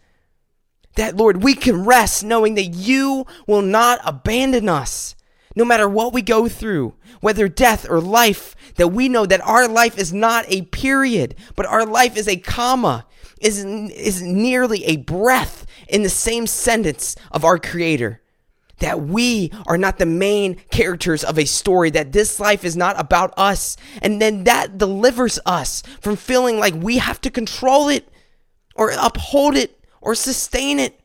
That 0.96 1.16
Lord, 1.16 1.42
we 1.42 1.54
can 1.54 1.84
rest 1.84 2.22
knowing 2.22 2.54
that 2.54 2.66
you 2.66 3.26
will 3.46 3.62
not 3.62 4.00
abandon 4.04 4.68
us 4.68 5.16
no 5.56 5.64
matter 5.64 5.88
what 5.88 6.12
we 6.12 6.22
go 6.22 6.48
through, 6.48 6.94
whether 7.20 7.48
death 7.48 7.88
or 7.88 8.00
life, 8.00 8.56
that 8.76 8.88
we 8.88 9.08
know 9.08 9.26
that 9.26 9.40
our 9.42 9.68
life 9.68 9.98
is 9.98 10.12
not 10.12 10.44
a 10.48 10.62
period, 10.62 11.34
but 11.54 11.66
our 11.66 11.86
life 11.86 12.16
is 12.16 12.28
a 12.28 12.36
comma, 12.36 13.06
is, 13.40 13.64
is 13.64 14.22
nearly 14.22 14.84
a 14.84 14.96
breath 14.96 15.66
in 15.88 16.02
the 16.02 16.08
same 16.08 16.46
sentence 16.46 17.14
of 17.30 17.44
our 17.44 17.58
Creator. 17.58 18.20
That 18.80 19.02
we 19.02 19.52
are 19.66 19.78
not 19.78 19.98
the 19.98 20.06
main 20.06 20.56
characters 20.70 21.22
of 21.22 21.38
a 21.38 21.44
story, 21.44 21.90
that 21.90 22.10
this 22.10 22.40
life 22.40 22.64
is 22.64 22.76
not 22.76 22.98
about 22.98 23.32
us. 23.36 23.76
And 24.02 24.20
then 24.20 24.44
that 24.44 24.78
delivers 24.78 25.38
us 25.46 25.82
from 26.00 26.16
feeling 26.16 26.58
like 26.58 26.74
we 26.74 26.98
have 26.98 27.20
to 27.20 27.30
control 27.30 27.88
it 27.88 28.08
or 28.74 28.90
uphold 28.98 29.54
it 29.54 29.78
or 30.00 30.16
sustain 30.16 30.80
it. 30.80 31.00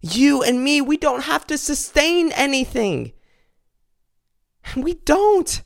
You 0.00 0.42
and 0.42 0.64
me, 0.64 0.80
we 0.80 0.96
don't 0.96 1.24
have 1.24 1.46
to 1.48 1.58
sustain 1.58 2.32
anything. 2.32 3.12
We 4.76 4.94
don't. 4.94 5.62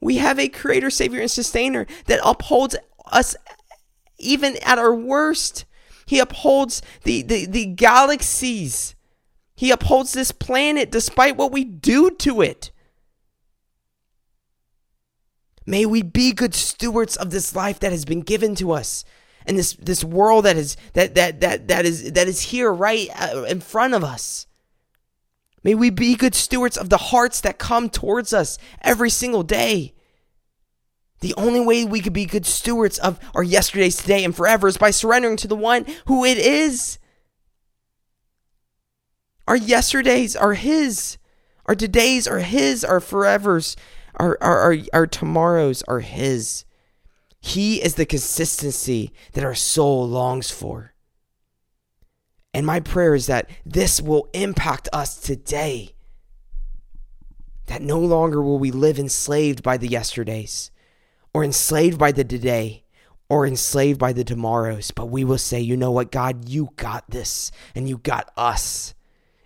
We 0.00 0.18
have 0.18 0.38
a 0.38 0.48
creator, 0.48 0.90
savior, 0.90 1.20
and 1.20 1.30
sustainer 1.30 1.86
that 2.06 2.20
upholds 2.22 2.76
us 3.06 3.36
even 4.18 4.56
at 4.64 4.78
our 4.78 4.94
worst. 4.94 5.64
He 6.06 6.18
upholds 6.18 6.82
the, 7.04 7.22
the, 7.22 7.46
the 7.46 7.66
galaxies. 7.66 8.94
He 9.54 9.70
upholds 9.70 10.12
this 10.12 10.30
planet 10.32 10.90
despite 10.90 11.36
what 11.36 11.52
we 11.52 11.64
do 11.64 12.10
to 12.10 12.42
it. 12.42 12.70
May 15.66 15.84
we 15.84 16.02
be 16.02 16.32
good 16.32 16.54
stewards 16.54 17.16
of 17.16 17.30
this 17.30 17.54
life 17.54 17.80
that 17.80 17.92
has 17.92 18.04
been 18.04 18.22
given 18.22 18.54
to 18.54 18.72
us 18.72 19.04
and 19.48 19.58
this, 19.58 19.74
this 19.74 20.04
world 20.04 20.44
that 20.44 20.56
is 20.56 20.76
that, 20.92 21.14
that, 21.14 21.40
that, 21.40 21.68
that 21.68 21.84
is 21.84 22.12
that 22.12 22.28
is 22.28 22.40
here 22.40 22.72
right 22.72 23.08
uh, 23.20 23.44
in 23.44 23.60
front 23.60 23.94
of 23.94 24.04
us. 24.04 24.46
May 25.64 25.74
we 25.74 25.90
be 25.90 26.14
good 26.14 26.34
stewards 26.34 26.76
of 26.76 26.88
the 26.88 26.96
hearts 26.96 27.40
that 27.40 27.58
come 27.58 27.90
towards 27.90 28.32
us 28.32 28.58
every 28.80 29.10
single 29.10 29.42
day. 29.42 29.94
The 31.20 31.34
only 31.36 31.60
way 31.60 31.84
we 31.84 32.00
could 32.00 32.12
be 32.12 32.26
good 32.26 32.46
stewards 32.46 32.98
of 32.98 33.18
our 33.34 33.42
yesterdays, 33.42 33.96
today, 33.96 34.24
and 34.24 34.34
forever 34.34 34.68
is 34.68 34.76
by 34.76 34.90
surrendering 34.90 35.36
to 35.38 35.48
the 35.48 35.56
one 35.56 35.84
who 36.06 36.24
it 36.24 36.38
is. 36.38 36.98
Our 39.48 39.56
yesterdays 39.56 40.36
are 40.36 40.54
His. 40.54 41.18
Our 41.66 41.74
todays 41.74 42.30
are 42.30 42.38
His. 42.38 42.84
Our 42.84 43.00
forevers, 43.00 43.74
our, 44.14 44.38
our, 44.40 44.58
our, 44.60 44.76
our 44.92 45.06
tomorrows 45.06 45.82
are 45.88 46.00
His. 46.00 46.64
He 47.40 47.82
is 47.82 47.94
the 47.94 48.06
consistency 48.06 49.12
that 49.32 49.44
our 49.44 49.54
soul 49.54 50.06
longs 50.06 50.50
for. 50.50 50.92
And 52.58 52.66
my 52.66 52.80
prayer 52.80 53.14
is 53.14 53.28
that 53.28 53.48
this 53.64 54.00
will 54.02 54.28
impact 54.32 54.88
us 54.92 55.14
today. 55.20 55.90
That 57.66 57.82
no 57.82 58.00
longer 58.00 58.42
will 58.42 58.58
we 58.58 58.72
live 58.72 58.98
enslaved 58.98 59.62
by 59.62 59.76
the 59.76 59.86
yesterdays, 59.86 60.72
or 61.32 61.44
enslaved 61.44 62.00
by 62.00 62.10
the 62.10 62.24
today, 62.24 62.82
or 63.28 63.46
enslaved 63.46 64.00
by 64.00 64.12
the 64.12 64.24
tomorrows, 64.24 64.90
but 64.90 65.06
we 65.06 65.22
will 65.22 65.38
say, 65.38 65.60
you 65.60 65.76
know 65.76 65.92
what, 65.92 66.10
God, 66.10 66.48
you 66.48 66.70
got 66.74 67.08
this, 67.08 67.52
and 67.76 67.88
you 67.88 67.98
got 67.98 68.32
us, 68.36 68.92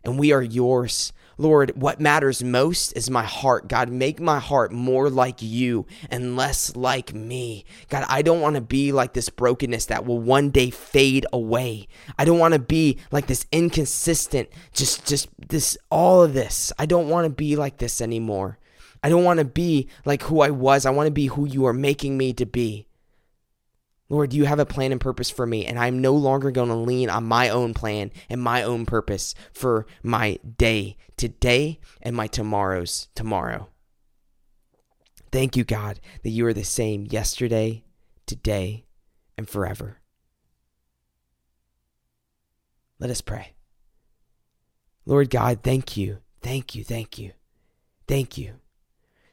and 0.02 0.18
we 0.18 0.32
are 0.32 0.40
yours. 0.40 1.12
Lord, 1.42 1.72
what 1.74 2.00
matters 2.00 2.44
most 2.44 2.92
is 2.92 3.10
my 3.10 3.24
heart. 3.24 3.66
God, 3.66 3.88
make 3.88 4.20
my 4.20 4.38
heart 4.38 4.70
more 4.70 5.10
like 5.10 5.42
you 5.42 5.86
and 6.08 6.36
less 6.36 6.76
like 6.76 7.12
me. 7.12 7.64
God, 7.88 8.06
I 8.08 8.22
don't 8.22 8.40
want 8.40 8.54
to 8.54 8.62
be 8.62 8.92
like 8.92 9.12
this 9.12 9.28
brokenness 9.28 9.86
that 9.86 10.06
will 10.06 10.20
one 10.20 10.50
day 10.50 10.70
fade 10.70 11.26
away. 11.32 11.88
I 12.16 12.24
don't 12.24 12.38
want 12.38 12.54
to 12.54 12.60
be 12.60 12.98
like 13.10 13.26
this 13.26 13.44
inconsistent, 13.50 14.48
just 14.72 15.04
just 15.06 15.28
this 15.48 15.76
all 15.90 16.22
of 16.22 16.32
this. 16.32 16.72
I 16.78 16.86
don't 16.86 17.08
want 17.08 17.24
to 17.24 17.30
be 17.30 17.56
like 17.56 17.78
this 17.78 18.00
anymore. 18.00 18.58
I 19.02 19.08
don't 19.08 19.24
want 19.24 19.40
to 19.40 19.44
be 19.44 19.88
like 20.04 20.22
who 20.22 20.42
I 20.42 20.50
was. 20.50 20.86
I 20.86 20.90
want 20.90 21.08
to 21.08 21.12
be 21.12 21.26
who 21.26 21.46
you 21.46 21.66
are 21.66 21.72
making 21.72 22.16
me 22.16 22.32
to 22.34 22.46
be. 22.46 22.86
Lord, 24.12 24.34
you 24.34 24.44
have 24.44 24.58
a 24.58 24.66
plan 24.66 24.92
and 24.92 25.00
purpose 25.00 25.30
for 25.30 25.46
me, 25.46 25.64
and 25.64 25.78
I'm 25.78 26.02
no 26.02 26.12
longer 26.12 26.50
going 26.50 26.68
to 26.68 26.74
lean 26.74 27.08
on 27.08 27.24
my 27.24 27.48
own 27.48 27.72
plan 27.72 28.10
and 28.28 28.42
my 28.42 28.62
own 28.62 28.84
purpose 28.84 29.34
for 29.54 29.86
my 30.02 30.38
day 30.58 30.98
today 31.16 31.80
and 32.02 32.14
my 32.14 32.26
tomorrow's 32.26 33.08
tomorrow. 33.14 33.70
Thank 35.32 35.56
you, 35.56 35.64
God, 35.64 35.98
that 36.24 36.28
you 36.28 36.44
are 36.44 36.52
the 36.52 36.62
same 36.62 37.06
yesterday, 37.08 37.84
today, 38.26 38.84
and 39.38 39.48
forever. 39.48 39.96
Let 42.98 43.08
us 43.08 43.22
pray. 43.22 43.54
Lord 45.06 45.30
God, 45.30 45.60
thank 45.62 45.96
you, 45.96 46.18
thank 46.42 46.74
you, 46.74 46.84
thank 46.84 47.18
you, 47.18 47.32
thank 48.06 48.36
you 48.36 48.56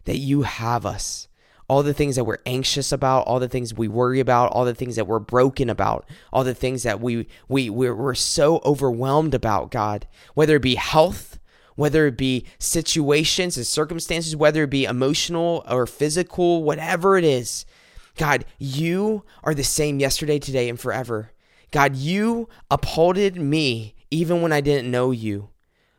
that 0.05 0.19
you 0.19 0.43
have 0.43 0.85
us 0.85 1.27
all 1.69 1.83
the 1.83 1.93
things 1.93 2.15
that 2.15 2.23
we're 2.23 2.39
anxious 2.45 2.91
about, 2.91 3.27
all 3.27 3.39
the 3.39 3.47
things 3.47 3.73
we 3.73 3.87
worry 3.87 4.19
about, 4.19 4.51
all 4.51 4.65
the 4.65 4.73
things 4.73 4.95
that 4.95 5.05
we're 5.05 5.19
broken 5.19 5.69
about, 5.69 6.05
all 6.33 6.43
the 6.43 6.55
things 6.55 6.83
that 6.83 6.99
we 6.99 7.27
we 7.47 7.69
we're, 7.69 7.95
we're 7.95 8.15
so 8.15 8.59
overwhelmed 8.65 9.35
about, 9.35 9.69
God, 9.69 10.07
whether 10.33 10.55
it 10.55 10.63
be 10.63 10.75
health, 10.75 11.39
whether 11.75 12.07
it 12.07 12.17
be 12.17 12.45
situations 12.57 13.55
and 13.55 13.67
circumstances, 13.67 14.35
whether 14.35 14.63
it 14.63 14.71
be 14.71 14.85
emotional 14.85 15.63
or 15.69 15.85
physical, 15.85 16.63
whatever 16.63 17.17
it 17.17 17.23
is. 17.23 17.65
God, 18.17 18.43
you 18.57 19.23
are 19.43 19.53
the 19.53 19.63
same 19.63 19.99
yesterday, 19.99 20.39
today, 20.39 20.67
and 20.67 20.79
forever. 20.79 21.31
God, 21.71 21.95
you 21.95 22.49
upholded 22.71 23.37
me 23.37 23.95
even 24.11 24.41
when 24.41 24.51
I 24.51 24.59
didn't 24.59 24.91
know 24.91 25.11
you. 25.11 25.49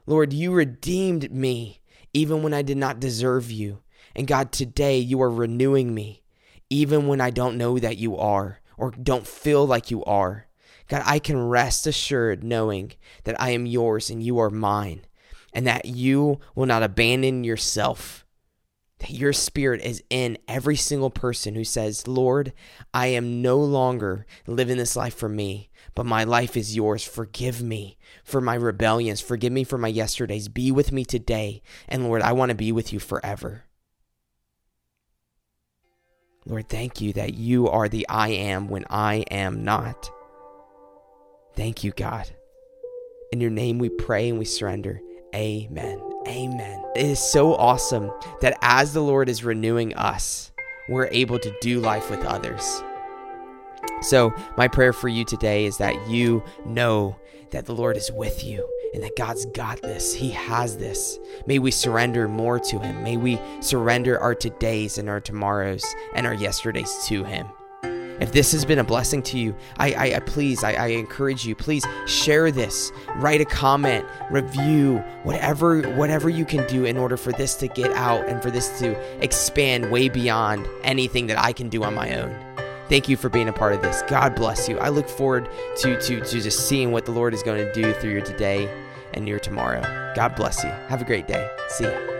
Lord, 0.04 0.32
you 0.32 0.52
redeemed 0.52 1.32
me 1.32 1.80
even 2.12 2.42
when 2.42 2.52
I 2.52 2.62
did 2.62 2.76
not 2.76 2.98
deserve 2.98 3.52
you. 3.52 3.78
And 4.14 4.26
God, 4.26 4.52
today 4.52 4.98
you 4.98 5.20
are 5.22 5.30
renewing 5.30 5.94
me, 5.94 6.22
even 6.68 7.06
when 7.06 7.20
I 7.20 7.30
don't 7.30 7.58
know 7.58 7.78
that 7.78 7.96
you 7.96 8.16
are 8.16 8.60
or 8.76 8.90
don't 8.90 9.26
feel 9.26 9.66
like 9.66 9.90
you 9.90 10.04
are. 10.04 10.46
God, 10.88 11.02
I 11.06 11.18
can 11.18 11.48
rest 11.48 11.86
assured 11.86 12.42
knowing 12.42 12.92
that 13.24 13.40
I 13.40 13.50
am 13.50 13.66
yours 13.66 14.10
and 14.10 14.22
you 14.22 14.38
are 14.38 14.50
mine, 14.50 15.02
and 15.52 15.66
that 15.66 15.84
you 15.84 16.40
will 16.54 16.66
not 16.66 16.82
abandon 16.82 17.44
yourself. 17.44 18.26
That 18.98 19.10
your 19.10 19.32
spirit 19.32 19.82
is 19.82 20.02
in 20.10 20.36
every 20.48 20.76
single 20.76 21.10
person 21.10 21.54
who 21.54 21.64
says, 21.64 22.08
Lord, 22.08 22.52
I 22.92 23.06
am 23.06 23.40
no 23.40 23.58
longer 23.58 24.26
living 24.46 24.76
this 24.76 24.96
life 24.96 25.14
for 25.14 25.28
me, 25.28 25.70
but 25.94 26.04
my 26.04 26.24
life 26.24 26.56
is 26.56 26.76
yours. 26.76 27.02
Forgive 27.04 27.62
me 27.62 27.96
for 28.24 28.40
my 28.40 28.54
rebellions. 28.54 29.20
Forgive 29.20 29.52
me 29.52 29.64
for 29.64 29.78
my 29.78 29.88
yesterdays. 29.88 30.48
Be 30.48 30.70
with 30.70 30.92
me 30.92 31.04
today. 31.04 31.62
And 31.88 32.04
Lord, 32.04 32.20
I 32.20 32.32
want 32.32 32.50
to 32.50 32.54
be 32.54 32.72
with 32.72 32.92
you 32.92 32.98
forever. 32.98 33.64
Lord, 36.46 36.68
thank 36.68 37.00
you 37.00 37.12
that 37.14 37.34
you 37.34 37.68
are 37.68 37.88
the 37.88 38.08
I 38.08 38.28
am 38.28 38.68
when 38.68 38.84
I 38.88 39.24
am 39.30 39.62
not. 39.62 40.10
Thank 41.54 41.84
you, 41.84 41.92
God. 41.92 42.30
In 43.30 43.40
your 43.40 43.50
name 43.50 43.78
we 43.78 43.90
pray 43.90 44.30
and 44.30 44.38
we 44.38 44.46
surrender. 44.46 45.00
Amen. 45.34 46.00
Amen. 46.26 46.82
It 46.96 47.04
is 47.04 47.18
so 47.18 47.54
awesome 47.54 48.10
that 48.40 48.58
as 48.62 48.94
the 48.94 49.02
Lord 49.02 49.28
is 49.28 49.44
renewing 49.44 49.94
us, 49.94 50.50
we're 50.88 51.08
able 51.12 51.38
to 51.38 51.54
do 51.60 51.78
life 51.78 52.10
with 52.10 52.24
others. 52.24 52.82
So, 54.02 54.34
my 54.56 54.66
prayer 54.66 54.92
for 54.92 55.08
you 55.08 55.24
today 55.24 55.66
is 55.66 55.76
that 55.76 56.08
you 56.08 56.42
know 56.64 57.16
that 57.50 57.66
the 57.66 57.74
Lord 57.74 57.96
is 57.96 58.10
with 58.10 58.42
you 58.44 58.66
and 58.94 59.02
that 59.02 59.16
God's 59.16 59.46
got 59.46 59.80
this. 59.82 60.14
He 60.14 60.30
has 60.30 60.76
this. 60.76 61.18
May 61.46 61.58
we 61.58 61.70
surrender 61.70 62.28
more 62.28 62.58
to 62.58 62.78
Him. 62.78 63.02
May 63.02 63.16
we 63.16 63.38
surrender 63.60 64.18
our 64.20 64.34
todays 64.34 64.98
and 64.98 65.08
our 65.08 65.20
tomorrows 65.20 65.84
and 66.14 66.26
our 66.26 66.34
yesterdays 66.34 67.04
to 67.06 67.24
Him. 67.24 67.46
If 68.20 68.32
this 68.32 68.52
has 68.52 68.66
been 68.66 68.78
a 68.78 68.84
blessing 68.84 69.22
to 69.24 69.38
you, 69.38 69.56
I, 69.78 69.92
I, 69.92 70.16
I 70.16 70.20
please, 70.20 70.62
I, 70.62 70.72
I 70.72 70.86
encourage 70.88 71.46
you, 71.46 71.54
please 71.54 71.86
share 72.06 72.50
this, 72.50 72.92
write 73.16 73.40
a 73.40 73.46
comment, 73.46 74.04
review, 74.30 74.98
whatever, 75.22 75.80
whatever 75.92 76.28
you 76.28 76.44
can 76.44 76.66
do 76.68 76.84
in 76.84 76.98
order 76.98 77.16
for 77.16 77.32
this 77.32 77.54
to 77.56 77.68
get 77.68 77.90
out 77.92 78.28
and 78.28 78.42
for 78.42 78.50
this 78.50 78.78
to 78.80 79.24
expand 79.24 79.90
way 79.90 80.10
beyond 80.10 80.68
anything 80.82 81.28
that 81.28 81.38
I 81.38 81.54
can 81.54 81.70
do 81.70 81.82
on 81.82 81.94
my 81.94 82.14
own. 82.14 82.49
Thank 82.90 83.08
you 83.08 83.16
for 83.16 83.28
being 83.28 83.48
a 83.48 83.52
part 83.52 83.72
of 83.72 83.82
this. 83.82 84.02
God 84.08 84.34
bless 84.34 84.68
you. 84.68 84.76
I 84.80 84.88
look 84.88 85.08
forward 85.08 85.48
to, 85.76 86.00
to, 86.00 86.20
to 86.24 86.40
just 86.40 86.68
seeing 86.68 86.90
what 86.90 87.04
the 87.04 87.12
Lord 87.12 87.32
is 87.32 87.42
going 87.44 87.64
to 87.64 87.72
do 87.72 87.92
through 87.94 88.10
your 88.10 88.20
today 88.20 88.68
and 89.14 89.28
your 89.28 89.38
tomorrow. 89.38 89.80
God 90.16 90.34
bless 90.34 90.64
you. 90.64 90.70
Have 90.88 91.00
a 91.00 91.04
great 91.04 91.28
day. 91.28 91.48
See 91.68 91.84
you. 91.84 92.19